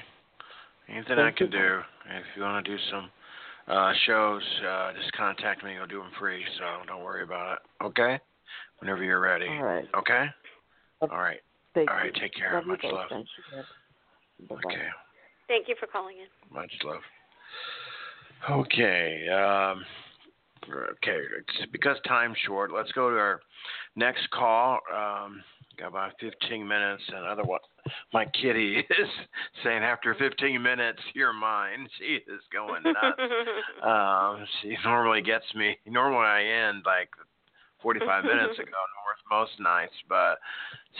Anything 0.88 1.18
I 1.18 1.30
can 1.32 1.46
you. 1.46 1.52
do. 1.52 1.80
If 2.08 2.24
you 2.36 2.42
want 2.42 2.64
to 2.64 2.70
do 2.70 2.78
some 2.90 3.10
uh, 3.68 3.92
shows, 4.06 4.42
uh, 4.66 4.92
just 4.92 5.12
contact 5.12 5.64
me. 5.64 5.76
I'll 5.76 5.86
do 5.86 5.98
them 5.98 6.10
free, 6.18 6.44
so 6.58 6.86
don't 6.86 7.02
worry 7.02 7.24
about 7.24 7.54
it. 7.54 7.84
Okay. 7.84 8.18
Whenever 8.78 9.02
you're 9.02 9.20
ready. 9.20 9.48
All 9.48 9.62
right. 9.62 9.84
Okay. 9.96 10.26
Okay. 11.02 11.14
All 11.14 11.20
right. 11.20 11.40
Thank 11.74 11.90
All 11.90 11.96
right. 11.96 12.14
you. 12.14 12.20
Take 12.20 12.34
care. 12.34 12.54
Love 12.54 12.66
Much 12.66 12.82
both. 12.82 12.92
love. 12.92 13.06
Thank 13.10 13.26
you. 13.36 13.62
Bye-bye. 14.48 14.70
Okay. 14.74 14.86
Thank 15.48 15.68
you 15.68 15.76
for 15.78 15.86
calling 15.86 16.16
in. 16.18 16.54
Much 16.54 16.72
love. 16.84 17.00
Okay. 18.50 19.28
Um, 19.28 19.84
okay. 20.92 21.18
Because 21.72 21.96
time's 22.06 22.36
short, 22.46 22.72
let's 22.72 22.92
go 22.92 23.10
to 23.10 23.16
our 23.16 23.40
next 23.94 24.28
call. 24.30 24.80
Um, 24.94 25.42
got 25.78 25.88
about 25.88 26.12
15 26.20 26.66
minutes, 26.66 27.02
and 27.08 27.26
otherwise, 27.26 27.60
my 28.12 28.24
kitty 28.26 28.76
is 28.90 29.08
saying 29.62 29.82
after 29.82 30.14
15 30.14 30.60
minutes, 30.62 31.00
you're 31.14 31.32
mine. 31.32 31.88
She 31.98 32.18
is 32.30 32.40
going 32.52 32.82
nuts. 32.82 33.20
um, 33.82 34.46
she 34.60 34.76
normally 34.84 35.22
gets 35.22 35.46
me. 35.54 35.76
Normally, 35.86 36.26
I 36.26 36.68
end 36.68 36.82
like 36.84 37.08
45 37.82 38.24
minutes 38.24 38.58
ago, 38.58 38.70
north 38.70 39.22
most 39.30 39.52
nights, 39.60 39.94
but 40.08 40.38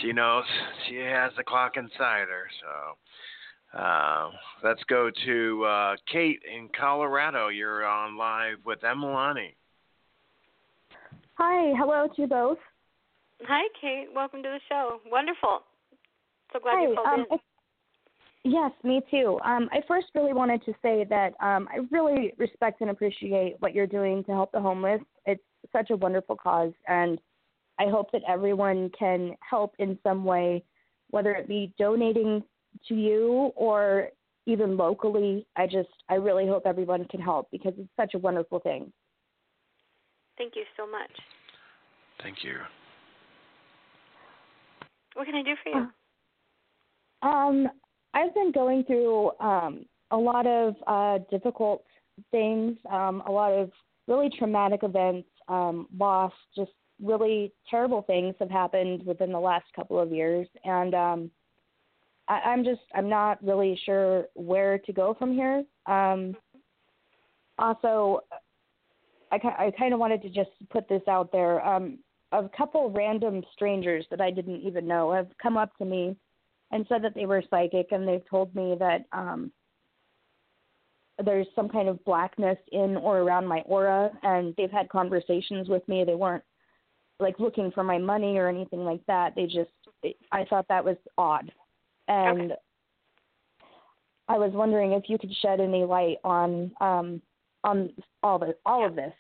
she 0.01 0.13
knows 0.13 0.45
she 0.89 0.97
has 0.97 1.33
the 1.37 1.45
clock 1.45 1.77
inside 1.77 2.29
her, 2.29 2.49
so. 2.61 2.97
Uh, 3.75 4.31
let's 4.65 4.83
go 4.89 5.11
to 5.25 5.65
uh, 5.65 5.97
Kate 6.11 6.41
in 6.51 6.69
Colorado. 6.79 7.49
You're 7.49 7.85
on 7.85 8.17
live 8.17 8.59
with 8.65 8.81
Emalani. 8.81 9.55
Hi, 11.35 11.75
hello 11.77 12.09
to 12.17 12.23
you 12.23 12.29
both. 12.29 12.59
Hi, 13.47 13.69
Kate. 13.81 14.09
Welcome 14.15 14.43
to 14.43 14.49
the 14.49 14.61
show. 14.69 15.01
Wonderful. 15.11 15.61
So 16.53 16.61
glad 16.61 16.77
Hi, 16.77 16.83
you 16.83 16.95
called 16.95 17.07
um, 17.07 17.27
in. 17.31 17.39
I- 17.39 17.43
yes, 18.45 18.73
me 18.83 19.03
too. 19.11 19.39
Um, 19.45 19.69
I 19.73 19.81
first 19.87 20.07
really 20.15 20.33
wanted 20.33 20.65
to 20.65 20.73
say 20.81 21.05
that 21.11 21.35
um, 21.41 21.69
I 21.71 21.81
really 21.91 22.33
respect 22.39 22.81
and 22.81 22.91
appreciate 22.91 23.57
what 23.59 23.75
you're 23.75 23.87
doing 23.87 24.25
to 24.25 24.33
help 24.33 24.53
the 24.53 24.61
homeless. 24.61 25.01
It's 25.27 25.43
such 25.73 25.91
a 25.91 25.97
wonderful 25.97 26.37
cause, 26.37 26.73
and 26.89 27.21
I 27.79 27.89
hope 27.89 28.11
that 28.13 28.23
everyone 28.27 28.91
can 28.99 29.35
help 29.49 29.75
in 29.79 29.99
some 30.03 30.25
way, 30.25 30.65
whether 31.11 31.33
it 31.33 31.47
be 31.47 31.75
donating 31.79 32.43
to 32.89 32.95
you 32.95 33.53
or 33.55 34.11
even 34.47 34.77
locally. 34.77 35.47
I 35.57 35.67
just 35.67 35.89
I 36.09 36.15
really 36.15 36.47
hope 36.47 36.63
everyone 36.67 37.05
can 37.07 37.21
help 37.21 37.49
because 37.51 37.75
it's 37.79 37.89
such 37.97 38.15
a 38.15 38.19
wonderful 38.19 38.61
thing. 38.61 38.93
Thank 40.39 40.55
you 40.57 40.65
so 40.77 40.87
much. 40.87 41.11
Thank 42.23 42.39
you. 42.43 42.57
What 45.15 45.27
can 45.27 45.35
I 45.35 45.43
do 45.43 45.55
for 45.63 45.79
you? 45.79 47.29
Um, 47.29 47.69
I've 48.13 48.35
been 48.35 48.53
going 48.53 48.85
through 48.85 49.31
um, 49.41 49.87
a 50.11 50.17
lot 50.17 50.47
of 50.47 50.75
uh, 50.87 51.19
difficult 51.31 51.85
things, 52.31 52.77
um, 52.91 53.23
a 53.27 53.31
lot 53.31 53.53
of 53.53 53.71
really 54.07 54.31
traumatic 54.39 54.81
events, 54.83 55.29
um, 55.49 55.89
loss, 55.97 56.33
just 56.55 56.73
really 57.03 57.53
terrible 57.71 58.03
things 58.03 58.35
have 58.39 58.51
happened 58.51 59.05
within 59.05 59.33
the 59.33 59.39
last 59.39 59.67
couple 59.75 59.99
of 59.99 60.13
years, 60.13 60.47
and 60.65 60.95
um, 60.95 61.31
I, 62.29 62.41
I'm 62.41 62.65
just 62.65 62.81
I'm 62.95 63.09
not 63.09 63.43
really 63.43 63.79
sure 63.85 64.27
where 64.35 64.79
to 64.79 64.93
go 64.93 65.15
from 65.19 65.33
here. 65.33 65.65
Um, 65.87 66.37
also, 67.59 68.21
I 69.33 69.37
I 69.37 69.73
kind 69.79 69.95
of 69.95 70.01
wanted 70.01 70.23
to 70.23 70.29
just 70.29 70.51
put 70.71 70.89
this 70.89 71.03
out 71.09 71.31
there. 71.33 71.65
Um, 71.67 71.99
a 72.33 72.49
couple 72.57 72.91
random 72.91 73.43
strangers 73.53 74.05
that 74.11 74.21
I 74.21 74.31
didn't 74.31 74.63
even 74.63 74.87
know 74.87 75.13
have 75.13 75.29
come 75.41 75.57
up 75.57 75.77
to 75.79 75.85
me 75.85 76.17
and 76.73 76.85
said 76.89 77.03
that 77.05 77.15
they 77.15 77.27
were 77.27 77.43
psychic, 77.49 77.93
and 77.93 78.07
they've 78.07 78.29
told 78.29 78.55
me 78.55 78.75
that 78.81 79.05
um, 79.13 79.53
there's 81.25 81.47
some 81.55 81.69
kind 81.69 81.89
of 81.89 82.05
blackness 82.05 82.59
in 82.73 82.97
or 82.97 83.21
around 83.21 83.47
my 83.47 83.61
aura, 83.61 84.11
and 84.23 84.55
they've 84.57 84.71
had 84.71 84.89
conversations 84.89 85.69
with 85.69 85.87
me. 85.89 86.05
They 86.05 86.15
weren't 86.15 86.45
like 87.19 87.39
looking 87.39 87.71
for 87.71 87.83
my 87.83 87.99
money 87.99 88.37
or 88.37 88.49
anything 88.49 88.85
like 88.85 89.05
that. 89.07 89.35
They 89.35 89.47
just 89.47 89.71
I 90.33 90.45
thought 90.45 90.67
that 90.69 90.85
was 90.85 90.97
odd, 91.17 91.51
and 92.09 92.53
Okay. 92.53 92.61
I 94.29 94.39
was 94.39 94.53
wondering 94.53 94.93
if 94.93 95.05
you 95.09 95.19
could 95.19 95.33
shed 95.37 95.61
any 95.61 95.85
light 95.85 96.19
on 96.25 96.73
um, 96.81 97.23
on 97.65 97.91
all 98.23 98.39
the 98.39 98.57
all 98.67 98.85
of 98.85 98.97
this. 98.97 99.13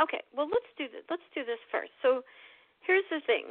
Okay, 0.00 0.22
well 0.36 0.46
let's 0.46 0.70
do 0.78 0.84
this. 0.84 1.02
Let's 1.10 1.26
do 1.34 1.44
this 1.44 1.58
first. 1.70 1.90
So, 2.02 2.22
here's 2.80 3.04
the 3.10 3.20
thing. 3.26 3.44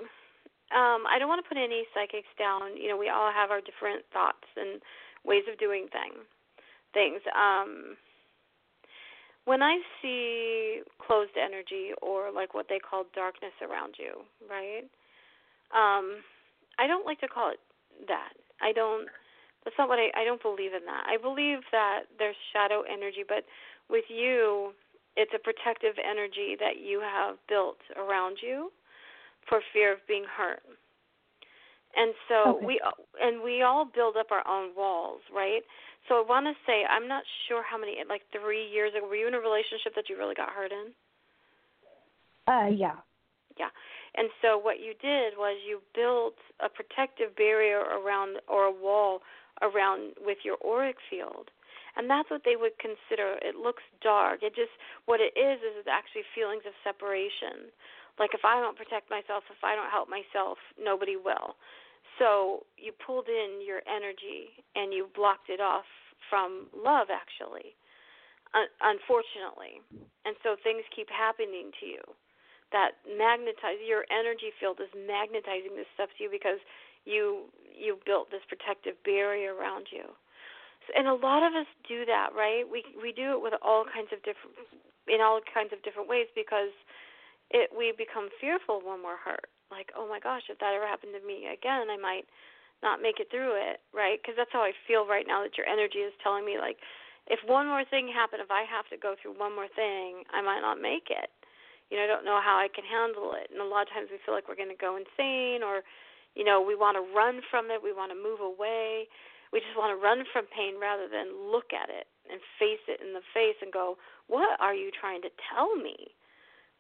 Um, 0.74 1.04
I 1.06 1.20
don't 1.20 1.28
want 1.28 1.44
to 1.44 1.48
put 1.48 1.58
any 1.58 1.84
psychics 1.94 2.32
down. 2.40 2.78
You 2.78 2.90
know, 2.90 2.98
we 2.98 3.10
all 3.10 3.32
have 3.32 3.52
our 3.52 3.62
different 3.62 4.04
thoughts 4.14 4.48
and 4.56 4.82
ways 5.24 5.44
of 5.52 5.60
doing 5.60 5.88
thing, 5.92 6.24
things. 6.94 7.22
Um, 7.36 7.98
when 9.46 9.62
I 9.62 9.78
see 10.02 10.82
closed 11.06 11.38
energy 11.38 11.92
or 12.02 12.32
like 12.32 12.54
what 12.54 12.66
they 12.68 12.80
call 12.80 13.06
darkness 13.14 13.54
around 13.62 13.96
you, 13.98 14.26
right? 14.50 14.90
Um, 15.74 16.22
I 16.80 16.88
don't 16.88 17.06
like 17.06 17.20
to 17.22 17.28
call 17.28 17.52
it 17.52 17.60
that. 18.08 18.34
I 18.62 18.72
don't. 18.72 19.08
That's 19.64 19.76
not 19.78 19.90
what 19.90 20.00
I. 20.00 20.10
I 20.16 20.24
don't 20.24 20.42
believe 20.42 20.74
in 20.74 20.86
that. 20.86 21.04
I 21.08 21.18
believe 21.18 21.60
that 21.72 22.04
there's 22.18 22.36
shadow 22.54 22.84
energy, 22.88 23.24
but 23.28 23.46
with 23.90 24.06
you, 24.10 24.74
it's 25.16 25.32
a 25.34 25.40
protective 25.40 25.96
energy 26.04 26.56
that 26.60 26.84
you 26.84 27.00
have 27.02 27.38
built 27.48 27.80
around 27.96 28.38
you 28.42 28.72
for 29.48 29.62
fear 29.74 29.94
of 29.94 30.00
being 30.08 30.26
hurt. 30.26 30.62
And 31.96 32.14
so 32.28 32.60
Okay. 32.60 32.66
we 32.66 32.82
and 33.22 33.42
we 33.42 33.62
all 33.62 33.86
build 33.86 34.18
up 34.18 34.28
our 34.32 34.46
own 34.48 34.76
walls, 34.76 35.22
right? 35.34 35.64
So 36.08 36.16
I 36.16 36.24
want 36.28 36.46
to 36.46 36.54
say 36.68 36.84
I'm 36.84 37.08
not 37.08 37.24
sure 37.48 37.64
how 37.64 37.78
many 37.78 37.96
like 38.08 38.22
3 38.32 38.68
years 38.68 38.94
ago 38.96 39.08
were 39.08 39.16
you 39.16 39.28
in 39.28 39.34
a 39.34 39.40
relationship 39.40 39.96
that 39.96 40.10
you 40.10 40.18
really 40.18 40.36
got 40.36 40.50
hurt 40.50 40.72
in? 40.72 40.92
Uh, 42.48 42.68
yeah. 42.68 42.96
Yeah. 43.58 43.72
And 44.16 44.30
so 44.42 44.58
what 44.58 44.80
you 44.80 44.94
did 45.02 45.36
was 45.38 45.60
you 45.68 45.84
built 45.94 46.40
a 46.64 46.70
protective 46.70 47.36
barrier 47.36 47.84
around 47.84 48.40
or 48.48 48.66
a 48.66 48.72
wall 48.72 49.20
around 49.62 50.16
with 50.24 50.40
your 50.44 50.58
auric 50.64 50.96
field. 51.10 51.52
And 51.96 52.10
that's 52.10 52.30
what 52.30 52.44
they 52.44 52.56
would 52.56 52.76
consider 52.80 53.40
it 53.40 53.56
looks 53.56 53.84
dark. 54.04 54.44
It 54.44 54.56
just 54.56 54.72
what 55.08 55.20
it 55.20 55.32
is 55.36 55.60
is 55.64 55.80
it's 55.80 55.92
actually 55.92 56.28
feelings 56.36 56.64
of 56.68 56.76
separation. 56.84 57.72
Like 58.20 58.32
if 58.36 58.44
I 58.44 58.60
don't 58.60 58.76
protect 58.76 59.12
myself, 59.12 59.44
if 59.52 59.64
I 59.64 59.76
don't 59.76 59.92
help 59.92 60.08
myself, 60.08 60.60
nobody 60.80 61.16
will. 61.16 61.56
So 62.20 62.68
you 62.76 62.92
pulled 62.96 63.28
in 63.28 63.60
your 63.64 63.80
energy 63.88 64.64
and 64.76 64.92
you 64.92 65.08
blocked 65.16 65.52
it 65.52 65.60
off 65.60 65.88
from 66.30 66.68
love 66.76 67.08
actually. 67.12 67.76
Un- 68.56 68.72
unfortunately. 68.80 69.84
And 70.24 70.36
so 70.44 70.56
things 70.64 70.84
keep 70.96 71.08
happening 71.12 71.72
to 71.80 71.86
you 71.86 72.04
that 72.76 73.00
magnetize 73.08 73.80
your 73.80 74.04
energy 74.12 74.52
field 74.60 74.84
is 74.84 74.92
magnetizing 74.92 75.80
this 75.80 75.88
stuff 75.96 76.12
to 76.20 76.28
you 76.28 76.30
because 76.30 76.60
you 77.08 77.48
you 77.72 77.96
built 78.04 78.28
this 78.28 78.44
protective 78.52 79.00
barrier 79.08 79.56
around 79.56 79.88
you. 79.96 80.04
And 80.94 81.08
a 81.08 81.16
lot 81.16 81.42
of 81.42 81.56
us 81.56 81.66
do 81.88 82.04
that 82.04 82.36
right? 82.36 82.68
We 82.68 82.84
we 83.00 83.16
do 83.16 83.40
it 83.40 83.42
with 83.42 83.56
all 83.64 83.88
kinds 83.88 84.12
of 84.12 84.20
different 84.28 84.60
in 85.08 85.24
all 85.24 85.40
kinds 85.48 85.72
of 85.72 85.80
different 85.88 86.12
ways 86.12 86.28
because 86.36 86.76
it 87.48 87.72
we 87.72 87.96
become 87.96 88.28
fearful 88.44 88.84
when 88.84 89.00
we're 89.00 89.24
hurt. 89.24 89.48
Like 89.72 89.96
oh 89.96 90.04
my 90.04 90.20
gosh 90.20 90.52
if 90.52 90.60
that 90.60 90.76
ever 90.76 90.86
happened 90.86 91.16
to 91.16 91.24
me 91.24 91.48
again 91.48 91.88
i 91.88 91.98
might 91.98 92.28
not 92.84 93.02
make 93.02 93.24
it 93.24 93.32
through 93.32 93.56
it 93.56 93.80
right? 93.96 94.20
Because 94.20 94.36
that's 94.36 94.52
how 94.52 94.62
i 94.62 94.76
feel 94.84 95.08
right 95.08 95.26
now 95.26 95.42
that 95.48 95.56
your 95.56 95.66
energy 95.66 96.04
is 96.04 96.14
telling 96.22 96.44
me 96.44 96.60
like 96.60 96.78
if 97.32 97.40
one 97.48 97.66
more 97.66 97.88
thing 97.88 98.06
happened 98.12 98.44
if 98.44 98.52
i 98.54 98.62
have 98.68 98.86
to 98.94 99.00
go 99.00 99.16
through 99.18 99.34
one 99.34 99.56
more 99.56 99.72
thing 99.74 100.22
i 100.30 100.44
might 100.44 100.62
not 100.62 100.78
make 100.78 101.10
it 101.10 101.34
you 101.90 101.98
know, 101.98 102.04
I 102.04 102.08
don't 102.08 102.26
know 102.26 102.42
how 102.42 102.58
I 102.58 102.68
can 102.74 102.86
handle 102.86 103.34
it. 103.38 103.54
And 103.54 103.62
a 103.62 103.68
lot 103.68 103.86
of 103.86 103.94
times 103.94 104.10
we 104.10 104.18
feel 104.26 104.34
like 104.34 104.50
we're 104.50 104.58
going 104.58 104.74
to 104.74 104.80
go 104.80 104.98
insane 104.98 105.62
or, 105.62 105.86
you 106.34 106.44
know, 106.44 106.62
we 106.62 106.74
want 106.74 106.98
to 106.98 107.06
run 107.14 107.42
from 107.50 107.70
it, 107.70 107.84
we 107.84 107.94
want 107.94 108.12
to 108.12 108.18
move 108.18 108.42
away. 108.42 109.08
We 109.54 109.62
just 109.62 109.78
want 109.78 109.94
to 109.94 110.00
run 110.02 110.26
from 110.34 110.50
pain 110.52 110.76
rather 110.82 111.08
than 111.08 111.32
look 111.52 111.72
at 111.72 111.88
it 111.88 112.10
and 112.28 112.42
face 112.60 112.82
it 112.90 113.00
in 113.00 113.14
the 113.14 113.24
face 113.32 113.56
and 113.62 113.72
go, 113.72 113.96
"What 114.28 114.60
are 114.60 114.74
you 114.74 114.92
trying 114.92 115.22
to 115.22 115.32
tell 115.54 115.76
me?" 115.78 116.12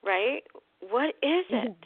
Right? 0.04 0.44
What 0.82 1.16
is 1.24 1.46
mm-hmm. 1.48 1.72
it? 1.72 1.80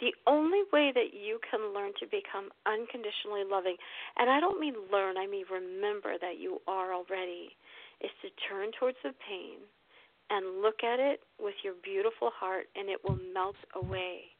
The 0.00 0.12
only 0.26 0.64
way 0.72 0.92
that 0.92 1.14
you 1.14 1.38
can 1.48 1.72
learn 1.72 1.92
to 2.00 2.06
become 2.06 2.50
unconditionally 2.66 3.44
loving, 3.48 3.76
and 4.18 4.28
I 4.28 4.40
don't 4.40 4.58
mean 4.58 4.74
learn, 4.90 5.16
I 5.16 5.26
mean 5.26 5.44
remember 5.48 6.18
that 6.18 6.38
you 6.38 6.60
are 6.66 6.92
already, 6.92 7.56
is 8.00 8.10
to 8.22 8.28
turn 8.48 8.72
towards 8.72 8.98
the 9.04 9.14
pain 9.28 9.60
and 10.30 10.62
look 10.62 10.82
at 10.82 10.98
it 10.98 11.20
with 11.38 11.54
your 11.62 11.74
beautiful 11.82 12.30
heart 12.34 12.66
and 12.74 12.88
it 12.88 12.98
will 13.04 13.18
melt 13.32 13.56
away. 13.74 14.32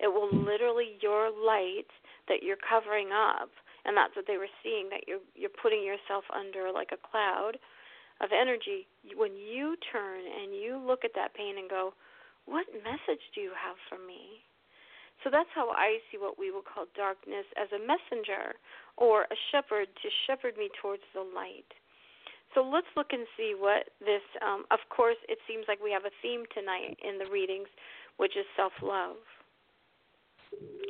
It 0.00 0.08
will 0.08 0.28
literally 0.30 0.98
your 1.00 1.30
light 1.30 1.88
that 2.28 2.42
you're 2.42 2.60
covering 2.60 3.08
up 3.14 3.50
and 3.84 3.96
that's 3.96 4.16
what 4.16 4.26
they 4.26 4.36
were 4.36 4.50
seeing 4.62 4.88
that 4.90 5.06
you're 5.06 5.24
you're 5.34 5.52
putting 5.62 5.84
yourself 5.84 6.24
under 6.32 6.72
like 6.72 6.90
a 6.92 7.00
cloud 7.00 7.60
of 8.20 8.30
energy. 8.32 8.86
When 9.16 9.36
you 9.36 9.76
turn 9.92 10.20
and 10.24 10.54
you 10.54 10.80
look 10.80 11.04
at 11.04 11.14
that 11.14 11.34
pain 11.34 11.58
and 11.58 11.68
go 11.68 11.94
what 12.44 12.68
message 12.84 13.24
do 13.34 13.40
you 13.40 13.52
have 13.56 13.76
for 13.88 13.96
me? 13.96 14.44
So 15.22 15.30
that's 15.32 15.48
how 15.54 15.70
I 15.72 16.04
see 16.10 16.18
what 16.18 16.38
we 16.38 16.50
would 16.50 16.68
call 16.68 16.84
darkness 16.92 17.48
as 17.56 17.72
a 17.72 17.80
messenger 17.80 18.60
or 19.00 19.24
a 19.24 19.38
shepherd 19.50 19.88
to 19.88 20.08
shepherd 20.26 20.58
me 20.58 20.68
towards 20.82 21.06
the 21.14 21.24
light 21.24 21.72
so 22.54 22.62
let's 22.62 22.88
look 22.96 23.10
and 23.10 23.26
see 23.36 23.54
what 23.58 23.90
this. 24.00 24.22
Um, 24.40 24.64
of 24.70 24.78
course, 24.88 25.18
it 25.28 25.38
seems 25.46 25.66
like 25.66 25.82
we 25.82 25.90
have 25.90 26.06
a 26.06 26.14
theme 26.22 26.46
tonight 26.54 26.96
in 27.02 27.18
the 27.18 27.26
readings, 27.26 27.68
which 28.16 28.38
is 28.38 28.46
self 28.56 28.72
love. 28.82 29.18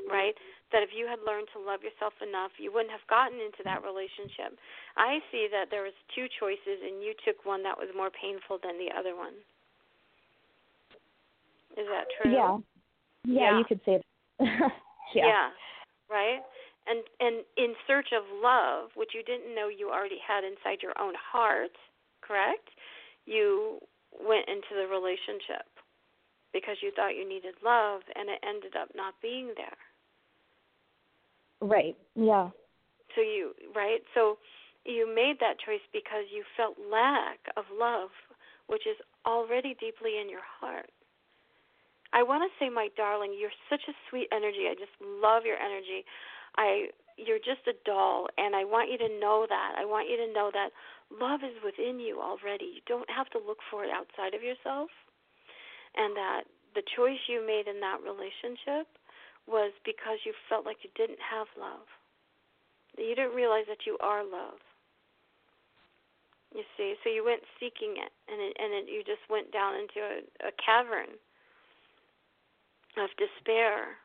Right? 0.04 0.36
That 0.72 0.84
if 0.84 0.92
you 0.92 1.08
had 1.08 1.24
learned 1.24 1.48
to 1.56 1.60
love 1.62 1.80
yourself 1.80 2.12
enough, 2.20 2.52
you 2.60 2.68
wouldn't 2.68 2.92
have 2.92 3.06
gotten 3.08 3.40
into 3.40 3.64
that 3.64 3.80
relationship. 3.80 4.58
I 4.98 5.24
see 5.32 5.48
that 5.48 5.72
there 5.72 5.88
was 5.88 5.96
two 6.12 6.28
choices, 6.36 6.84
and 6.84 7.00
you 7.00 7.16
took 7.24 7.46
one 7.48 7.64
that 7.64 7.78
was 7.78 7.88
more 7.96 8.12
painful 8.12 8.60
than 8.60 8.76
the 8.76 8.92
other 8.92 9.16
one. 9.16 9.32
Is 11.80 11.86
that 11.88 12.06
true? 12.20 12.32
Yeah. 12.32 12.58
Yeah, 13.24 13.40
Yeah. 13.40 13.58
you 13.58 13.64
could 13.64 13.80
say 13.86 13.98
that. 13.98 14.44
yeah. 15.14 15.26
yeah. 15.26 15.48
Right? 16.10 16.40
And 16.86 17.00
and 17.20 17.44
in 17.56 17.74
search 17.86 18.08
of 18.12 18.24
love, 18.42 18.90
which 18.94 19.10
you 19.14 19.22
didn't 19.22 19.54
know 19.54 19.68
you 19.68 19.90
already 19.90 20.20
had 20.20 20.44
inside 20.44 20.82
your 20.82 20.92
own 21.00 21.14
heart, 21.16 21.72
correct? 22.20 22.68
You 23.24 23.78
went 24.12 24.48
into 24.48 24.76
the 24.76 24.86
relationship 24.86 25.66
because 26.52 26.76
you 26.82 26.92
thought 26.94 27.16
you 27.16 27.28
needed 27.28 27.54
love 27.64 28.02
and 28.14 28.28
it 28.28 28.38
ended 28.46 28.76
up 28.76 28.90
not 28.94 29.14
being 29.22 29.52
there. 29.56 29.80
Right. 31.60 31.96
Yeah. 32.14 32.50
So 33.16 33.22
you 33.22 33.52
right? 33.74 34.00
So 34.14 34.36
you 34.84 35.08
made 35.08 35.40
that 35.40 35.56
choice 35.64 35.84
because 35.92 36.28
you 36.28 36.44
felt 36.56 36.76
lack 36.92 37.40
of 37.56 37.64
love, 37.72 38.10
which 38.66 38.86
is 38.86 38.96
already 39.24 39.74
deeply 39.80 40.20
in 40.20 40.28
your 40.28 40.44
heart. 40.60 40.90
I 42.14 42.22
want 42.22 42.46
to 42.46 42.50
say, 42.62 42.70
my 42.70 42.88
darling, 42.96 43.34
you're 43.34 43.54
such 43.68 43.82
a 43.90 43.94
sweet 44.08 44.28
energy. 44.30 44.70
I 44.70 44.78
just 44.78 44.94
love 45.02 45.42
your 45.42 45.58
energy. 45.58 46.06
I 46.56 46.88
you're 47.16 47.38
just 47.38 47.62
a 47.70 47.78
doll 47.86 48.26
and 48.38 48.56
I 48.56 48.64
want 48.64 48.90
you 48.90 48.98
to 48.98 49.20
know 49.20 49.46
that. 49.48 49.74
I 49.78 49.84
want 49.84 50.10
you 50.10 50.16
to 50.18 50.32
know 50.32 50.50
that 50.52 50.74
love 51.14 51.40
is 51.46 51.54
within 51.62 52.00
you 52.00 52.18
already. 52.18 52.74
You 52.74 52.82
don't 52.86 53.08
have 53.10 53.30
to 53.30 53.38
look 53.38 53.58
for 53.70 53.84
it 53.84 53.90
outside 53.94 54.34
of 54.34 54.42
yourself. 54.42 54.90
And 55.94 56.16
that 56.16 56.42
the 56.74 56.82
choice 56.96 57.22
you 57.30 57.38
made 57.46 57.70
in 57.70 57.78
that 57.80 58.02
relationship 58.02 58.90
was 59.46 59.70
because 59.86 60.18
you 60.26 60.34
felt 60.48 60.66
like 60.66 60.82
you 60.82 60.90
didn't 60.98 61.22
have 61.22 61.46
love. 61.54 61.86
You 62.98 63.14
didn't 63.14 63.34
realize 63.34 63.66
that 63.68 63.86
you 63.86 63.98
are 64.00 64.24
love. 64.24 64.58
You 66.54 66.62
see, 66.76 66.94
so 67.02 67.10
you 67.10 67.24
went 67.24 67.42
seeking 67.58 67.98
it, 67.98 68.14
and 68.30 68.38
it, 68.38 68.54
and 68.62 68.70
it, 68.72 68.86
you 68.86 69.02
just 69.02 69.26
went 69.28 69.50
down 69.50 69.74
into 69.74 69.98
a, 69.98 70.48
a 70.48 70.52
cavern 70.54 71.18
of 72.94 73.10
despair. 73.18 73.98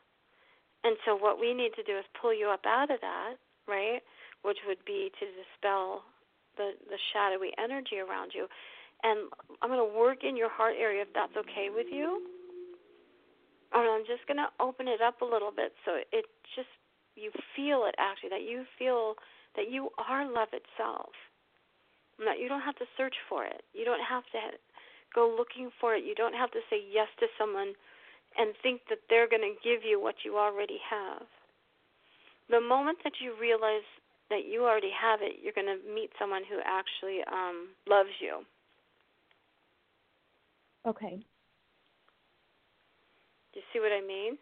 And 0.84 0.96
so, 1.06 1.16
what 1.16 1.40
we 1.40 1.54
need 1.54 1.72
to 1.76 1.84
do 1.84 1.98
is 1.98 2.06
pull 2.22 2.34
you 2.34 2.48
up 2.48 2.66
out 2.66 2.92
of 2.92 3.02
that, 3.02 3.36
right? 3.68 4.02
Which 4.44 4.58
would 4.68 4.84
be 4.86 5.12
to 5.20 5.26
dispel 5.36 6.04
the 6.58 6.72
the 6.90 6.98
shadowy 7.14 7.52
energy 7.58 8.00
around 8.00 8.32
you. 8.34 8.48
And 9.04 9.32
I'm 9.62 9.70
going 9.70 9.80
to 9.80 9.98
work 9.98 10.24
in 10.24 10.36
your 10.36 10.50
heart 10.50 10.76
area 10.80 11.04
if 11.04 11.12
that's 11.16 11.36
okay 11.36 11.70
with 11.74 11.88
you. 11.92 12.22
And 13.72 13.88
I'm 13.88 14.04
just 14.04 14.28
going 14.28 14.42
to 14.44 14.52
open 14.60 14.88
it 14.88 15.00
up 15.00 15.22
a 15.22 15.26
little 15.26 15.52
bit 15.56 15.72
so 15.86 16.00
it 16.12 16.26
just 16.56 16.72
you 17.16 17.32
feel 17.56 17.86
it 17.88 17.96
actually 18.00 18.30
that 18.30 18.44
you 18.44 18.66
feel 18.80 19.16
that 19.56 19.70
you 19.72 19.90
are 20.00 20.26
love 20.26 20.50
itself 20.52 21.12
no, 22.20 22.36
you 22.36 22.52
don't 22.52 22.62
have 22.62 22.76
to 22.84 22.86
search 23.00 23.16
for 23.32 23.46
it. 23.46 23.64
You 23.74 23.86
don't 23.88 24.04
have 24.04 24.28
to 24.36 24.60
go 25.16 25.32
looking 25.32 25.72
for 25.80 25.96
it. 25.96 26.04
You 26.04 26.14
don't 26.14 26.36
have 26.36 26.52
to 26.52 26.60
say 26.70 26.84
yes 26.84 27.08
to 27.20 27.28
someone 27.40 27.74
and 28.38 28.54
think 28.62 28.82
that 28.90 29.00
they're 29.10 29.30
going 29.30 29.42
to 29.42 29.56
give 29.64 29.84
you 29.84 30.02
what 30.02 30.16
you 30.24 30.38
already 30.38 30.80
have. 30.90 31.24
The 32.50 32.62
moment 32.62 32.98
that 33.04 33.14
you 33.22 33.34
realize 33.40 33.86
that 34.30 34.46
you 34.48 34.64
already 34.64 34.92
have 34.92 35.20
it, 35.22 35.38
you're 35.42 35.54
going 35.54 35.68
to 35.68 35.94
meet 35.94 36.12
someone 36.20 36.44
who 36.50 36.60
actually 36.66 37.22
um 37.32 37.70
loves 37.88 38.10
you. 38.20 38.42
Okay. 40.88 41.20
Do 43.54 43.60
you 43.60 43.66
see 43.74 43.80
what 43.80 43.92
I 43.92 44.06
mean? 44.06 44.38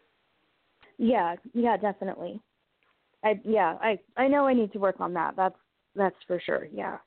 Yeah, 0.98 1.36
yeah, 1.54 1.76
definitely. 1.76 2.40
I 3.24 3.40
yeah, 3.44 3.76
I 3.80 3.98
I 4.16 4.28
know 4.28 4.46
I 4.46 4.54
need 4.54 4.72
to 4.72 4.78
work 4.78 5.00
on 5.00 5.14
that. 5.14 5.34
That's 5.36 5.58
that's 5.94 6.16
for 6.26 6.40
sure. 6.44 6.66
Yeah 6.72 6.98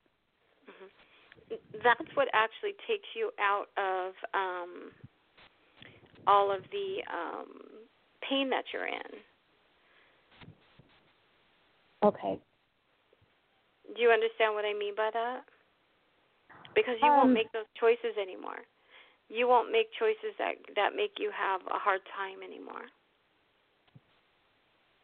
that's 1.83 2.09
what 2.15 2.27
actually 2.33 2.75
takes 2.87 3.07
you 3.15 3.31
out 3.39 3.67
of 3.77 4.13
um, 4.33 4.91
all 6.27 6.51
of 6.51 6.61
the 6.71 7.01
um, 7.11 7.47
pain 8.27 8.49
that 8.49 8.65
you're 8.73 8.87
in. 8.87 9.11
Okay. 12.03 12.39
Do 13.95 14.01
you 14.01 14.09
understand 14.09 14.55
what 14.55 14.65
I 14.65 14.73
mean 14.73 14.95
by 14.95 15.09
that? 15.13 15.41
Because 16.73 16.95
you 17.01 17.11
um, 17.11 17.17
won't 17.17 17.33
make 17.33 17.51
those 17.51 17.69
choices 17.79 18.17
anymore. 18.21 18.63
You 19.29 19.47
won't 19.47 19.71
make 19.71 19.87
choices 19.97 20.35
that 20.39 20.55
that 20.75 20.95
make 20.95 21.11
you 21.17 21.31
have 21.35 21.61
a 21.67 21.79
hard 21.79 22.01
time 22.15 22.43
anymore. 22.43 22.87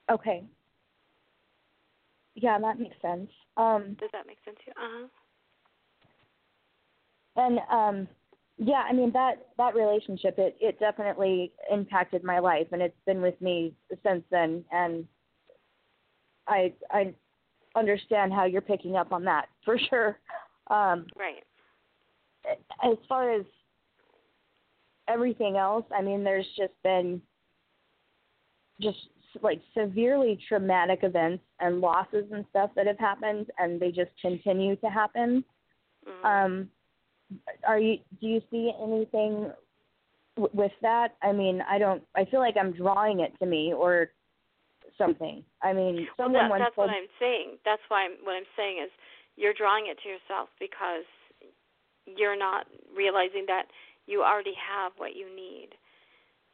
Okay. 0.09 0.43
Yeah, 2.35 2.59
that 2.59 2.79
makes 2.79 2.95
sense. 3.01 3.29
Um, 3.57 3.95
Does 3.99 4.09
that 4.13 4.27
make 4.27 4.37
sense 4.45 4.57
to 4.65 4.67
you? 4.67 4.73
Uh 4.77 4.89
huh. 4.93 5.07
And 7.35 7.59
um 7.71 8.07
yeah, 8.57 8.83
I 8.89 8.93
mean 8.93 9.11
that 9.13 9.47
that 9.57 9.75
relationship 9.75 10.35
it 10.39 10.57
it 10.59 10.79
definitely 10.79 11.51
impacted 11.71 12.23
my 12.23 12.39
life 12.39 12.67
and 12.71 12.81
it's 12.81 12.97
been 13.05 13.21
with 13.21 13.39
me 13.39 13.73
since 14.03 14.23
then 14.31 14.65
and 14.71 15.05
I 16.47 16.73
I 16.89 17.13
understand 17.75 18.33
how 18.33 18.45
you're 18.45 18.61
picking 18.61 18.95
up 18.95 19.11
on 19.11 19.23
that 19.25 19.45
for 19.65 19.77
sure. 19.89 20.17
Um 20.69 21.05
Right. 21.15 21.43
As 22.83 22.97
far 23.07 23.33
as 23.33 23.45
everything 25.07 25.57
else, 25.57 25.85
I 25.95 26.01
mean 26.01 26.23
there's 26.23 26.47
just 26.57 26.73
been 26.83 27.21
just 28.81 28.97
like 29.43 29.61
severely 29.77 30.39
traumatic 30.47 30.99
events 31.03 31.43
and 31.59 31.79
losses 31.79 32.25
and 32.31 32.43
stuff 32.49 32.71
that 32.75 32.87
have 32.87 32.97
happened 32.97 33.51
and 33.59 33.79
they 33.79 33.91
just 33.91 34.11
continue 34.19 34.75
to 34.77 34.87
happen. 34.87 35.43
Mm-hmm. 36.07 36.25
Um 36.25 36.69
are 37.67 37.79
you 37.79 37.97
do 38.21 38.27
you 38.27 38.41
see 38.51 38.71
anything 38.81 39.51
w- 40.35 40.53
with 40.53 40.71
that? 40.81 41.15
I 41.21 41.31
mean, 41.31 41.61
I 41.69 41.77
don't. 41.77 42.03
I 42.15 42.25
feel 42.25 42.39
like 42.39 42.55
I'm 42.59 42.71
drawing 42.71 43.19
it 43.19 43.33
to 43.39 43.45
me 43.45 43.73
or 43.73 44.09
something. 44.97 45.43
I 45.61 45.73
mean, 45.73 46.07
someone 46.17 46.49
well, 46.49 46.59
that, 46.59 46.59
that's 46.59 46.75
told, 46.75 46.89
what 46.89 46.95
I'm 46.95 47.11
saying. 47.19 47.57
That's 47.65 47.81
why 47.89 48.05
I'm, 48.05 48.17
what 48.23 48.33
I'm 48.33 48.49
saying 48.55 48.81
is 48.83 48.91
you're 49.35 49.53
drawing 49.53 49.87
it 49.87 49.97
to 50.03 50.09
yourself 50.09 50.49
because 50.59 51.05
you're 52.05 52.37
not 52.37 52.65
realizing 52.95 53.45
that 53.47 53.67
you 54.07 54.23
already 54.23 54.55
have 54.55 54.93
what 54.97 55.15
you 55.15 55.27
need. 55.27 55.75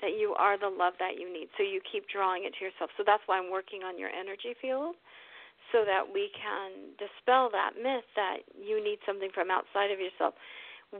That 0.01 0.19
you 0.19 0.35
are 0.35 0.59
the 0.59 0.67
love 0.67 0.99
that 0.99 1.15
you 1.15 1.31
need. 1.31 1.47
So 1.55 1.63
you 1.63 1.79
keep 1.79 2.09
drawing 2.11 2.43
it 2.43 2.51
to 2.59 2.65
yourself. 2.65 2.91
So 2.97 3.07
that's 3.07 3.23
why 3.25 3.39
I'm 3.39 3.47
working 3.53 3.87
on 3.87 3.95
your 3.95 4.09
energy 4.09 4.51
field 4.59 4.99
so 5.71 5.85
that 5.87 6.03
we 6.03 6.27
can 6.35 6.91
dispel 6.99 7.47
that 7.53 7.79
myth 7.79 8.03
that 8.19 8.43
you 8.51 8.83
need 8.83 8.99
something 9.07 9.29
from 9.31 9.47
outside 9.47 9.89
of 9.95 10.01
yourself. 10.01 10.35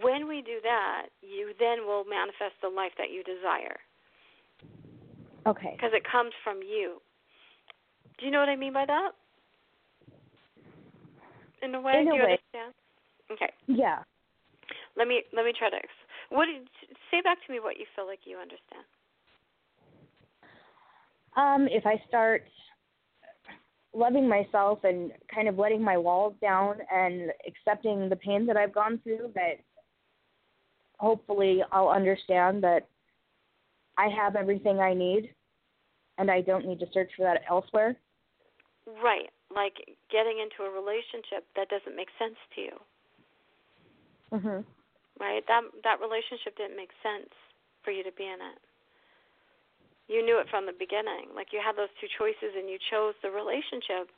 When 0.01 0.27
we 0.27 0.41
do 0.41 0.57
that, 0.63 1.07
you 1.21 1.53
then 1.59 1.85
will 1.85 2.03
manifest 2.03 2.57
the 2.61 2.69
life 2.69 2.93
that 2.97 3.11
you 3.11 3.23
desire. 3.23 3.77
Okay. 5.45 5.73
Because 5.75 5.91
it 5.93 6.03
comes 6.09 6.31
from 6.43 6.61
you. 6.63 7.01
Do 8.17 8.25
you 8.25 8.31
know 8.31 8.39
what 8.39 8.49
I 8.49 8.55
mean 8.55 8.73
by 8.73 8.85
that? 8.85 9.11
In 11.61 11.75
a 11.75 11.81
way, 11.81 11.93
In 11.93 12.07
a 12.07 12.11
do 12.11 12.17
you 12.17 12.23
way. 12.23 12.37
understand? 12.53 12.73
Okay. 13.31 13.53
Yeah. 13.67 13.99
Let 14.97 15.07
me 15.07 15.23
let 15.33 15.45
me 15.45 15.53
try 15.57 15.69
to. 15.69 15.77
What 16.29 16.45
did, 16.45 16.67
say 17.11 17.21
back 17.21 17.37
to 17.45 17.51
me 17.51 17.59
what 17.59 17.77
you 17.77 17.85
feel 17.95 18.07
like 18.07 18.19
you 18.25 18.37
understand. 18.37 18.85
Um, 21.35 21.67
if 21.69 21.85
I 21.85 22.01
start 22.07 22.43
loving 23.93 24.27
myself 24.27 24.79
and 24.83 25.11
kind 25.33 25.47
of 25.47 25.57
letting 25.57 25.81
my 25.81 25.97
walls 25.97 26.33
down 26.41 26.77
and 26.91 27.31
accepting 27.47 28.09
the 28.09 28.15
pain 28.15 28.45
that 28.47 28.57
I've 28.57 28.73
gone 28.73 28.99
through, 29.03 29.31
that 29.35 29.59
hopefully 30.99 31.63
I'll 31.71 31.89
understand 31.89 32.63
that 32.63 32.87
I 33.97 34.07
have 34.09 34.35
everything 34.35 34.79
I 34.79 34.93
need 34.93 35.33
and 36.17 36.29
I 36.29 36.41
don't 36.41 36.65
need 36.65 36.79
to 36.79 36.87
search 36.93 37.11
for 37.15 37.23
that 37.23 37.43
elsewhere. 37.49 37.95
Right. 39.01 39.29
Like 39.53 39.97
getting 40.11 40.39
into 40.39 40.63
a 40.63 40.73
relationship 40.73 41.45
that 41.55 41.69
doesn't 41.69 41.95
make 41.95 42.09
sense 42.17 42.37
to 42.55 42.61
you. 42.61 42.79
Mhm. 44.31 44.65
Right? 45.19 45.45
That 45.47 45.63
that 45.83 46.01
relationship 46.01 46.57
didn't 46.57 46.75
make 46.75 46.91
sense 47.01 47.29
for 47.83 47.91
you 47.91 48.03
to 48.03 48.11
be 48.11 48.25
in 48.25 48.41
it. 48.41 48.59
You 50.07 50.23
knew 50.23 50.39
it 50.39 50.49
from 50.49 50.65
the 50.65 50.73
beginning. 50.73 51.33
Like 51.33 51.53
you 51.53 51.61
had 51.61 51.75
those 51.75 51.93
two 52.01 52.07
choices 52.17 52.55
and 52.55 52.69
you 52.69 52.77
chose 52.89 53.15
the 53.21 53.31
relationship 53.31 54.11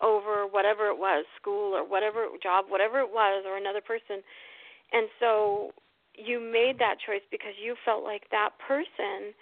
over 0.00 0.46
whatever 0.46 0.88
it 0.88 0.98
was, 0.98 1.24
school 1.36 1.74
or 1.74 1.84
whatever 1.84 2.26
job, 2.42 2.66
whatever 2.68 3.00
it 3.00 3.10
was 3.12 3.44
or 3.46 3.56
another 3.56 3.80
person. 3.80 4.22
And 4.92 5.08
so 5.18 5.72
you 6.14 6.40
made 6.40 6.78
that 6.78 6.96
choice 7.04 7.24
because 7.30 7.54
you 7.62 7.74
felt 7.84 8.04
like 8.04 8.22
that 8.30 8.50
person 8.66 9.34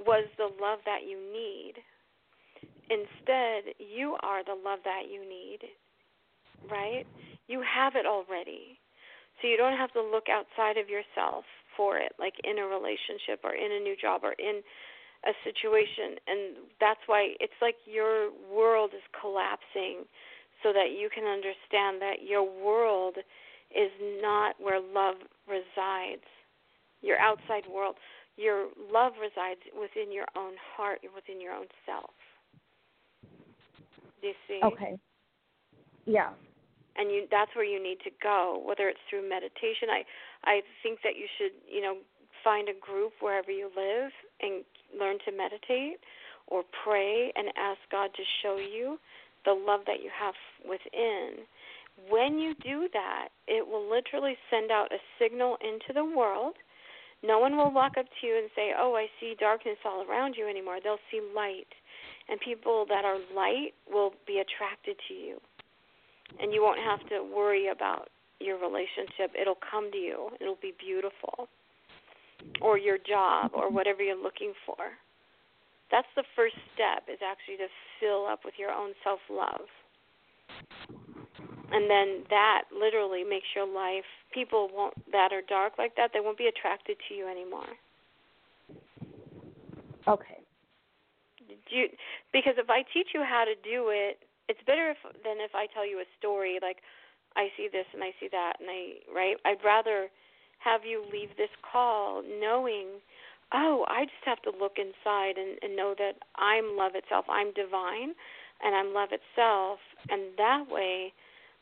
was 0.00 0.24
the 0.38 0.48
love 0.60 0.78
that 0.84 1.02
you 1.08 1.18
need. 1.18 1.74
Instead, 2.90 3.74
you 3.78 4.16
are 4.22 4.44
the 4.44 4.56
love 4.56 4.80
that 4.84 5.10
you 5.10 5.20
need, 5.20 5.58
right? 6.70 7.04
You 7.48 7.62
have 7.62 7.94
it 7.96 8.06
already. 8.06 8.78
So 9.40 9.48
you 9.48 9.56
don't 9.56 9.76
have 9.76 9.92
to 9.92 10.02
look 10.02 10.26
outside 10.30 10.78
of 10.78 10.88
yourself 10.88 11.44
for 11.76 11.98
it, 11.98 12.12
like 12.18 12.34
in 12.42 12.58
a 12.58 12.66
relationship 12.66 13.44
or 13.44 13.54
in 13.54 13.70
a 13.70 13.80
new 13.80 13.94
job 13.94 14.22
or 14.24 14.32
in 14.38 14.62
a 15.24 15.32
situation. 15.44 16.18
And 16.26 16.40
that's 16.80 17.00
why 17.06 17.34
it's 17.38 17.58
like 17.60 17.76
your 17.86 18.30
world 18.50 18.90
is 18.94 19.04
collapsing 19.20 20.06
so 20.62 20.72
that 20.72 20.94
you 20.98 21.08
can 21.12 21.24
understand 21.24 22.02
that 22.02 22.26
your 22.26 22.42
world 22.42 23.16
is 23.74 23.90
not 24.20 24.56
where 24.60 24.80
love 24.80 25.16
resides. 25.46 26.26
Your 27.00 27.18
outside 27.18 27.62
world, 27.70 27.96
your 28.36 28.68
love 28.92 29.12
resides 29.20 29.60
within 29.78 30.12
your 30.12 30.26
own 30.36 30.54
heart, 30.76 31.00
within 31.14 31.40
your 31.40 31.52
own 31.52 31.66
self. 31.86 32.10
Do 34.20 34.28
you 34.28 34.34
see? 34.48 34.60
Okay. 34.64 34.98
Yeah. 36.06 36.30
And 36.96 37.10
you 37.10 37.26
that's 37.30 37.54
where 37.54 37.64
you 37.64 37.80
need 37.80 37.98
to 38.02 38.10
go, 38.20 38.62
whether 38.66 38.88
it's 38.88 38.98
through 39.08 39.28
meditation. 39.28 39.88
I 39.90 40.02
I 40.44 40.60
think 40.82 41.00
that 41.04 41.14
you 41.14 41.26
should, 41.38 41.52
you 41.70 41.82
know, 41.82 41.98
find 42.42 42.68
a 42.68 42.74
group 42.74 43.12
wherever 43.20 43.52
you 43.52 43.70
live 43.76 44.10
and 44.40 44.64
learn 44.98 45.18
to 45.26 45.30
meditate 45.30 46.00
or 46.48 46.62
pray 46.84 47.32
and 47.36 47.48
ask 47.56 47.78
God 47.92 48.10
to 48.16 48.22
show 48.42 48.56
you 48.56 48.98
the 49.44 49.52
love 49.52 49.80
that 49.86 50.02
you 50.02 50.10
have 50.10 50.34
within 50.64 51.46
when 52.08 52.38
you 52.38 52.54
do 52.62 52.88
that, 52.92 53.28
it 53.46 53.66
will 53.66 53.88
literally 53.88 54.36
send 54.50 54.70
out 54.70 54.92
a 54.92 54.98
signal 55.18 55.56
into 55.60 55.92
the 55.92 56.04
world. 56.04 56.54
No 57.22 57.38
one 57.38 57.56
will 57.56 57.72
walk 57.72 57.98
up 57.98 58.06
to 58.06 58.26
you 58.26 58.36
and 58.38 58.48
say, 58.54 58.72
Oh, 58.78 58.94
I 58.94 59.06
see 59.20 59.34
darkness 59.38 59.78
all 59.84 60.04
around 60.08 60.36
you 60.38 60.48
anymore. 60.48 60.78
They'll 60.82 61.02
see 61.10 61.20
light. 61.34 61.66
And 62.28 62.38
people 62.40 62.86
that 62.88 63.04
are 63.04 63.18
light 63.34 63.72
will 63.90 64.12
be 64.26 64.38
attracted 64.38 64.96
to 65.08 65.14
you. 65.14 65.38
And 66.40 66.52
you 66.52 66.62
won't 66.62 66.78
have 66.78 67.00
to 67.08 67.24
worry 67.24 67.68
about 67.68 68.08
your 68.38 68.58
relationship. 68.58 69.34
It'll 69.34 69.58
come 69.58 69.90
to 69.90 69.98
you, 69.98 70.30
it'll 70.40 70.60
be 70.60 70.74
beautiful. 70.78 71.48
Or 72.60 72.78
your 72.78 72.98
job, 72.98 73.50
or 73.52 73.68
whatever 73.68 74.00
you're 74.00 74.22
looking 74.22 74.52
for. 74.64 74.76
That's 75.90 76.06
the 76.14 76.22
first 76.36 76.54
step, 76.74 77.02
is 77.12 77.18
actually 77.18 77.56
to 77.56 77.66
fill 77.98 78.26
up 78.26 78.44
with 78.44 78.54
your 78.58 78.70
own 78.70 78.92
self 79.02 79.18
love. 79.28 79.66
And 81.70 81.90
then 81.90 82.24
that 82.30 82.62
literally 82.72 83.24
makes 83.24 83.46
your 83.54 83.66
life 83.66 84.08
people 84.32 84.70
won't 84.72 84.94
that 85.12 85.32
are 85.32 85.42
dark 85.42 85.74
like 85.78 85.96
that, 85.96 86.10
they 86.12 86.20
won't 86.20 86.38
be 86.38 86.46
attracted 86.46 86.96
to 87.08 87.14
you 87.14 87.28
anymore. 87.28 87.68
Okay. 90.06 90.40
You, 91.70 91.88
because 92.32 92.54
if 92.56 92.70
I 92.70 92.80
teach 92.94 93.08
you 93.12 93.22
how 93.22 93.44
to 93.44 93.54
do 93.60 93.92
it, 93.92 94.18
it's 94.48 94.60
better 94.66 94.90
if, 94.90 94.96
than 95.24 95.36
if 95.44 95.54
I 95.54 95.66
tell 95.74 95.86
you 95.86 95.98
a 96.00 96.08
story 96.18 96.58
like 96.62 96.78
I 97.36 97.48
see 97.56 97.68
this 97.70 97.84
and 97.92 98.02
I 98.02 98.12
see 98.18 98.28
that 98.32 98.54
and 98.60 98.68
I 98.68 99.12
right. 99.12 99.36
I'd 99.44 99.62
rather 99.64 100.08
have 100.58 100.82
you 100.84 101.04
leave 101.12 101.30
this 101.36 101.52
call 101.60 102.22
knowing, 102.22 102.86
oh, 103.52 103.84
I 103.88 104.04
just 104.04 104.24
have 104.24 104.42
to 104.42 104.52
look 104.58 104.76
inside 104.78 105.36
and, 105.36 105.58
and 105.62 105.76
know 105.76 105.94
that 105.98 106.14
I'm 106.36 106.76
love 106.76 106.92
itself. 106.94 107.26
I'm 107.28 107.52
divine, 107.52 108.14
and 108.62 108.74
I'm 108.74 108.92
love 108.92 109.10
itself, 109.12 109.78
and 110.08 110.36
that 110.36 110.64
way, 110.70 111.12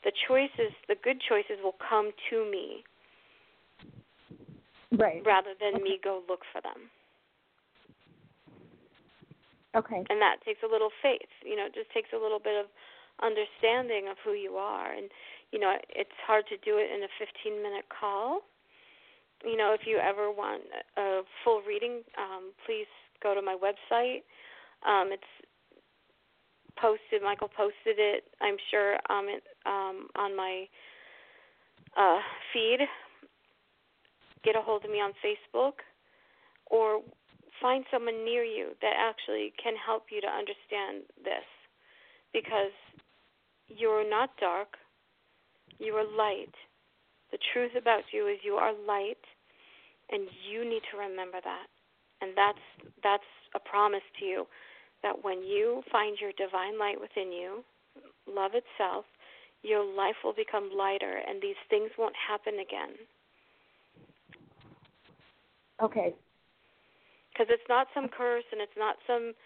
the 0.06 0.14
choices, 0.14 0.70
the 0.86 0.94
good 1.02 1.18
choices, 1.18 1.58
will 1.62 1.74
come 1.82 2.14
to 2.30 2.48
me. 2.48 2.86
Right. 4.94 5.20
Rather 5.26 5.50
than 5.58 5.82
okay. 5.82 5.82
me 5.82 5.98
go 5.98 6.22
look 6.30 6.46
for 6.54 6.62
them. 6.62 6.86
Okay. 9.74 10.06
And 10.08 10.22
that 10.22 10.38
takes 10.46 10.62
a 10.62 10.70
little 10.70 10.94
faith. 11.02 11.28
You 11.44 11.58
know, 11.58 11.66
it 11.66 11.74
just 11.74 11.90
takes 11.90 12.14
a 12.14 12.22
little 12.22 12.38
bit 12.38 12.54
of 12.54 12.70
understanding 13.18 14.06
of 14.06 14.16
who 14.22 14.32
you 14.32 14.54
are. 14.54 14.94
And, 14.94 15.10
you 15.50 15.58
know, 15.58 15.74
it's 15.90 16.16
hard 16.24 16.46
to 16.54 16.56
do 16.62 16.78
it 16.78 16.86
in 16.94 17.02
a 17.02 17.10
15 17.18 17.60
minute 17.60 17.90
call. 17.90 18.46
You 19.44 19.58
know, 19.58 19.74
if 19.74 19.90
you 19.90 19.98
ever 19.98 20.30
want 20.30 20.62
a 20.96 21.26
full 21.42 21.60
reading, 21.66 22.06
um, 22.16 22.54
please 22.64 22.88
go 23.20 23.34
to 23.34 23.42
my 23.42 23.58
website. 23.58 24.22
Um, 24.86 25.10
it's 25.12 25.28
posted. 26.80 27.22
Michael 27.22 27.48
posted 27.48 27.98
it. 27.98 28.24
I'm 28.40 28.56
sure 28.70 28.94
um, 29.10 29.26
it, 29.28 29.42
um, 29.64 30.08
on 30.16 30.36
my 30.36 30.64
uh, 31.96 32.18
feed. 32.52 32.80
Get 34.44 34.56
a 34.56 34.62
hold 34.62 34.84
of 34.84 34.90
me 34.90 34.98
on 34.98 35.12
Facebook, 35.24 35.82
or 36.66 37.00
find 37.60 37.84
someone 37.90 38.24
near 38.24 38.44
you 38.44 38.76
that 38.80 38.92
actually 38.96 39.52
can 39.62 39.74
help 39.74 40.04
you 40.10 40.20
to 40.20 40.28
understand 40.28 41.02
this 41.24 41.46
because 42.32 42.74
you're 43.68 44.08
not 44.08 44.30
dark, 44.38 44.76
you 45.78 45.94
are 45.94 46.04
light. 46.16 46.54
The 47.32 47.38
truth 47.52 47.72
about 47.76 48.02
you 48.12 48.28
is 48.28 48.38
you 48.44 48.54
are 48.54 48.72
light 48.86 49.24
and 50.10 50.28
you 50.48 50.64
need 50.68 50.82
to 50.92 50.98
remember 50.98 51.38
that. 51.42 51.66
And 52.20 52.32
that's 52.36 52.92
that's 53.02 53.30
a 53.54 53.58
promise 53.58 54.06
to 54.20 54.24
you 54.24 54.46
that 55.06 55.22
when 55.22 55.46
you 55.46 55.86
find 55.94 56.18
your 56.18 56.34
divine 56.34 56.74
light 56.82 56.98
within 56.98 57.30
you, 57.30 57.62
love 58.26 58.58
itself, 58.58 59.06
your 59.62 59.86
life 59.86 60.18
will 60.26 60.34
become 60.34 60.74
lighter 60.74 61.22
and 61.22 61.38
these 61.38 61.58
things 61.70 61.94
won't 61.96 62.18
happen 62.18 62.58
again. 62.58 62.98
Okay, 65.78 66.14
because 67.36 67.52
it's 67.52 67.68
not 67.68 67.92
some 67.92 68.08
curse 68.08 68.48
and 68.48 68.64
it's 68.64 68.80
not 68.80 68.96
some 69.04 69.36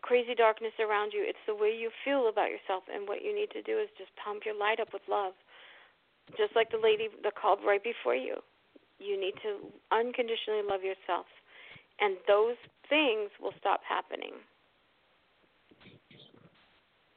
crazy 0.00 0.32
darkness 0.34 0.72
around 0.80 1.12
you. 1.12 1.20
It's 1.20 1.44
the 1.44 1.54
way 1.54 1.76
you 1.76 1.92
feel 2.00 2.32
about 2.32 2.48
yourself, 2.48 2.88
and 2.88 3.04
what 3.04 3.20
you 3.20 3.36
need 3.36 3.52
to 3.52 3.60
do 3.60 3.76
is 3.76 3.92
just 4.00 4.08
pump 4.16 4.48
your 4.48 4.56
light 4.56 4.80
up 4.80 4.96
with 4.96 5.04
love, 5.12 5.36
just 6.40 6.56
like 6.56 6.72
the 6.72 6.80
lady 6.80 7.12
that 7.22 7.36
called 7.36 7.60
right 7.60 7.84
before 7.84 8.16
you. 8.16 8.40
You 8.96 9.20
need 9.20 9.36
to 9.44 9.60
unconditionally 9.92 10.64
love 10.64 10.80
yourself, 10.80 11.28
and 12.00 12.16
those 12.24 12.56
things 12.88 13.28
will 13.36 13.52
stop 13.60 13.84
happening. 13.84 14.40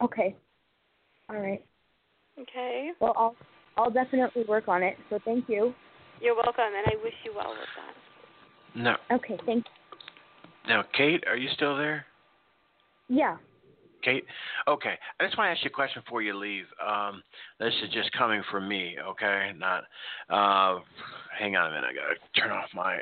Okay. 0.04 0.36
All 1.30 1.38
right. 1.38 1.64
Okay. 2.39 2.91
Well, 3.00 3.14
I'll 3.18 3.36
I'll 3.78 3.91
definitely 3.91 4.43
work 4.48 4.68
on 4.68 4.84
it. 4.84 4.98
So 5.10 5.20
thank 5.26 5.48
you. 5.50 5.74
You're 6.22 6.36
welcome, 6.36 6.74
and 6.76 6.88
I 6.88 7.04
wish 7.04 7.14
you 7.24 7.34
well 7.36 7.50
with 7.50 7.60
that. 7.76 8.82
No. 8.82 8.95
Okay. 9.16 9.38
Thank 9.45 9.66
you. 9.66 10.70
Now, 10.70 10.84
Kate, 10.93 11.24
are 11.28 11.38
you 11.38 11.50
still 11.54 11.78
there? 11.78 12.06
Yeah. 13.08 13.38
Kate? 14.04 14.26
Okay. 14.68 14.93
I 15.20 15.26
just 15.26 15.38
want 15.38 15.48
to 15.48 15.52
ask 15.52 15.64
you 15.64 15.70
a 15.70 15.74
question 15.74 16.02
before 16.06 16.22
you 16.22 16.36
leave. 16.36 16.66
Um, 16.86 17.24
this 17.60 17.74
is 17.84 17.89
just 17.93 18.12
coming 18.12 18.41
from 18.52 18.68
me, 18.68 18.95
okay? 19.02 19.52
Not. 19.58 19.84
Uh, 20.30 20.80
hang 21.38 21.56
on 21.56 21.72
a 21.72 21.76
minute. 21.76 21.89
I 21.89 21.93
got 21.93 22.08
to 22.14 22.41
turn 22.41 22.52
off 22.52 22.70
my 22.74 23.00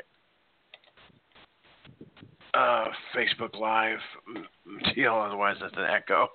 uh, 2.56 2.86
Facebook 3.14 3.58
Live 3.58 3.98
deal, 4.94 5.14
otherwise 5.14 5.56
it's 5.60 5.76
an 5.76 5.84
echo. 5.84 6.28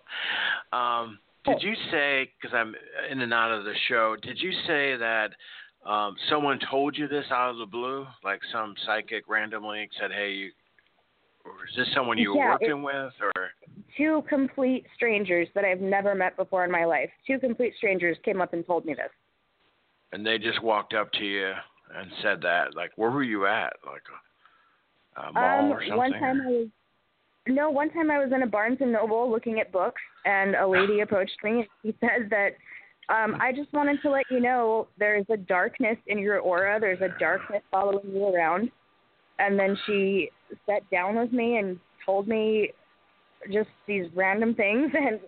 Um, 0.72 1.20
did 1.46 1.62
you 1.62 1.74
say, 1.90 2.32
because 2.40 2.56
I'm 2.56 2.76
in 3.10 3.22
and 3.22 3.34
out 3.34 3.52
of 3.52 3.64
the 3.64 3.74
show, 3.90 4.16
did 4.22 4.40
you 4.40 4.52
say 4.68 4.96
that 4.98 5.30
um, 5.86 6.16
someone 6.30 6.60
told 6.70 6.96
you 6.96 7.08
this 7.08 7.26
out 7.32 7.50
of 7.50 7.58
the 7.58 7.66
blue? 7.66 8.06
Like 8.24 8.40
some 8.52 8.76
psychic 8.86 9.28
randomly 9.28 9.90
said, 10.00 10.12
hey, 10.12 10.32
you 10.32 10.52
or 11.44 11.54
is 11.68 11.76
this 11.76 11.88
someone 11.96 12.20
you 12.20 12.36
were 12.36 12.50
working 12.52 12.84
with, 12.84 13.14
or 13.20 13.50
two 13.98 14.24
complete 14.30 14.86
strangers 14.96 15.48
that 15.56 15.66
I've 15.66 15.82
never 15.82 16.14
met 16.14 16.38
before 16.38 16.64
in 16.66 16.72
my 16.72 16.86
life? 16.86 17.10
Two 17.26 17.40
complete 17.40 17.74
strangers 17.78 18.16
came 18.24 18.42
up 18.42 18.54
and 18.54 18.64
told 18.64 18.86
me 18.86 18.94
this. 18.94 19.10
And 20.12 20.24
they 20.24 20.38
just 20.38 20.62
walked 20.62 20.94
up 20.94 21.12
to 21.14 21.26
you 21.26 21.52
and 21.96 22.12
said 22.22 22.42
that. 22.42 22.76
Like, 22.76 22.92
where 22.96 23.10
were 23.10 23.24
you 23.24 23.48
at? 23.48 23.74
Like 23.84 24.04
a 25.18 25.34
mall 25.34 25.60
um, 25.60 25.72
or 25.72 25.82
something? 25.82 25.98
One 25.98 26.12
time 26.14 26.42
I 26.42 26.50
was. 26.50 26.68
No, 27.48 27.72
one 27.72 27.90
time 27.90 28.12
I 28.12 28.20
was 28.20 28.32
in 28.34 28.44
a 28.44 28.48
Barnes 28.48 28.78
and 28.82 28.92
Noble 28.92 29.30
looking 29.30 29.60
at 29.60 29.72
books, 29.72 30.02
and 30.26 30.56
a 30.56 30.68
lady 30.68 31.00
approached 31.02 31.38
me 31.44 31.52
and 31.52 31.68
she 31.82 31.96
said 32.00 32.30
that 32.30 32.52
um, 33.10 33.38
I 33.42 33.52
just 33.52 33.74
wanted 33.74 34.02
to 34.04 34.10
let 34.10 34.26
you 34.30 34.40
know 34.40 34.88
there's 34.98 35.26
a 35.30 35.38
darkness 35.38 35.98
in 36.08 36.20
your 36.20 36.40
aura. 36.40 36.80
There's 36.80 37.02
a 37.02 37.10
darkness 37.20 37.62
following 37.70 38.10
you 38.14 38.28
around. 38.28 38.72
And 39.40 39.60
then 39.60 39.78
she 39.86 40.30
sat 40.66 40.90
down 40.92 41.18
with 41.18 41.34
me 41.34 41.58
and 41.58 41.80
told 42.06 42.28
me 42.28 42.70
just 43.52 43.70
these 43.88 44.06
random 44.16 44.54
things 44.54 44.92
and 44.96 45.20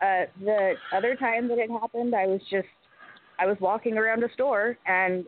uh 0.00 0.30
the 0.42 0.72
other 0.96 1.14
time 1.14 1.46
that 1.46 1.58
it 1.58 1.70
happened 1.70 2.14
I 2.14 2.26
was 2.26 2.40
just 2.50 2.66
I 3.38 3.44
was 3.44 3.58
walking 3.60 3.98
around 3.98 4.24
a 4.24 4.32
store 4.32 4.78
and 4.86 5.26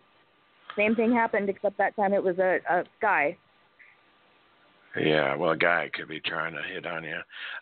same 0.77 0.95
thing 0.95 1.13
happened 1.13 1.51
except 1.51 1.77
that 1.79 1.95
time 1.95 2.15
it 2.15 2.23
was 2.23 2.39
a, 2.39 2.59
a 2.71 2.85
guy. 3.01 3.37
Yeah, 5.01 5.35
well 5.37 5.51
a 5.53 5.57
guy 5.57 5.91
could 5.95 6.09
be 6.09 6.21
trying 6.21 6.55
to 6.55 6.63
hit 6.63 6.87
on 6.87 7.05
you. 7.05 7.21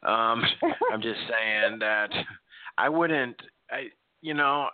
Um 0.08 0.42
I'm 0.92 1.02
just 1.02 1.20
saying 1.20 1.78
that 1.80 2.10
I 2.78 2.88
wouldn't 2.88 3.36
I 3.70 3.88
you 4.22 4.34
know, 4.34 4.68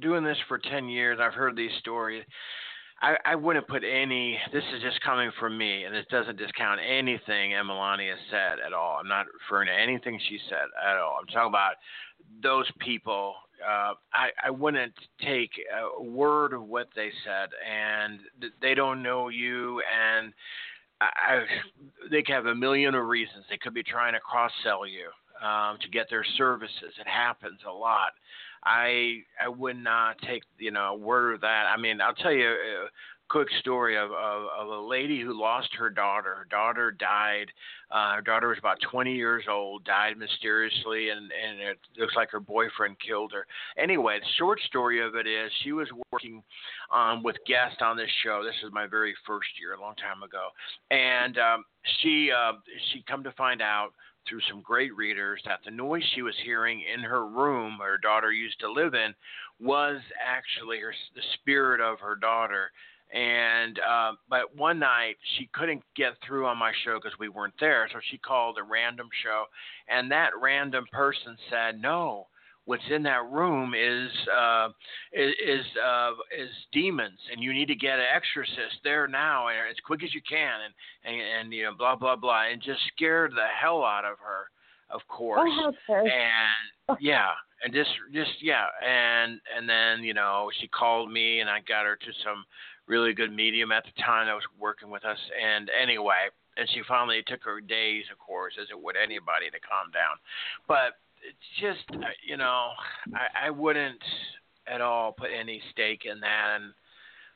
doing 0.00 0.24
this 0.24 0.36
for 0.46 0.58
10 0.58 0.88
years 0.88 1.18
I've 1.22 1.34
heard 1.34 1.56
these 1.56 1.70
stories 1.78 2.24
I, 3.02 3.16
I 3.24 3.34
wouldn't 3.34 3.66
put 3.66 3.82
any. 3.82 4.38
This 4.52 4.64
is 4.74 4.82
just 4.82 5.00
coming 5.00 5.30
from 5.40 5.56
me, 5.56 5.84
and 5.84 5.94
this 5.94 6.04
doesn't 6.10 6.36
discount 6.36 6.80
anything 6.86 7.52
Emalani 7.52 8.10
has 8.10 8.18
said 8.30 8.58
at 8.64 8.74
all. 8.74 8.98
I'm 9.00 9.08
not 9.08 9.26
referring 9.40 9.68
to 9.68 9.74
anything 9.74 10.20
she 10.28 10.38
said 10.48 10.68
at 10.86 10.98
all. 10.98 11.16
I'm 11.20 11.26
talking 11.26 11.48
about 11.48 11.74
those 12.42 12.66
people. 12.78 13.34
Uh, 13.66 13.94
I 14.12 14.28
I 14.44 14.50
wouldn't 14.50 14.92
take 15.22 15.50
a 15.98 16.02
word 16.02 16.52
of 16.52 16.64
what 16.64 16.88
they 16.94 17.10
said, 17.24 17.48
and 17.66 18.20
they 18.60 18.74
don't 18.74 19.02
know 19.02 19.28
you, 19.28 19.80
and 19.80 20.32
I, 21.00 21.44
they 22.10 22.22
could 22.22 22.34
have 22.34 22.46
a 22.46 22.54
million 22.54 22.94
of 22.94 23.06
reasons. 23.06 23.44
They 23.48 23.56
could 23.56 23.74
be 23.74 23.82
trying 23.82 24.12
to 24.12 24.20
cross 24.20 24.52
sell 24.62 24.86
you 24.86 25.08
um, 25.46 25.78
to 25.80 25.88
get 25.88 26.08
their 26.10 26.24
services. 26.36 26.92
It 26.98 27.08
happens 27.08 27.60
a 27.66 27.72
lot. 27.72 28.12
I 28.64 29.20
I 29.42 29.48
would 29.48 29.82
not 29.82 30.16
take 30.26 30.42
you 30.58 30.70
know 30.70 30.92
a 30.92 30.96
word 30.96 31.34
of 31.34 31.40
that. 31.40 31.72
I 31.74 31.80
mean, 31.80 32.00
I'll 32.00 32.14
tell 32.14 32.32
you 32.32 32.48
a 32.48 32.86
quick 33.30 33.48
story 33.60 33.96
of, 33.96 34.10
of 34.10 34.42
of 34.58 34.68
a 34.68 34.80
lady 34.80 35.20
who 35.20 35.40
lost 35.40 35.68
her 35.78 35.88
daughter. 35.88 36.34
Her 36.34 36.46
daughter 36.50 36.90
died. 36.90 37.46
Uh, 37.90 38.16
her 38.16 38.22
daughter 38.22 38.48
was 38.48 38.58
about 38.58 38.78
20 38.90 39.14
years 39.14 39.44
old, 39.48 39.84
died 39.84 40.18
mysteriously, 40.18 41.10
and 41.10 41.30
and 41.32 41.60
it 41.60 41.78
looks 41.96 42.14
like 42.16 42.30
her 42.30 42.40
boyfriend 42.40 42.96
killed 43.00 43.32
her. 43.32 43.46
Anyway, 43.78 44.18
the 44.18 44.26
short 44.36 44.60
story 44.66 45.00
of 45.00 45.14
it 45.14 45.26
is 45.26 45.50
she 45.62 45.72
was 45.72 45.88
working 46.12 46.42
um, 46.92 47.22
with 47.22 47.36
guests 47.46 47.78
on 47.80 47.96
this 47.96 48.10
show. 48.24 48.42
This 48.44 48.56
is 48.66 48.72
my 48.72 48.86
very 48.86 49.14
first 49.26 49.48
year, 49.60 49.74
a 49.74 49.80
long 49.80 49.94
time 49.94 50.22
ago, 50.22 50.48
and 50.90 51.38
um, 51.38 51.64
she 52.02 52.30
uh, 52.36 52.52
she 52.92 53.04
come 53.08 53.22
to 53.24 53.32
find 53.32 53.62
out 53.62 53.90
through 54.28 54.40
some 54.50 54.60
great 54.60 54.94
readers 54.96 55.40
that 55.46 55.60
the 55.64 55.70
noise 55.70 56.02
she 56.14 56.20
was 56.22 56.34
hearing 56.44 56.82
in 56.92 57.00
her 57.00 57.26
room 57.26 57.78
her 57.80 57.96
daughter 57.96 58.30
used 58.30 58.60
to 58.60 58.70
live 58.70 58.92
in 58.92 59.14
was 59.58 59.98
actually 60.22 60.78
her 60.78 60.92
the 61.14 61.22
spirit 61.34 61.80
of 61.80 61.98
her 62.00 62.16
daughter 62.16 62.70
and 63.12 63.78
uh, 63.78 64.12
but 64.28 64.54
one 64.56 64.78
night 64.78 65.16
she 65.36 65.48
couldn't 65.52 65.82
get 65.96 66.12
through 66.26 66.46
on 66.46 66.56
my 66.56 66.72
show 66.84 66.98
because 67.02 67.18
we 67.18 67.28
weren't 67.28 67.54
there 67.60 67.88
so 67.92 67.98
she 68.10 68.18
called 68.18 68.56
a 68.58 68.62
random 68.62 69.08
show 69.24 69.44
and 69.88 70.10
that 70.10 70.30
random 70.40 70.84
person 70.92 71.36
said 71.50 71.80
no 71.80 72.26
what's 72.70 72.82
in 72.90 73.02
that 73.02 73.24
room 73.30 73.74
is 73.74 74.10
uh, 74.32 74.68
is 75.12 75.34
is, 75.44 75.66
uh, 75.84 76.10
is 76.38 76.50
demons, 76.72 77.18
and 77.32 77.42
you 77.42 77.52
need 77.52 77.66
to 77.66 77.74
get 77.74 77.98
an 77.98 78.04
exorcist 78.14 78.78
there 78.84 79.08
now, 79.08 79.48
and 79.48 79.58
as 79.68 79.76
quick 79.84 80.04
as 80.04 80.14
you 80.14 80.20
can, 80.28 80.60
and 80.64 80.74
and, 81.04 81.20
and 81.40 81.52
you 81.52 81.64
know 81.64 81.72
blah 81.76 81.96
blah 81.96 82.14
blah, 82.14 82.44
and 82.50 82.62
just 82.62 82.80
scared 82.94 83.32
the 83.32 83.46
hell 83.60 83.82
out 83.84 84.04
of 84.04 84.18
her, 84.18 84.50
of 84.94 85.00
course. 85.08 85.40
Oh, 85.42 85.72
and 85.88 86.98
yeah, 87.00 87.30
and 87.64 87.74
just 87.74 87.90
just 88.12 88.30
yeah, 88.40 88.66
and 88.86 89.40
and 89.56 89.68
then 89.68 90.04
you 90.04 90.14
know 90.14 90.48
she 90.60 90.68
called 90.68 91.10
me 91.10 91.40
and 91.40 91.50
I 91.50 91.58
got 91.66 91.84
her 91.84 91.96
to 91.96 92.12
some 92.24 92.44
really 92.90 93.14
good 93.14 93.32
medium 93.32 93.70
at 93.70 93.84
the 93.84 94.02
time 94.02 94.26
that 94.26 94.34
was 94.34 94.44
working 94.58 94.90
with 94.90 95.04
us. 95.04 95.18
And 95.40 95.70
anyway, 95.70 96.28
and 96.56 96.68
she 96.74 96.82
finally 96.86 97.22
took 97.26 97.42
her 97.44 97.60
days, 97.60 98.04
of 98.10 98.18
course, 98.18 98.54
as 98.60 98.66
it 98.70 98.78
would 98.78 98.96
anybody 98.96 99.48
to 99.50 99.60
calm 99.62 99.94
down. 99.94 100.18
But 100.66 100.98
it's 101.22 101.50
just 101.60 102.02
you 102.26 102.36
know 102.36 102.70
I, 103.14 103.46
I 103.46 103.50
wouldn't 103.50 104.02
at 104.66 104.80
all 104.80 105.12
put 105.12 105.28
any 105.38 105.62
stake 105.72 106.02
in 106.10 106.20
that 106.20 106.58
and 106.60 106.72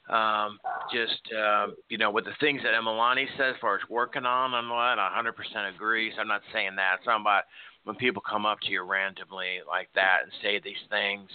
um, 0.09 0.59
just 0.93 1.23
uh, 1.33 1.69
you 1.89 1.97
know 1.97 2.11
with 2.11 2.25
the 2.25 2.37
things 2.41 2.61
that 2.63 2.75
Emalani 2.75 3.27
says 3.39 3.55
as 3.55 3.61
far 3.61 3.77
as 3.77 3.83
working 3.89 4.27
on 4.27 4.53
and 4.55 4.69
what 4.69 4.99
I 4.99 5.23
100% 5.23 5.75
agree. 5.75 6.13
So 6.15 6.21
I'm 6.21 6.29
not 6.29 6.43
saying 6.53 6.77
that. 6.77 6.97
It's 6.99 7.07
about 7.07 7.45
when 7.85 7.97
people 7.97 8.23
come 8.29 8.47
up 8.47 8.61
to 8.61 8.71
you 8.71 8.83
randomly 8.83 9.61
like 9.67 9.89
that 9.95 10.21
and 10.23 10.33
say 10.43 10.59
these 10.59 10.77
things. 10.91 11.29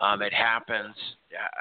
Um, 0.00 0.20
it 0.20 0.32
happens. 0.32 0.94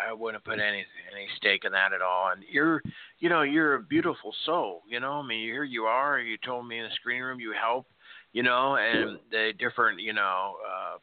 I 0.10 0.14
wouldn't 0.14 0.44
put 0.44 0.60
any 0.60 0.86
any 1.12 1.28
stake 1.38 1.64
in 1.66 1.72
that 1.72 1.94
at 1.94 2.02
all. 2.02 2.32
And 2.32 2.44
you're, 2.52 2.82
you 3.20 3.30
know, 3.30 3.44
you're 3.44 3.76
a 3.76 3.82
beautiful 3.82 4.34
soul. 4.46 4.82
You 4.90 5.00
know, 5.00 5.14
I 5.14 5.28
mean, 5.28 5.46
here 5.46 5.64
you 5.64 5.84
are. 5.84 6.20
You 6.20 6.38
told 6.44 6.68
me 6.68 6.80
in 6.80 6.86
the 6.86 6.96
screening 6.96 7.24
room 7.24 7.40
you 7.40 7.54
help. 7.60 7.88
You 8.34 8.44
know, 8.44 8.76
and 8.76 9.18
the 9.32 9.54
different, 9.58 10.02
you 10.02 10.12
know, 10.12 10.56
uh, 10.68 10.98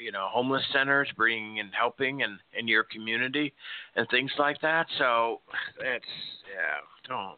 you 0.00 0.12
know, 0.12 0.28
homeless 0.30 0.62
centers, 0.72 1.08
bringing 1.16 1.58
and 1.58 1.70
helping, 1.76 2.22
and 2.22 2.38
in, 2.52 2.60
in 2.60 2.68
your 2.68 2.84
community, 2.84 3.52
and 3.96 4.06
things 4.10 4.30
like 4.38 4.60
that. 4.60 4.86
So 4.98 5.40
it's 5.80 6.04
yeah, 6.54 7.08
don't. 7.08 7.36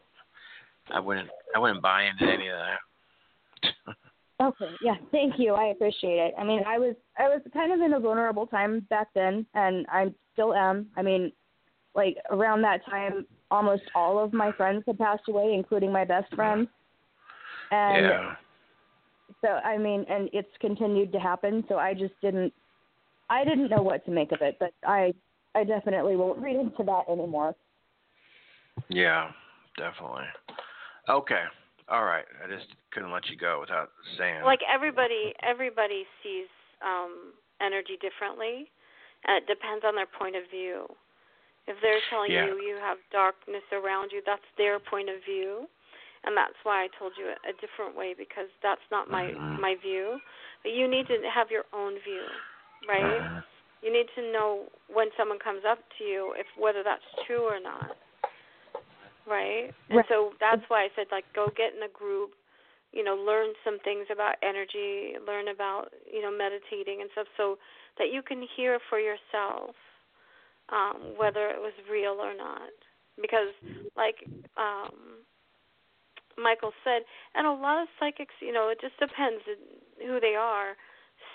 I 0.95 1.01
wouldn't. 1.01 1.31
I 1.55 1.59
wouldn't 1.59 1.83
buy 1.83 2.05
into 2.05 2.31
any 2.31 2.49
of 2.49 2.59
that. 2.59 3.97
Okay, 4.41 4.75
yeah, 4.81 4.95
thank 5.13 5.35
you. 5.39 5.55
I 5.55 5.67
appreciate 5.67 6.17
it. 6.19 6.35
I 6.39 6.45
mean, 6.45 6.63
I 6.67 6.79
was 6.79 6.95
I 7.19 7.25
was 7.25 7.43
kind 7.53 7.73
of 7.73 7.81
in 7.81 7.93
a 7.93 8.01
vulnerable 8.01 8.47
time 8.47 8.87
back 8.89 9.09
then, 9.15 9.45
and 9.55 9.87
I 9.91 10.07
still 10.33 10.55
am. 10.55 10.87
I 10.97 11.03
mean, 11.03 11.31
like 11.95 12.17
around 12.31 12.63
that 12.63 12.85
time, 12.87 13.27
almost 13.51 13.83
all 13.95 14.19
of 14.23 14.33
my 14.33 14.53
friends 14.53 14.85
had 14.87 14.99
passed 14.99 15.29
away, 15.29 15.53
including 15.55 15.93
my 15.93 16.05
best 16.05 16.35
friend. 16.35 16.67
And 17.71 18.07
yeah. 18.07 18.35
so 19.43 19.49
I 19.49 19.77
mean, 19.77 20.07
and 20.09 20.31
it's 20.33 20.49
continued 20.61 21.13
to 21.13 21.21
happen. 21.21 21.65
So 21.69 21.77
I 21.77 21.93
just 21.93 22.15
didn't, 22.23 22.53
I 23.29 23.45
didn't 23.45 23.69
know 23.69 23.83
what 23.83 24.05
to 24.07 24.11
make 24.11 24.33
of 24.33 24.41
it. 24.41 24.57
But 24.59 24.73
I, 24.87 25.13
I 25.55 25.65
definitely 25.65 26.17
won't 26.17 26.39
read 26.39 26.57
into 26.57 26.83
that 26.85 27.03
anymore. 27.11 27.55
Yeah, 28.89 29.31
definitely. 29.77 30.25
Okay. 31.09 31.45
All 31.91 32.07
right. 32.07 32.25
I 32.39 32.47
just 32.47 32.71
couldn't 32.95 33.11
let 33.11 33.27
you 33.27 33.37
go 33.37 33.59
without 33.59 33.91
saying. 34.17 34.47
Like 34.47 34.63
everybody, 34.63 35.35
everybody 35.43 36.07
sees 36.23 36.47
um, 36.87 37.35
energy 37.59 37.99
differently, 37.99 38.71
and 39.27 39.43
it 39.43 39.51
depends 39.51 39.83
on 39.83 39.99
their 39.99 40.07
point 40.07 40.39
of 40.39 40.47
view. 40.47 40.87
If 41.67 41.77
they're 41.83 42.01
telling 42.09 42.31
yeah. 42.31 42.47
you 42.47 42.63
you 42.63 42.79
have 42.79 43.03
darkness 43.11 43.67
around 43.75 44.15
you, 44.15 44.23
that's 44.25 44.47
their 44.55 44.79
point 44.79 45.11
of 45.11 45.19
view, 45.27 45.67
and 46.23 46.39
that's 46.39 46.57
why 46.63 46.87
I 46.87 46.89
told 46.95 47.13
you 47.19 47.27
a, 47.27 47.37
a 47.51 47.55
different 47.59 47.99
way 47.99 48.15
because 48.15 48.49
that's 48.63 48.87
not 48.95 49.11
my 49.11 49.35
mm-hmm. 49.35 49.61
my 49.61 49.75
view. 49.83 50.23
But 50.63 50.73
you 50.73 50.87
need 50.87 51.11
to 51.11 51.19
have 51.27 51.51
your 51.51 51.67
own 51.75 51.99
view, 52.07 52.23
right? 52.87 53.03
Mm-hmm. 53.03 53.43
You 53.83 53.91
need 53.91 54.07
to 54.15 54.23
know 54.31 54.71
when 54.87 55.09
someone 55.19 55.43
comes 55.43 55.67
up 55.67 55.83
to 55.99 56.05
you 56.05 56.35
if 56.39 56.47
whether 56.55 56.87
that's 56.87 57.07
true 57.27 57.43
or 57.43 57.59
not 57.59 57.99
right? 59.27 59.71
And 59.89 59.99
right. 59.99 60.07
so 60.09 60.33
that's 60.41 60.63
why 60.69 60.85
I 60.85 60.89
said 60.97 61.07
like 61.11 61.25
go 61.35 61.49
get 61.57 61.75
in 61.77 61.83
a 61.83 61.93
group, 61.93 62.33
you 62.93 63.05
know, 63.05 63.15
learn 63.15 63.53
some 63.65 63.79
things 63.81 64.07
about 64.13 64.37
energy, 64.43 65.15
learn 65.27 65.49
about 65.49 65.93
you 66.11 66.23
know 66.23 66.31
meditating 66.31 67.01
and 67.01 67.11
stuff, 67.13 67.27
so 67.37 67.57
that 67.99 68.13
you 68.13 68.23
can 68.23 68.47
hear 68.57 68.79
for 68.89 68.99
yourself 68.99 69.75
um, 70.71 71.15
whether 71.19 71.49
it 71.49 71.59
was 71.59 71.73
real 71.91 72.19
or 72.19 72.37
not. 72.37 72.71
Because 73.21 73.53
like 73.97 74.25
um, 74.57 75.27
Michael 76.39 76.73
said, 76.85 77.03
and 77.35 77.47
a 77.47 77.53
lot 77.53 77.83
of 77.83 77.89
psychics, 77.99 78.35
you 78.41 78.53
know, 78.53 78.69
it 78.69 78.79
just 78.81 78.99
depends 78.99 79.43
who 79.99 80.21
they 80.21 80.35
are, 80.39 80.77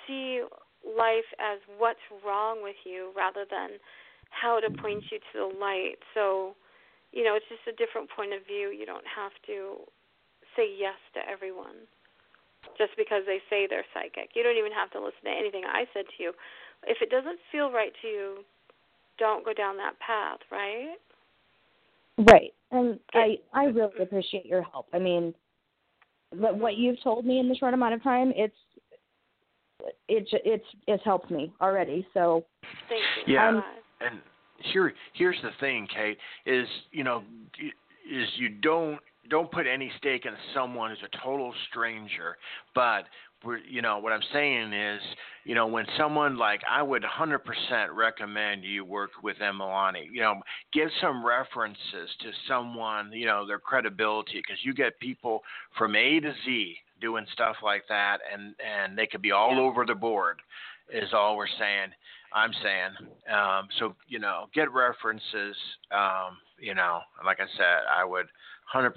see 0.07 0.41
life 0.85 1.29
as 1.39 1.59
what's 1.77 2.03
wrong 2.25 2.61
with 2.61 2.75
you 2.85 3.11
rather 3.15 3.45
than 3.49 3.77
how 4.29 4.59
to 4.59 4.69
point 4.81 5.03
you 5.11 5.19
to 5.19 5.49
the 5.49 5.59
light. 5.59 5.97
So 6.13 6.55
you 7.15 7.23
know, 7.23 7.33
it's 7.33 7.47
just 7.47 7.63
a 7.65 7.75
different 7.79 8.11
point 8.11 8.35
of 8.35 8.45
view. 8.45 8.75
You 8.75 8.85
don't 8.85 9.07
have 9.07 9.31
to 9.47 9.87
say 10.53 10.67
yes 10.67 10.99
to 11.15 11.23
everyone 11.23 11.87
just 12.77 12.91
because 12.97 13.23
they 13.25 13.39
say 13.49 13.65
they're 13.65 13.87
psychic. 13.95 14.35
You 14.35 14.43
don't 14.43 14.57
even 14.59 14.75
have 14.75 14.91
to 14.91 14.99
listen 14.99 15.23
to 15.23 15.31
anything 15.31 15.63
I 15.63 15.87
said 15.95 16.05
to 16.05 16.17
you. 16.23 16.31
If 16.85 16.99
it 17.01 17.09
doesn't 17.09 17.39
feel 17.51 17.71
right 17.71 17.93
to 18.03 18.07
you, 18.07 18.27
don't 19.17 19.45
go 19.45 19.53
down 19.53 19.77
that 19.77 19.97
path, 19.99 20.39
right? 20.51 20.99
Right. 22.17 22.53
And 22.71 22.99
I 23.13 23.39
I 23.53 23.65
really 23.65 23.95
appreciate 24.01 24.45
your 24.45 24.63
help. 24.63 24.87
I 24.93 24.99
mean, 24.99 25.33
but 26.31 26.57
what 26.57 26.75
you've 26.75 27.01
told 27.01 27.25
me 27.25 27.39
in 27.39 27.47
the 27.47 27.55
short 27.55 27.73
amount 27.73 27.93
of 27.93 28.03
time, 28.03 28.33
it's 28.35 28.55
it's 30.09 30.29
it's 30.33 30.65
it's 30.87 31.03
helped 31.03 31.31
me 31.31 31.53
already. 31.61 32.05
So 32.13 32.45
thank 32.89 33.03
you. 33.27 33.33
Yeah. 33.33 33.49
Um, 33.49 33.63
and 34.01 34.19
here 34.59 34.93
here's 35.13 35.41
the 35.41 35.51
thing, 35.59 35.87
Kate, 35.93 36.17
is 36.45 36.67
you 36.91 37.03
know 37.03 37.23
is 37.59 38.27
you 38.37 38.49
don't 38.49 38.99
don't 39.29 39.51
put 39.51 39.65
any 39.65 39.91
stake 39.97 40.25
in 40.25 40.33
someone 40.53 40.91
who's 40.91 40.99
a 41.03 41.23
total 41.23 41.53
stranger, 41.69 42.37
but 42.75 43.05
we're, 43.43 43.57
you 43.57 43.81
know 43.81 43.99
what 43.99 44.11
I'm 44.11 44.23
saying 44.33 44.73
is, 44.73 45.01
you 45.43 45.55
know, 45.55 45.67
when 45.67 45.85
someone 45.97 46.37
like 46.37 46.61
I 46.69 46.81
would 46.81 47.03
100% 47.03 47.39
recommend 47.93 48.63
you 48.63 48.83
work 48.83 49.11
with 49.23 49.37
Emalani. 49.37 50.05
You 50.11 50.21
know, 50.21 50.35
give 50.73 50.89
some 51.01 51.25
references 51.25 52.09
to 52.21 52.31
someone, 52.47 53.11
you 53.13 53.25
know, 53.25 53.45
their 53.45 53.59
credibility 53.59 54.37
because 54.37 54.57
you 54.63 54.73
get 54.73 54.99
people 54.99 55.43
from 55.77 55.95
A 55.95 56.19
to 56.19 56.33
Z 56.45 56.75
doing 57.01 57.25
stuff 57.33 57.57
like 57.63 57.83
that, 57.89 58.19
and 58.33 58.55
and 58.59 58.97
they 58.97 59.05
could 59.05 59.21
be 59.21 59.31
all 59.31 59.53
yeah. 59.53 59.61
over 59.61 59.85
the 59.85 59.95
board. 59.95 60.41
Is 60.91 61.13
all 61.13 61.35
we're 61.35 61.47
saying. 61.47 61.89
I'm 62.35 62.51
saying. 62.61 62.91
Um, 63.31 63.67
so 63.79 63.95
you 64.07 64.19
know, 64.19 64.47
get 64.53 64.71
references. 64.71 65.55
Um, 65.89 66.37
you 66.59 66.75
know, 66.75 66.99
like 67.25 67.39
I 67.39 67.47
said, 67.57 67.87
I 67.89 68.03
would 68.03 68.27
100% 68.73 68.91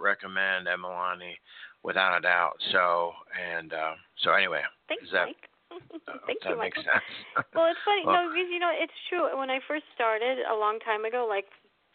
recommend 0.00 0.66
Emalani 0.66 1.34
without 1.82 2.16
a 2.16 2.20
doubt. 2.20 2.54
So 2.72 3.12
and 3.34 3.72
uh, 3.72 3.94
so 4.22 4.32
anyway, 4.32 4.62
Thanks, 4.86 5.10
that, 5.12 5.26
Mike. 5.26 5.50
uh, 6.08 6.12
Thank 6.26 6.42
that 6.44 6.50
you, 6.50 6.58
makes 6.58 6.78
Michael. 6.78 6.92
sense? 6.92 7.46
well, 7.54 7.66
it's 7.66 7.82
funny. 7.84 8.02
Well, 8.06 8.24
no, 8.24 8.30
because 8.30 8.48
you 8.50 8.62
know 8.62 8.70
it's 8.72 8.94
true. 9.10 9.26
When 9.36 9.50
I 9.50 9.58
first 9.66 9.84
started 9.94 10.38
a 10.46 10.54
long 10.54 10.78
time 10.80 11.04
ago, 11.04 11.26
like 11.28 11.46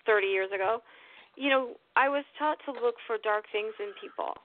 30 0.05 0.27
years 0.27 0.51
ago, 0.53 0.83
you 1.35 1.49
know, 1.49 1.79
I 1.95 2.09
was 2.09 2.25
taught 2.37 2.59
to 2.65 2.71
look 2.71 2.95
for 3.07 3.17
dark 3.23 3.45
things 3.51 3.73
in 3.79 3.95
people. 3.99 4.35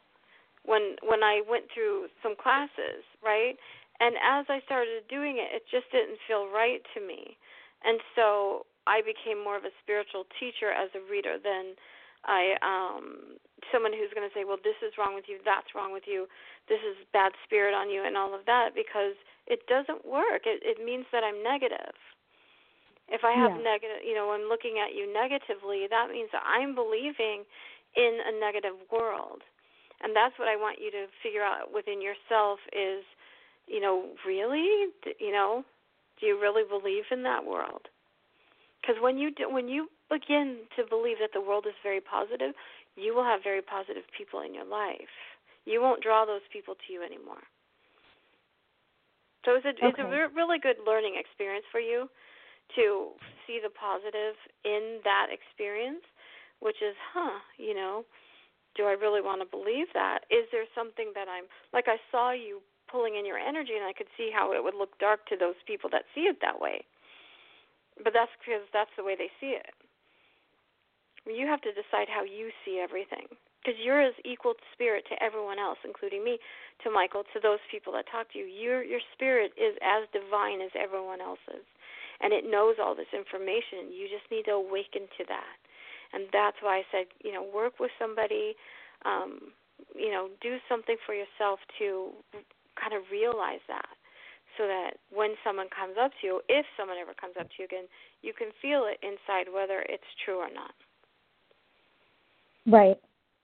When 0.64 0.96
when 1.02 1.22
I 1.22 1.42
went 1.48 1.66
through 1.74 2.08
some 2.22 2.34
classes, 2.36 3.02
right? 3.24 3.56
And 4.00 4.16
as 4.22 4.46
I 4.48 4.60
started 4.64 5.06
doing 5.08 5.38
it, 5.38 5.50
it 5.54 5.64
just 5.70 5.90
didn't 5.90 6.18
feel 6.26 6.48
right 6.48 6.82
to 6.94 7.00
me. 7.00 7.36
And 7.84 8.00
so 8.14 8.66
I 8.86 9.02
became 9.02 9.42
more 9.42 9.56
of 9.56 9.64
a 9.64 9.74
spiritual 9.82 10.24
teacher 10.38 10.70
as 10.70 10.90
a 10.94 11.02
reader 11.10 11.36
than 11.38 11.74
I 12.24 12.58
um 12.62 13.38
someone 13.70 13.92
who's 13.94 14.10
going 14.14 14.26
to 14.28 14.34
say, 14.34 14.44
"Well, 14.44 14.58
this 14.62 14.78
is 14.82 14.98
wrong 14.98 15.14
with 15.14 15.26
you, 15.28 15.38
that's 15.44 15.74
wrong 15.74 15.92
with 15.92 16.04
you, 16.06 16.26
this 16.68 16.80
is 16.82 16.96
bad 17.12 17.32
spirit 17.44 17.74
on 17.74 17.90
you," 17.90 18.02
and 18.04 18.16
all 18.16 18.34
of 18.34 18.44
that 18.46 18.74
because 18.74 19.14
it 19.46 19.66
doesn't 19.66 20.04
work. 20.06 20.42
It 20.46 20.62
it 20.66 20.82
means 20.84 21.06
that 21.12 21.22
I'm 21.24 21.42
negative. 21.42 21.94
If 23.08 23.24
I 23.24 23.32
have 23.32 23.52
Yeah. 23.52 23.58
negative, 23.58 24.04
you 24.04 24.14
know, 24.14 24.30
I'm 24.32 24.48
looking 24.48 24.78
at 24.78 24.94
you 24.94 25.10
negatively, 25.12 25.86
that 25.88 26.10
means 26.10 26.30
that 26.32 26.44
I'm 26.44 26.74
believing 26.74 27.44
in 27.96 28.20
a 28.26 28.32
negative 28.38 28.76
world. 28.92 29.42
And 30.02 30.14
that's 30.14 30.38
what 30.38 30.46
I 30.48 30.56
want 30.56 30.78
you 30.80 30.90
to 30.92 31.06
figure 31.22 31.42
out 31.42 31.72
within 31.72 32.00
yourself 32.00 32.60
is 32.72 33.02
you 33.68 33.80
know, 33.80 34.10
really, 34.26 34.88
you 35.20 35.32
know, 35.32 35.64
do 36.20 36.26
you 36.26 36.40
really 36.40 36.62
believe 36.68 37.04
in 37.10 37.22
that 37.22 37.44
world? 37.44 37.82
Because 38.80 38.96
when 39.02 39.18
you 39.18 39.30
do, 39.34 39.50
when 39.50 39.68
you 39.68 39.88
begin 40.10 40.64
to 40.76 40.84
believe 40.88 41.18
that 41.20 41.30
the 41.34 41.40
world 41.40 41.66
is 41.66 41.74
very 41.82 42.00
positive, 42.00 42.54
you 42.96 43.14
will 43.14 43.24
have 43.24 43.42
very 43.42 43.62
positive 43.62 44.04
people 44.16 44.40
in 44.40 44.54
your 44.54 44.64
life. 44.64 45.12
You 45.64 45.82
won't 45.82 46.02
draw 46.02 46.24
those 46.24 46.46
people 46.52 46.74
to 46.74 46.92
you 46.92 47.02
anymore. 47.02 47.44
So 49.44 49.54
it's 49.54 49.64
a 49.66 49.74
it's 49.76 49.98
a 49.98 50.08
re- 50.08 50.32
really 50.34 50.58
good 50.58 50.76
learning 50.86 51.14
experience 51.16 51.64
for 51.70 51.80
you 51.80 52.08
to 52.76 53.12
see 53.46 53.60
the 53.62 53.70
positive 53.70 54.36
in 54.64 55.00
that 55.04 55.28
experience, 55.32 56.04
which 56.60 56.76
is, 56.82 56.94
huh, 57.14 57.38
you 57.56 57.74
know, 57.74 58.04
do 58.76 58.84
I 58.84 58.92
really 58.92 59.20
want 59.20 59.40
to 59.40 59.48
believe 59.48 59.86
that? 59.94 60.24
Is 60.30 60.44
there 60.52 60.64
something 60.74 61.12
that 61.14 61.28
I'm 61.28 61.44
like 61.72 61.86
I 61.88 61.96
saw 62.10 62.32
you 62.32 62.60
pulling 62.90 63.16
in 63.16 63.26
your 63.26 63.38
energy 63.38 63.76
and 63.76 63.84
I 63.84 63.92
could 63.92 64.10
see 64.16 64.30
how 64.34 64.52
it 64.52 64.64
would 64.64 64.74
look 64.74 64.98
dark 64.98 65.26
to 65.28 65.36
those 65.36 65.58
people 65.66 65.90
that 65.92 66.04
see 66.14 66.22
it 66.22 66.38
that 66.42 66.60
way. 66.60 66.82
But 68.02 68.12
that's 68.14 68.32
because 68.40 68.64
that's 68.72 68.92
the 68.96 69.04
way 69.04 69.16
they 69.16 69.30
see 69.40 69.54
it. 69.54 69.74
You 71.26 71.46
have 71.46 71.60
to 71.62 71.72
decide 71.72 72.08
how 72.08 72.24
you 72.24 72.50
see 72.64 72.80
everything. 72.82 73.28
because 73.60 73.78
you're 73.82 74.00
as 74.00 74.14
equal 74.24 74.54
spirit 74.72 75.04
to 75.10 75.22
everyone 75.22 75.58
else, 75.58 75.78
including 75.84 76.24
me, 76.24 76.38
to 76.84 76.90
Michael, 76.90 77.24
to 77.34 77.40
those 77.42 77.58
people 77.70 77.92
that 77.92 78.06
talk 78.10 78.32
to 78.32 78.38
you. 78.38 78.46
Your 78.46 78.82
your 78.82 79.00
spirit 79.14 79.52
is 79.58 79.76
as 79.82 80.08
divine 80.12 80.60
as 80.62 80.70
everyone 80.78 81.20
else's, 81.20 81.66
and 82.20 82.32
it 82.32 82.44
knows 82.48 82.76
all 82.80 82.94
this 82.94 83.10
information. 83.12 83.90
You 83.92 84.06
just 84.08 84.30
need 84.30 84.44
to 84.46 84.52
awaken 84.52 85.10
to 85.18 85.24
that, 85.28 85.58
and 86.12 86.26
that's 86.32 86.56
why 86.62 86.78
I 86.78 86.84
said, 86.92 87.06
you 87.24 87.32
know, 87.32 87.42
work 87.42 87.80
with 87.80 87.90
somebody, 87.98 88.54
um, 89.04 89.52
you 89.94 90.10
know, 90.10 90.28
do 90.40 90.56
something 90.68 90.96
for 91.04 91.14
yourself 91.14 91.58
to 91.78 92.12
kind 92.78 92.94
of 92.94 93.02
realize 93.10 93.62
that, 93.68 93.90
so 94.56 94.66
that 94.66 95.02
when 95.10 95.34
someone 95.42 95.68
comes 95.68 95.98
up 96.00 96.10
to 96.20 96.22
you, 96.26 96.40
if 96.48 96.64
someone 96.78 96.96
ever 96.96 97.14
comes 97.14 97.34
up 97.38 97.46
to 97.50 97.56
you 97.58 97.66
again, 97.66 97.90
you 98.22 98.32
can 98.32 98.48
feel 98.62 98.86
it 98.86 98.98
inside 99.02 99.50
whether 99.52 99.82
it's 99.90 100.06
true 100.24 100.38
or 100.38 100.50
not. 100.50 100.72
Right. 102.66 102.98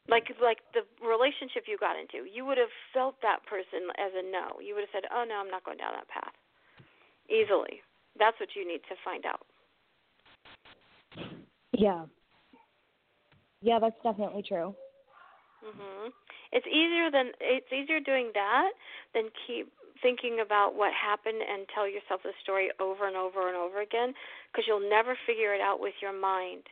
Like 0.08 0.28
like 0.42 0.58
the 0.76 0.84
relationship 1.00 1.64
you 1.66 1.78
got 1.80 1.96
into 1.96 2.28
you 2.28 2.44
would 2.44 2.58
have 2.58 2.72
felt 2.92 3.16
that 3.22 3.40
person 3.48 3.88
as 3.96 4.12
a 4.12 4.22
no. 4.22 4.60
You 4.60 4.74
would 4.74 4.84
have 4.84 4.92
said 4.92 5.08
oh 5.08 5.24
no 5.26 5.36
i'm 5.40 5.50
not 5.50 5.64
going 5.64 5.78
down 5.78 5.96
that 5.96 6.08
path. 6.08 6.34
Easily. 7.30 7.80
That's 8.18 8.38
what 8.38 8.50
you 8.54 8.68
need 8.68 8.82
to 8.88 8.96
find 9.00 9.24
out. 9.24 9.46
Yeah. 11.72 12.04
Yeah 13.62 13.78
that's 13.78 13.96
definitely 14.02 14.42
true. 14.42 14.74
Mhm 15.64 16.12
it's 16.54 16.66
easier 16.66 17.10
than 17.10 17.34
it's 17.42 17.68
easier 17.74 17.98
doing 18.00 18.30
that 18.34 18.72
than 19.12 19.28
keep 19.46 19.68
thinking 20.00 20.38
about 20.44 20.74
what 20.74 20.92
happened 20.94 21.42
and 21.42 21.66
tell 21.74 21.88
yourself 21.88 22.22
the 22.22 22.32
story 22.42 22.70
over 22.78 23.06
and 23.06 23.16
over 23.16 23.48
and 23.48 23.56
over 23.56 23.82
again 23.82 24.14
because 24.50 24.64
you'll 24.66 24.88
never 24.88 25.18
figure 25.26 25.54
it 25.54 25.60
out 25.60 25.80
with 25.80 25.94
your 26.00 26.14
mind 26.14 26.62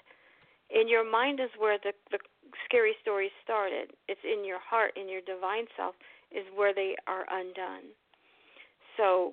in 0.72 0.88
your 0.88 1.04
mind 1.04 1.40
is 1.40 1.50
where 1.58 1.76
the 1.82 1.92
the 2.10 2.18
scary 2.64 2.94
stories 3.00 3.32
started. 3.42 3.92
It's 4.08 4.20
in 4.24 4.44
your 4.44 4.60
heart, 4.60 4.92
in 4.96 5.08
your 5.08 5.20
divine 5.22 5.66
self, 5.76 5.94
is 6.30 6.44
where 6.54 6.74
they 6.74 6.96
are 7.06 7.24
undone. 7.30 7.92
So, 8.96 9.32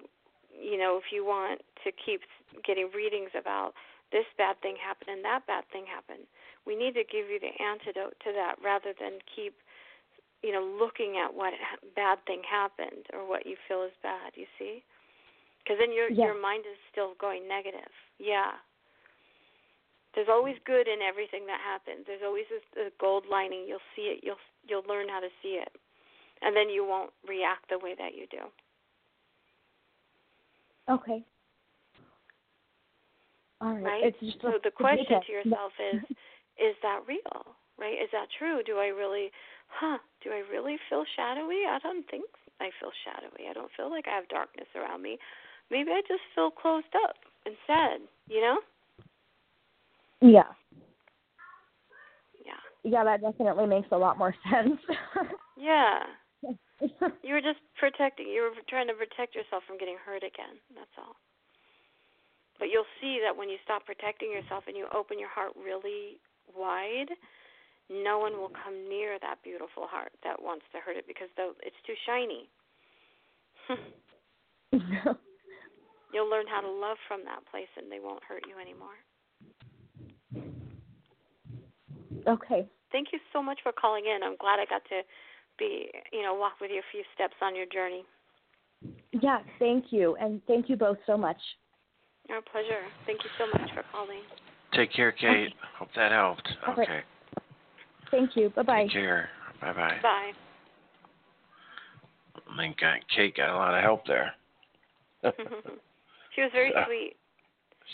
you 0.52 0.78
know, 0.78 0.98
if 0.98 1.12
you 1.12 1.26
want 1.26 1.62
to 1.84 1.92
keep 1.92 2.22
getting 2.66 2.90
readings 2.96 3.32
about 3.38 3.74
this 4.12 4.26
bad 4.38 4.60
thing 4.62 4.76
happened 4.80 5.12
and 5.12 5.24
that 5.24 5.46
bad 5.48 5.64
thing 5.72 5.86
happened, 5.86 6.26
we 6.66 6.76
need 6.76 6.96
to 6.96 7.04
give 7.04 7.30
you 7.30 7.40
the 7.40 7.54
antidote 7.62 8.16
to 8.24 8.32
that 8.34 8.56
rather 8.64 8.94
than 8.98 9.20
keep, 9.28 9.54
you 10.44 10.52
know, 10.52 10.64
looking 10.64 11.20
at 11.20 11.34
what 11.34 11.54
bad 11.96 12.20
thing 12.26 12.42
happened 12.50 13.06
or 13.14 13.28
what 13.28 13.46
you 13.46 13.56
feel 13.68 13.84
is 13.84 13.96
bad. 14.02 14.34
You 14.36 14.46
see, 14.58 14.84
because 15.64 15.78
then 15.80 15.94
your 15.94 16.10
yeah. 16.10 16.32
your 16.32 16.40
mind 16.42 16.66
is 16.70 16.78
still 16.92 17.14
going 17.20 17.48
negative. 17.48 17.92
Yeah. 18.20 18.58
There's 20.16 20.28
always 20.30 20.56
good 20.66 20.88
in 20.88 21.06
everything 21.06 21.46
that 21.46 21.62
happens. 21.62 22.04
There's 22.08 22.26
always 22.26 22.50
a, 22.50 22.88
a 22.88 22.90
gold 23.00 23.26
lining. 23.30 23.66
You'll 23.68 23.86
see 23.96 24.10
it. 24.10 24.20
You'll 24.24 24.42
you'll 24.68 24.88
learn 24.90 25.08
how 25.08 25.20
to 25.20 25.30
see 25.44 25.62
it, 25.62 25.70
and 26.42 26.56
then 26.56 26.70
you 26.70 26.84
won't 26.84 27.12
react 27.28 27.70
the 27.70 27.78
way 27.78 27.94
that 27.98 28.16
you 28.16 28.26
do. 28.32 28.50
Okay. 30.90 31.24
All 33.62 33.74
right. 33.76 33.84
right? 33.84 34.04
It's 34.04 34.20
just 34.20 34.42
so 34.42 34.58
the 34.64 34.72
question 34.72 35.22
to 35.22 35.32
yourself 35.32 35.72
is, 35.78 36.02
is 36.58 36.76
that 36.82 37.02
real? 37.08 37.56
Right? 37.78 38.00
Is 38.02 38.10
that 38.12 38.28
true? 38.38 38.62
Do 38.66 38.78
I 38.78 38.88
really, 38.88 39.32
huh? 39.70 39.98
Do 40.24 40.32
I 40.32 40.44
really 40.52 40.78
feel 40.90 41.04
shadowy? 41.16 41.64
I 41.70 41.80
don't 41.82 42.06
think 42.10 42.26
I 42.60 42.70
feel 42.80 42.92
shadowy. 43.06 43.48
I 43.50 43.54
don't 43.54 43.72
feel 43.78 43.90
like 43.90 44.06
I 44.08 44.16
have 44.16 44.28
darkness 44.28 44.68
around 44.76 45.02
me. 45.02 45.18
Maybe 45.72 45.92
I 45.92 46.02
just 46.08 46.22
feel 46.36 46.52
closed 46.52 46.94
up 47.06 47.16
and 47.46 47.56
sad. 47.66 48.02
You 48.28 48.42
know? 48.42 48.58
Yeah. 50.22 50.52
Yeah. 52.46 52.60
Yeah, 52.84 53.04
that 53.04 53.22
definitely 53.22 53.68
makes 53.68 53.88
a 53.92 53.98
lot 53.98 54.18
more 54.18 54.36
sense. 54.52 54.80
yeah. 55.58 56.04
you 57.24 57.34
were 57.34 57.42
just 57.42 57.60
protecting. 57.80 58.28
You 58.28 58.44
were 58.44 58.56
trying 58.68 58.88
to 58.88 58.94
protect 58.94 59.36
yourself 59.36 59.64
from 59.68 59.78
getting 59.78 59.98
hurt 60.04 60.24
again. 60.24 60.60
That's 60.76 60.96
all. 60.98 61.16
But 62.60 62.68
you'll 62.68 62.90
see 63.00 63.20
that 63.24 63.36
when 63.38 63.48
you 63.48 63.56
stop 63.64 63.86
protecting 63.86 64.32
yourself 64.32 64.66
and 64.68 64.76
you 64.76 64.86
open 64.94 65.18
your 65.18 65.30
heart 65.32 65.54
really 65.56 66.20
wide, 66.52 67.08
no 67.90 68.20
one 68.20 68.34
will 68.34 68.52
come 68.54 68.88
near 68.88 69.18
that 69.22 69.42
beautiful 69.44 69.88
heart 69.90 70.12
that 70.24 70.42
wants 70.42 70.66
to 70.72 70.80
hurt 70.80 70.96
it 70.96 71.06
because 71.08 71.28
it's 71.38 71.76
too 71.86 71.96
shiny. 72.06 72.50
You'll 76.14 76.30
learn 76.30 76.46
how 76.48 76.62
to 76.62 76.70
love 76.70 76.98
from 77.08 77.22
that 77.26 77.46
place 77.52 77.70
and 77.78 77.92
they 77.92 78.00
won't 78.00 78.24
hurt 78.24 78.44
you 78.48 78.58
anymore. 78.58 78.98
Okay. 82.28 82.68
Thank 82.92 83.10
you 83.14 83.20
so 83.34 83.42
much 83.42 83.60
for 83.64 83.72
calling 83.72 84.06
in. 84.06 84.24
I'm 84.24 84.36
glad 84.38 84.60
I 84.60 84.66
got 84.66 84.84
to 84.90 85.02
be, 85.58 85.92
you 86.12 86.24
know, 86.24 86.34
walk 86.34 86.54
with 86.62 86.72
you 86.72 86.80
a 86.80 86.92
few 86.92 87.04
steps 87.14 87.36
on 87.42 87.56
your 87.56 87.66
journey. 87.68 88.04
Yeah, 89.12 89.40
thank 89.60 89.86
you. 89.92 90.16
And 90.20 90.42
thank 90.48 90.70
you 90.70 90.76
both 90.76 90.98
so 91.06 91.18
much. 91.18 91.38
Our 92.30 92.42
pleasure. 92.42 92.86
Thank 93.06 93.24
you 93.24 93.30
so 93.38 93.48
much 93.48 93.70
for 93.74 93.84
calling. 93.92 94.22
Take 94.74 94.94
care, 94.94 95.12
Kate. 95.12 95.30
Okay. 95.30 95.54
Hope 95.78 95.90
that 95.96 96.12
helped. 96.12 96.48
Okay. 96.70 97.02
Right. 98.12 98.20
Thank 98.20 98.36
you. 98.36 98.50
Bye 98.56 98.64
bye. 98.64 98.84
Take 98.84 98.94
care. 98.94 99.30
Bye 99.62 99.74
bye. 99.74 99.98
Bye. 100.02 100.32
I 102.52 102.58
think 102.58 102.78
Kate 103.16 103.36
got 103.36 103.50
a 103.50 103.56
lot 103.56 103.76
of 103.76 103.84
help 103.84 104.06
there. 104.08 104.34
she 106.36 106.42
was 106.42 106.52
very 106.54 106.72
so, 106.74 106.84
sweet. 106.88 107.16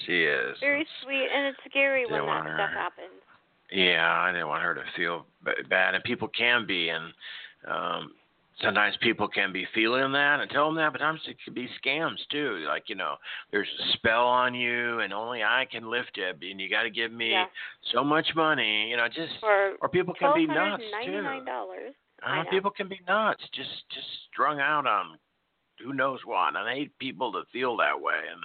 She 0.05 0.23
is. 0.23 0.57
Very 0.59 0.85
sweet, 1.03 1.27
and 1.33 1.47
it's 1.47 1.57
scary 1.69 2.05
when 2.05 2.25
that 2.25 2.43
stuff 2.43 2.69
happens. 2.73 3.21
Yeah, 3.71 4.07
I 4.07 4.31
didn't 4.31 4.47
want 4.47 4.63
her 4.63 4.75
to 4.75 4.83
feel 4.95 5.25
bad, 5.69 5.95
and 5.95 6.03
people 6.03 6.27
can 6.27 6.65
be, 6.65 6.89
and 6.89 7.13
um 7.67 8.11
sometimes 8.61 8.95
people 9.01 9.27
can 9.27 9.51
be 9.51 9.65
feeling 9.73 10.11
that 10.13 10.39
and 10.39 10.49
tell 10.49 10.65
them 10.65 10.75
that, 10.75 10.91
but 10.91 11.01
sometimes 11.01 11.21
it 11.27 11.37
could 11.43 11.53
be 11.53 11.67
scams 11.83 12.19
too. 12.31 12.63
Like 12.67 12.83
you 12.87 12.95
know, 12.95 13.15
there's 13.51 13.67
a 13.67 13.93
spell 13.93 14.25
on 14.25 14.53
you, 14.53 14.99
and 14.99 15.13
only 15.13 15.43
I 15.43 15.65
can 15.69 15.89
lift 15.89 16.17
it, 16.17 16.37
and 16.41 16.59
you 16.59 16.69
got 16.69 16.83
to 16.83 16.89
give 16.89 17.11
me 17.11 17.31
yeah. 17.31 17.45
so 17.93 18.03
much 18.03 18.27
money. 18.35 18.89
You 18.89 18.97
know, 18.97 19.07
just 19.07 19.33
or, 19.43 19.73
or 19.81 19.89
people 19.89 20.13
can 20.13 20.33
be 20.35 20.47
nuts 20.47 20.83
too. 21.05 21.21
Uh, 22.25 22.43
people 22.49 22.71
can 22.71 22.87
be 22.87 22.99
nuts, 23.07 23.41
just 23.53 23.69
just 23.93 24.07
strung 24.31 24.59
out 24.59 24.87
on 24.87 25.17
who 25.83 25.93
knows 25.93 26.19
what. 26.25 26.49
And 26.49 26.57
I 26.57 26.73
hate 26.73 26.97
people 26.99 27.31
to 27.33 27.43
feel 27.51 27.77
that 27.77 27.99
way, 27.99 28.19
and 28.31 28.41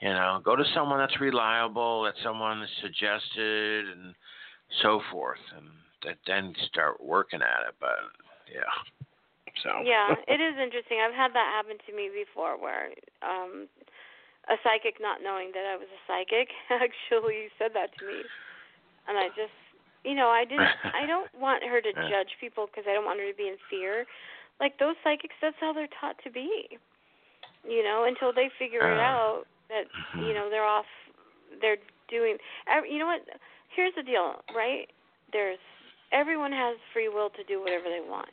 you 0.00 0.08
know, 0.08 0.40
go 0.44 0.56
to 0.56 0.64
someone 0.74 0.98
that's 0.98 1.20
reliable, 1.20 2.04
that 2.04 2.14
someone 2.22 2.66
suggested, 2.80 3.86
and 3.88 4.14
so 4.82 5.00
forth, 5.10 5.38
and 5.56 6.16
then 6.26 6.54
start 6.68 7.02
working 7.04 7.40
at 7.42 7.68
it. 7.68 7.74
But 7.80 7.90
yeah, 8.52 9.06
so 9.62 9.82
yeah, 9.82 10.14
it 10.28 10.40
is 10.42 10.58
interesting. 10.58 10.98
I've 11.00 11.14
had 11.14 11.32
that 11.34 11.48
happen 11.54 11.78
to 11.86 11.92
me 11.94 12.10
before, 12.12 12.60
where 12.60 12.90
um 13.22 13.68
a 14.50 14.58
psychic, 14.66 14.98
not 14.98 15.22
knowing 15.22 15.54
that 15.54 15.62
I 15.62 15.78
was 15.78 15.86
a 15.86 16.00
psychic, 16.06 16.50
actually 16.70 17.48
said 17.58 17.70
that 17.78 17.94
to 17.98 18.02
me, 18.02 18.26
and 19.06 19.14
I 19.14 19.30
just, 19.38 19.54
you 20.02 20.18
know, 20.18 20.28
I 20.28 20.44
didn't. 20.44 20.74
I 20.98 21.06
don't 21.06 21.30
want 21.38 21.62
her 21.62 21.80
to 21.80 21.92
judge 22.10 22.34
people 22.42 22.66
because 22.66 22.84
I 22.90 22.94
don't 22.94 23.06
want 23.06 23.20
her 23.20 23.30
to 23.30 23.36
be 23.36 23.46
in 23.46 23.56
fear. 23.70 24.04
Like 24.58 24.78
those 24.78 24.98
psychics, 25.02 25.34
that's 25.40 25.56
how 25.58 25.72
they're 25.72 25.90
taught 26.00 26.18
to 26.24 26.30
be. 26.30 26.78
You 27.62 27.82
know, 27.86 28.04
until 28.10 28.34
they 28.34 28.50
figure 28.58 28.82
it 28.82 28.98
out 28.98 29.46
that 29.72 29.88
mm-hmm. 29.88 30.28
you 30.28 30.34
know 30.36 30.52
they're 30.52 30.68
off 30.68 30.86
they're 31.60 31.80
doing 32.12 32.36
you 32.88 32.98
know 33.00 33.08
what 33.08 33.24
here's 33.74 33.96
the 33.96 34.04
deal 34.04 34.44
right 34.54 34.92
there's 35.32 35.58
everyone 36.12 36.52
has 36.52 36.76
free 36.92 37.08
will 37.08 37.30
to 37.30 37.42
do 37.44 37.60
whatever 37.60 37.88
they 37.88 38.04
want 38.04 38.28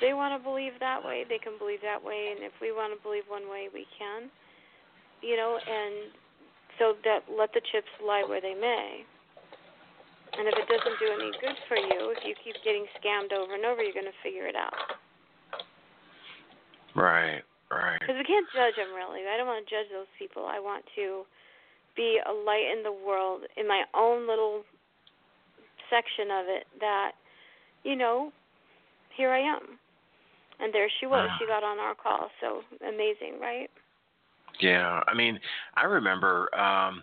they 0.00 0.12
want 0.12 0.34
to 0.34 0.40
believe 0.42 0.72
that 0.80 1.02
way 1.02 1.24
they 1.28 1.38
can 1.38 1.58
believe 1.58 1.80
that 1.82 2.02
way 2.02 2.34
and 2.34 2.44
if 2.44 2.52
we 2.60 2.72
want 2.72 2.90
to 2.90 2.98
believe 3.02 3.24
one 3.28 3.48
way 3.50 3.68
we 3.72 3.86
can 3.98 4.30
you 5.22 5.36
know 5.36 5.58
and 5.58 6.10
so 6.78 6.94
that 7.04 7.22
let 7.30 7.52
the 7.54 7.62
chips 7.72 7.90
lie 8.02 8.24
where 8.26 8.40
they 8.40 8.54
may 8.54 9.04
and 10.34 10.48
if 10.48 10.54
it 10.58 10.66
doesn't 10.66 10.98
do 10.98 11.08
any 11.14 11.30
good 11.38 11.58
for 11.68 11.78
you 11.78 12.10
if 12.16 12.24
you 12.26 12.34
keep 12.42 12.56
getting 12.64 12.86
scammed 12.98 13.32
over 13.32 13.54
and 13.54 13.64
over 13.64 13.82
you're 13.82 13.94
going 13.94 14.08
to 14.08 14.20
figure 14.22 14.46
it 14.46 14.56
out 14.56 14.98
right 16.94 17.42
Right. 17.70 17.98
Because 17.98 18.16
we 18.18 18.24
can't 18.24 18.46
judge 18.54 18.76
them 18.76 18.94
really. 18.94 19.26
I 19.26 19.36
don't 19.36 19.46
want 19.46 19.64
to 19.64 19.70
judge 19.70 19.90
those 19.90 20.10
people. 20.18 20.46
I 20.46 20.60
want 20.60 20.84
to 20.96 21.24
be 21.96 22.20
a 22.22 22.32
light 22.32 22.70
in 22.70 22.82
the 22.82 22.92
world 22.92 23.42
in 23.56 23.66
my 23.66 23.84
own 23.94 24.28
little 24.28 24.62
section 25.90 26.30
of 26.30 26.46
it 26.48 26.66
that, 26.80 27.12
you 27.82 27.96
know, 27.96 28.32
here 29.16 29.30
I 29.30 29.40
am. 29.40 29.78
And 30.60 30.72
there 30.72 30.88
she 31.00 31.06
was. 31.06 31.28
She 31.38 31.46
got 31.46 31.62
on 31.62 31.78
our 31.78 31.94
call. 31.94 32.30
So 32.40 32.62
amazing, 32.86 33.40
right? 33.40 33.70
Yeah. 34.60 35.02
I 35.06 35.14
mean, 35.14 35.38
I 35.76 35.84
remember 35.84 36.54
um 36.58 37.02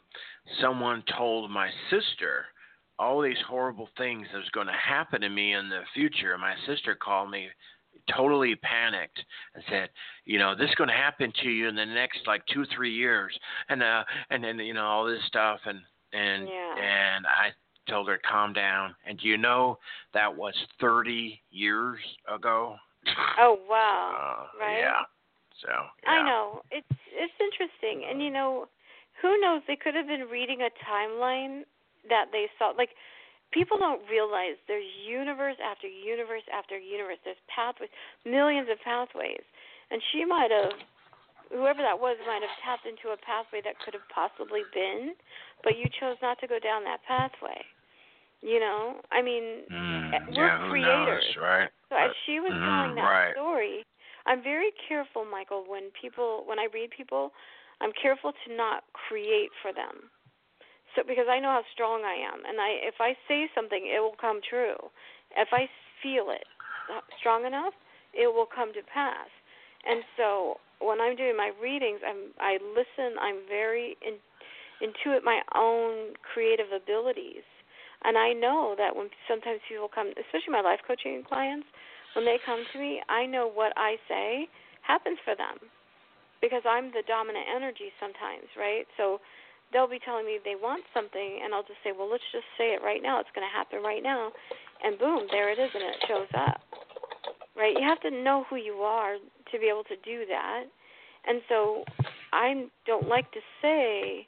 someone 0.59 1.03
told 1.17 1.51
my 1.51 1.69
sister 1.89 2.45
all 2.97 3.21
these 3.21 3.37
horrible 3.47 3.89
things 3.97 4.27
that 4.31 4.37
was 4.37 4.49
going 4.53 4.67
to 4.67 4.73
happen 4.73 5.21
to 5.21 5.29
me 5.29 5.53
in 5.53 5.69
the 5.69 5.81
future. 5.93 6.37
My 6.37 6.53
sister 6.67 6.95
called 6.95 7.31
me 7.31 7.47
totally 8.15 8.55
panicked 8.55 9.19
and 9.55 9.63
said, 9.69 9.89
you 10.25 10.37
know, 10.37 10.55
this 10.55 10.69
is 10.69 10.75
going 10.75 10.89
to 10.89 10.95
happen 10.95 11.33
to 11.41 11.49
you 11.49 11.67
in 11.67 11.75
the 11.75 11.85
next 11.85 12.19
like 12.27 12.43
two 12.53 12.65
three 12.75 12.93
years, 12.93 13.37
and 13.69 13.81
uh, 13.81 14.03
and 14.29 14.43
then 14.43 14.59
you 14.59 14.73
know 14.73 14.85
all 14.85 15.05
this 15.05 15.21
stuff, 15.27 15.59
and 15.65 15.79
and 16.13 16.47
yeah. 16.47 16.75
and 17.15 17.25
I 17.25 17.51
told 17.89 18.07
her 18.07 18.19
calm 18.29 18.53
down. 18.53 18.95
And 19.05 19.19
do 19.19 19.27
you 19.27 19.37
know 19.37 19.77
that 20.13 20.35
was 20.35 20.53
30 20.79 21.39
years 21.51 21.99
ago? 22.33 22.75
Oh 23.39 23.59
wow. 23.69 24.47
Uh, 24.55 24.59
right? 24.59 24.79
Yeah. 24.79 25.03
So. 25.61 25.69
Yeah. 26.03 26.09
I 26.09 26.25
know. 26.25 26.61
It's 26.71 26.87
it's 27.11 27.33
interesting. 27.39 28.07
And 28.09 28.21
you 28.21 28.31
know, 28.31 28.67
who 29.21 29.39
knows, 29.39 29.61
they 29.67 29.75
could 29.75 29.95
have 29.95 30.07
been 30.07 30.27
reading 30.31 30.61
a 30.61 30.71
timeline 30.85 31.63
that 32.09 32.25
they 32.31 32.47
saw 32.57 32.73
like 32.77 32.89
people 33.51 33.77
don't 33.77 34.01
realize 34.09 34.57
there's 34.67 34.87
universe 35.05 35.57
after 35.61 35.87
universe 35.87 36.43
after 36.51 36.77
universe. 36.77 37.17
There's 37.23 37.41
pathways, 37.53 37.91
millions 38.25 38.67
of 38.71 38.79
pathways. 38.83 39.43
And 39.91 40.01
she 40.11 40.23
might 40.25 40.51
have 40.51 40.71
whoever 41.51 41.83
that 41.83 41.99
was 41.99 42.15
might 42.25 42.41
have 42.41 42.55
tapped 42.63 42.87
into 42.87 43.11
a 43.11 43.19
pathway 43.19 43.59
that 43.63 43.77
could 43.83 43.93
have 43.93 44.07
possibly 44.07 44.63
been, 44.73 45.13
but 45.63 45.75
you 45.77 45.91
chose 45.99 46.15
not 46.23 46.39
to 46.39 46.47
go 46.47 46.57
down 46.59 46.83
that 46.87 47.03
pathway. 47.03 47.59
You 48.41 48.59
know, 48.59 49.01
I 49.11 49.21
mean, 49.21 49.63
Mm, 49.71 50.11
we're 50.35 50.49
yeah, 50.49 50.67
creators. 50.67 51.23
knows, 51.23 51.37
right? 51.37 51.69
So 51.89 51.95
as 51.95 52.11
she 52.25 52.39
was 52.39 52.53
Mhm, 52.53 52.65
telling 52.65 52.95
that 52.95 53.05
right. 53.05 53.33
story, 53.33 53.85
I'm 54.25 54.41
very 54.41 54.71
careful, 54.87 55.25
Michael, 55.25 55.63
when 55.67 55.91
people 55.91 56.43
when 56.45 56.59
I 56.59 56.65
read 56.73 56.89
people, 56.91 57.31
I'm 57.81 57.91
careful 57.93 58.31
to 58.33 58.55
not 58.55 58.83
create 58.93 59.51
for 59.61 59.73
them. 59.73 60.09
So 60.95 61.03
because 61.07 61.27
I 61.29 61.39
know 61.39 61.49
how 61.49 61.63
strong 61.73 62.03
I 62.03 62.13
am 62.15 62.43
and 62.45 62.59
I 62.59 62.69
if 62.83 62.95
I 62.99 63.15
say 63.27 63.49
something, 63.55 63.85
it 63.87 63.99
will 63.99 64.15
come 64.19 64.41
true. 64.47 64.77
If 65.37 65.49
I 65.53 65.69
feel 66.01 66.29
it 66.31 66.45
strong 67.19 67.45
enough, 67.45 67.73
it 68.13 68.27
will 68.27 68.45
come 68.47 68.73
to 68.73 68.81
pass. 68.83 69.29
And 69.85 70.03
so 70.17 70.57
when 70.79 70.99
I'm 71.01 71.15
doing 71.15 71.37
my 71.37 71.51
readings, 71.61 72.01
I'm 72.05 72.33
I 72.39 72.57
listen, 72.75 73.17
I'm 73.21 73.37
very 73.47 73.97
in, 74.01 74.15
intuit 74.81 75.23
my 75.23 75.41
own 75.55 76.13
creative 76.33 76.71
abilities. 76.75 77.43
And 78.03 78.17
I 78.17 78.33
know 78.33 78.75
that 78.77 78.95
when 78.95 79.09
sometimes 79.27 79.61
people 79.69 79.89
come, 79.89 80.09
especially 80.17 80.51
my 80.51 80.61
life 80.61 80.79
coaching 80.87 81.23
clients, 81.27 81.67
when 82.15 82.25
they 82.25 82.37
come 82.45 82.63
to 82.73 82.77
me, 82.79 83.01
I 83.09 83.25
know 83.25 83.47
what 83.47 83.73
I 83.77 83.95
say 84.09 84.49
happens 84.81 85.17
for 85.23 85.35
them 85.35 85.61
because 86.41 86.65
I'm 86.65 86.89
the 86.89 87.05
dominant 87.05 87.45
energy 87.45 87.93
sometimes, 88.01 88.49
right? 88.57 88.89
So 88.97 89.21
they'll 89.71 89.87
be 89.87 90.01
telling 90.01 90.25
me 90.25 90.39
they 90.43 90.57
want 90.57 90.83
something, 90.93 91.39
and 91.43 91.53
I'll 91.53 91.63
just 91.63 91.79
say, 91.85 91.93
well, 91.93 92.09
let's 92.09 92.25
just 92.33 92.49
say 92.57 92.73
it 92.73 92.81
right 92.83 93.01
now. 93.01 93.19
It's 93.21 93.29
going 93.33 93.45
to 93.45 93.53
happen 93.53 93.85
right 93.85 94.01
now. 94.01 94.33
And 94.83 94.97
boom, 94.97 95.29
there 95.31 95.53
it 95.53 95.59
is, 95.61 95.69
and 95.73 95.83
it 95.83 95.97
shows 96.09 96.31
up. 96.33 96.59
Right? 97.55 97.77
You 97.77 97.85
have 97.87 98.01
to 98.01 98.11
know 98.11 98.45
who 98.49 98.55
you 98.57 98.81
are 98.81 99.15
to 99.15 99.55
be 99.59 99.69
able 99.69 99.85
to 99.85 99.95
do 100.03 100.25
that. 100.27 100.65
And 101.27 101.41
so 101.47 101.83
I 102.33 102.65
don't 102.87 103.07
like 103.07 103.31
to 103.31 103.39
say, 103.61 104.25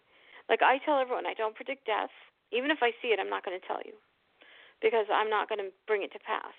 like 0.49 0.61
I 0.61 0.77
tell 0.85 0.99
everyone, 0.99 1.25
I 1.25 1.33
don't 1.33 1.55
predict 1.55 1.87
death. 1.87 2.13
Even 2.53 2.71
if 2.71 2.79
I 2.81 2.93
see 3.01 3.09
it, 3.09 3.19
I'm 3.19 3.29
not 3.29 3.43
going 3.43 3.59
to 3.59 3.67
tell 3.67 3.81
you 3.83 3.97
because 4.81 5.09
I'm 5.09 5.29
not 5.29 5.49
going 5.49 5.59
to 5.59 5.73
bring 5.87 6.03
it 6.03 6.13
to 6.13 6.21
pass. 6.21 6.53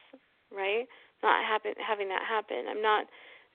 Right? 0.51 0.87
Not 1.23 1.47
happen, 1.47 1.73
having 1.81 2.09
that 2.09 2.23
happen. 2.27 2.67
I'm 2.69 2.83
not. 2.83 3.07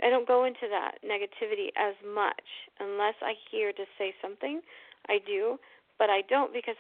I 0.02 0.10
don't 0.10 0.28
go 0.28 0.45
into 0.45 0.68
that 0.72 1.03
negativity 1.03 1.76
as 1.76 1.94
much 2.07 2.48
unless 2.80 3.16
I 3.22 3.36
hear 3.52 3.72
to 3.74 3.84
say 3.99 4.16
something. 4.22 4.61
I 5.07 5.20
do, 5.20 5.60
but 5.99 6.10
I 6.10 6.24
don't 6.28 6.53
because 6.53 6.76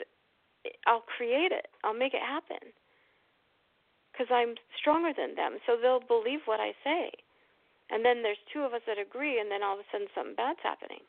I'll 0.87 1.03
create 1.03 1.51
it. 1.51 1.67
I'll 1.83 1.97
make 1.97 2.13
it 2.13 2.23
happen 2.23 2.71
because 4.11 4.27
I'm 4.31 4.55
stronger 4.79 5.11
than 5.15 5.35
them. 5.35 5.59
So 5.67 5.75
they'll 5.79 6.03
believe 6.03 6.43
what 6.45 6.59
I 6.59 6.71
say. 6.83 7.11
And 7.89 8.05
then 8.05 8.21
there's 8.21 8.39
two 8.53 8.61
of 8.61 8.73
us 8.73 8.81
that 8.85 8.99
agree, 8.99 9.39
and 9.39 9.49
then 9.49 9.63
all 9.63 9.73
of 9.73 9.81
a 9.81 9.87
sudden 9.91 10.07
something 10.13 10.35
bad's 10.35 10.61
happening, 10.61 11.01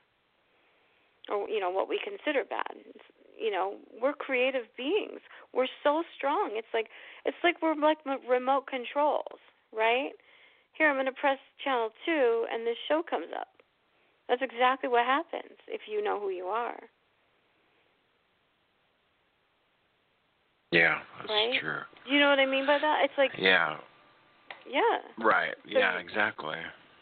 or 1.29 1.49
you 1.49 1.61
know 1.61 1.69
what 1.69 1.89
we 1.89 2.01
consider 2.01 2.45
bad. 2.45 2.73
You 3.41 3.51
know, 3.51 3.75
we're 4.01 4.13
creative 4.13 4.65
beings. 4.77 5.21
We're 5.55 5.71
so 5.83 6.03
strong. 6.17 6.51
It's 6.53 6.69
like 6.75 6.89
it's 7.25 7.37
like 7.43 7.57
we're 7.63 7.75
like 7.75 7.99
remote 8.29 8.67
controls, 8.67 9.41
right? 9.73 10.11
Here 10.77 10.89
I'm 10.89 10.97
going 10.97 11.07
to 11.07 11.13
press 11.13 11.39
channel 11.65 11.89
two, 12.05 12.47
and 12.53 12.67
this 12.67 12.77
show 12.87 13.03
comes 13.09 13.27
up. 13.39 13.49
That's 14.29 14.43
exactly 14.43 14.89
what 14.89 15.05
happens 15.05 15.59
if 15.67 15.83
you 15.91 16.05
know 16.05 16.21
who 16.21 16.31
you 16.31 16.45
are. 16.45 16.79
Yeah, 20.71 21.01
that's 21.19 21.29
Right? 21.29 21.59
true. 21.61 21.81
Do 22.07 22.15
you 22.15 22.21
know 22.21 22.31
what 22.31 22.39
I 22.39 22.47
mean 22.47 22.65
by 22.65 22.79
that? 22.79 23.03
It's 23.03 23.19
like, 23.19 23.33
Yeah, 23.37 23.77
yeah, 24.71 25.03
right. 25.19 25.55
Yeah, 25.67 25.95
you- 25.95 25.99
exactly. 25.99 26.59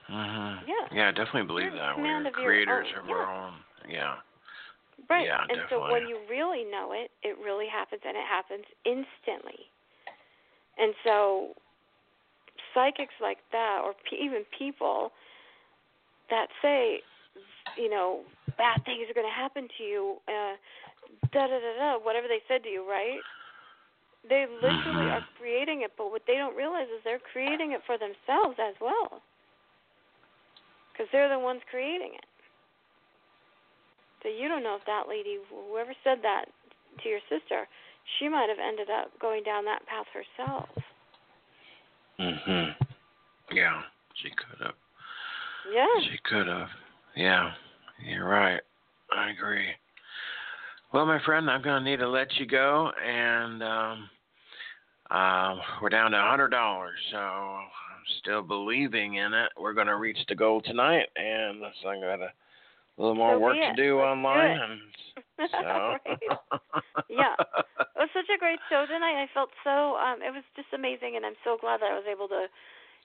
Mhm. 0.09 0.66
Yeah. 0.66 0.89
Yeah, 0.90 1.09
I 1.09 1.10
definitely 1.10 1.44
believe 1.44 1.73
that. 1.74 1.98
We're 1.98 2.31
creators 2.31 2.89
of 2.97 3.06
yeah. 3.06 3.15
our 3.15 3.31
own. 3.31 3.55
Yeah. 3.86 4.16
Right. 5.10 5.28
Yeah, 5.28 5.40
and 5.48 5.62
so 5.70 5.80
when 5.90 6.06
you 6.06 6.18
really 6.28 6.64
know 6.64 6.92
it, 6.92 7.10
it 7.22 7.36
really 7.42 7.66
happens, 7.68 8.02
and 8.06 8.16
it 8.16 8.26
happens 8.26 8.64
instantly. 8.84 9.70
And 10.78 10.94
so, 11.04 11.54
psychics 12.74 13.14
like 13.20 13.38
that, 13.52 13.80
or 13.84 13.94
pe- 14.08 14.18
even 14.18 14.44
people 14.56 15.12
that 16.30 16.48
say, 16.62 17.02
you 17.76 17.90
know, 17.90 18.22
bad 18.58 18.84
things 18.84 19.08
are 19.10 19.14
going 19.14 19.26
to 19.28 19.32
happen 19.34 19.68
to 19.78 19.84
you, 19.84 20.18
uh, 20.28 20.56
da 21.32 21.46
da 21.46 21.58
da 21.58 21.72
da, 21.78 21.98
whatever 21.98 22.28
they 22.28 22.42
said 22.48 22.62
to 22.64 22.68
you, 22.70 22.88
right? 22.88 23.24
They 24.28 24.46
literally 24.46 25.08
Mhm. 25.08 25.14
are 25.14 25.22
creating 25.38 25.82
it, 25.82 25.92
but 25.96 26.10
what 26.10 26.22
they 26.26 26.34
don't 26.36 26.56
realize 26.56 26.88
is 26.88 27.02
they're 27.04 27.20
creating 27.32 27.72
it 27.72 27.82
for 27.86 27.96
themselves 27.98 28.58
as 28.60 28.74
well. 28.80 29.22
Because 30.92 31.08
they're 31.12 31.30
the 31.30 31.38
ones 31.38 31.62
creating 31.70 32.14
it. 32.14 32.27
So 34.22 34.28
you 34.28 34.48
don't 34.48 34.62
know 34.62 34.74
if 34.74 34.84
that 34.86 35.08
lady, 35.08 35.38
whoever 35.50 35.94
said 36.02 36.18
that 36.22 36.46
to 37.02 37.08
your 37.08 37.20
sister, 37.28 37.68
she 38.18 38.28
might 38.28 38.48
have 38.48 38.58
ended 38.58 38.88
up 38.90 39.10
going 39.20 39.42
down 39.44 39.64
that 39.64 39.86
path 39.86 40.06
herself. 40.12 40.68
Mhm. 42.18 42.74
Yeah, 43.52 43.82
she 44.14 44.30
could 44.30 44.60
have. 44.60 44.74
Yeah. 45.70 46.00
She 46.00 46.18
could 46.18 46.46
have. 46.46 46.70
Yeah, 47.14 47.54
you're 47.98 48.28
right. 48.28 48.60
I 49.10 49.30
agree. 49.30 49.74
Well, 50.92 51.06
my 51.06 51.18
friend, 51.20 51.50
I'm 51.50 51.62
gonna 51.62 51.84
need 51.84 51.98
to 51.98 52.08
let 52.08 52.34
you 52.38 52.46
go, 52.46 52.90
and 52.92 53.62
um, 53.62 54.10
um, 55.10 55.60
we're 55.80 55.90
down 55.90 56.12
to 56.12 56.18
a 56.18 56.28
hundred 56.28 56.48
dollars. 56.48 56.98
So 57.10 57.18
I'm 57.18 58.04
still 58.20 58.42
believing 58.42 59.16
in 59.16 59.34
it. 59.34 59.52
We're 59.58 59.74
gonna 59.74 59.96
reach 59.96 60.18
the 60.28 60.34
goal 60.34 60.60
tonight, 60.60 61.08
and 61.16 61.62
so 61.82 61.88
I 61.88 62.00
got 62.00 62.20
a 62.98 63.00
little 63.00 63.14
more 63.14 63.34
So 63.34 63.38
work 63.38 63.54
to 63.54 63.72
do 63.78 63.98
Let's 63.98 64.10
online. 64.10 64.50
it. 64.50 64.60
And 64.60 64.80
so. 65.54 65.70
Yeah. 67.08 67.34
It 67.38 68.06
was 68.06 68.10
such 68.14 68.30
a 68.34 68.38
great 68.38 68.58
show 68.68 68.84
tonight. 68.86 69.22
I 69.22 69.26
felt 69.32 69.50
so 69.62 69.96
um 69.96 70.18
it 70.22 70.34
was 70.34 70.42
just 70.58 70.68
amazing 70.74 71.14
and 71.16 71.24
I'm 71.24 71.38
so 71.46 71.56
glad 71.60 71.80
that 71.80 71.90
I 71.90 71.96
was 71.96 72.06
able 72.10 72.28
to 72.28 72.46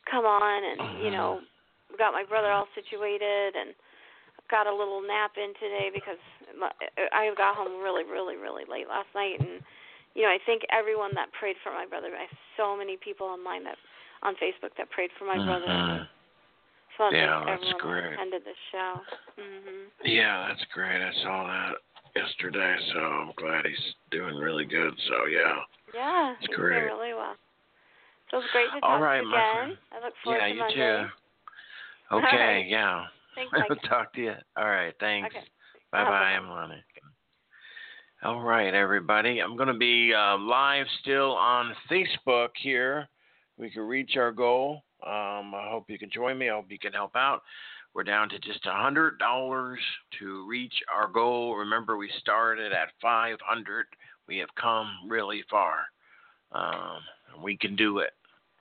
come 0.10 0.26
on 0.26 0.60
and, 0.66 1.04
you 1.04 1.12
know, 1.12 1.40
got 1.98 2.12
my 2.12 2.26
brother 2.26 2.50
all 2.52 2.68
situated 2.74 3.54
and 3.54 3.78
got 4.50 4.68
a 4.68 4.74
little 4.74 5.02
nap 5.02 5.38
in 5.38 5.54
today 5.62 5.94
because 5.94 6.20
my, 6.58 6.70
I 7.14 7.30
got 7.38 7.56
home 7.56 7.82
really 7.82 8.04
really 8.04 8.36
really 8.36 8.66
late 8.66 8.90
last 8.90 9.10
night 9.14 9.40
and 9.40 9.62
you 10.14 10.22
know, 10.22 10.30
I 10.30 10.38
thank 10.46 10.62
everyone 10.70 11.10
that 11.16 11.34
prayed 11.34 11.58
for 11.66 11.74
my 11.74 11.90
brother. 11.90 12.14
I 12.14 12.30
have 12.30 12.38
so 12.54 12.78
many 12.78 12.98
people 13.02 13.26
online 13.26 13.64
that 13.66 13.78
on 14.22 14.36
Facebook 14.38 14.78
that 14.78 14.90
prayed 14.90 15.10
for 15.18 15.26
my 15.26 15.38
brother. 15.42 16.08
I 17.00 17.10
Yeah, 17.12 17.44
that's 17.46 17.74
great. 17.82 18.04
that 18.04 18.14
attended 18.14 18.44
the 18.46 18.56
show. 18.72 19.02
Mhm. 19.38 19.92
Yeah, 20.04 20.48
that's 20.48 20.64
great. 20.74 21.02
I 21.02 21.12
saw 21.24 21.48
that 21.48 21.76
yesterday, 22.16 22.78
so 22.94 23.00
I'm 23.00 23.32
glad 23.34 23.66
he's 23.66 23.96
doing 24.12 24.36
really 24.36 24.66
good. 24.66 24.94
So 25.08 25.26
yeah. 25.26 25.64
Yeah, 25.94 26.32
It's 26.40 26.48
he's 26.48 26.56
great. 26.56 26.80
doing 26.82 26.86
really 26.86 27.14
well. 27.14 27.36
So 28.32 28.42
great 28.52 28.72
to 28.74 28.80
talk 28.80 28.84
All 28.84 29.00
to 29.00 29.00
you 29.00 29.02
my 29.02 29.16
again. 29.18 29.54
friend. 29.56 29.78
I 29.92 30.06
look 30.06 30.14
forward 30.24 30.40
yeah, 30.40 30.48
to 30.48 30.54
you 30.54 30.60
Monday. 30.60 30.76
too. 30.76 31.10
All 32.12 32.20
Okay, 32.20 32.38
right. 32.38 32.68
yeah. 32.68 33.06
Thanks, 33.36 33.54
I'll 33.70 33.76
talk 33.90 34.14
to 34.14 34.22
you. 34.22 34.36
All 34.58 34.70
right, 34.70 34.94
thanks. 35.00 35.36
Okay. 35.36 35.46
Bye 35.92 36.04
bye. 36.06 36.34
Emily. 36.34 36.84
All 38.24 38.42
right, 38.42 38.74
everybody. 38.74 39.40
I'm 39.40 39.58
going 39.58 39.68
to 39.68 39.74
be 39.78 40.14
uh, 40.14 40.38
live 40.38 40.88
still 41.02 41.34
on 41.34 41.76
Facebook 41.92 42.50
here. 42.56 43.08
We 43.58 43.70
can 43.70 43.84
reach 43.84 44.16
our 44.16 44.32
goal. 44.32 44.84
Um, 45.06 45.54
I 45.54 45.68
hope 45.70 45.90
you 45.90 46.00
can 46.00 46.10
join 46.10 46.38
me. 46.38 46.50
I 46.50 46.56
hope 46.56 46.66
you 46.70 46.80
can 46.80 46.94
help 46.94 47.16
out. 47.16 47.42
We're 47.94 48.04
down 48.04 48.30
to 48.30 48.40
just 48.40 48.66
a 48.66 48.72
hundred 48.72 49.20
dollars 49.20 49.80
to 50.20 50.48
reach 50.48 50.74
our 50.94 51.08
goal. 51.08 51.56
Remember, 51.56 51.98
we 51.98 52.10
started 52.20 52.72
at 52.72 52.90
500. 53.02 53.86
We 54.28 54.38
have 54.38 54.50
come 54.60 54.88
really 55.08 55.44
far. 55.50 55.80
Um, 56.54 57.02
we 57.44 57.58
can 57.58 57.76
do 57.76 58.00
it. 58.00 58.12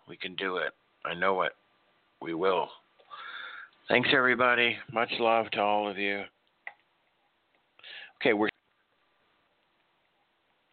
We 0.08 0.16
can 0.16 0.34
do 0.34 0.56
it. 0.56 0.72
I 1.04 1.14
know 1.14 1.42
it. 1.42 1.52
We 2.20 2.34
will. 2.34 2.68
Thanks, 3.88 4.10
everybody. 4.12 4.76
Much 4.92 5.10
love 5.18 5.50
to 5.52 5.60
all 5.60 5.88
of 5.88 5.98
you. 5.98 6.24
Okay, 8.20 8.32
we're 8.32 8.48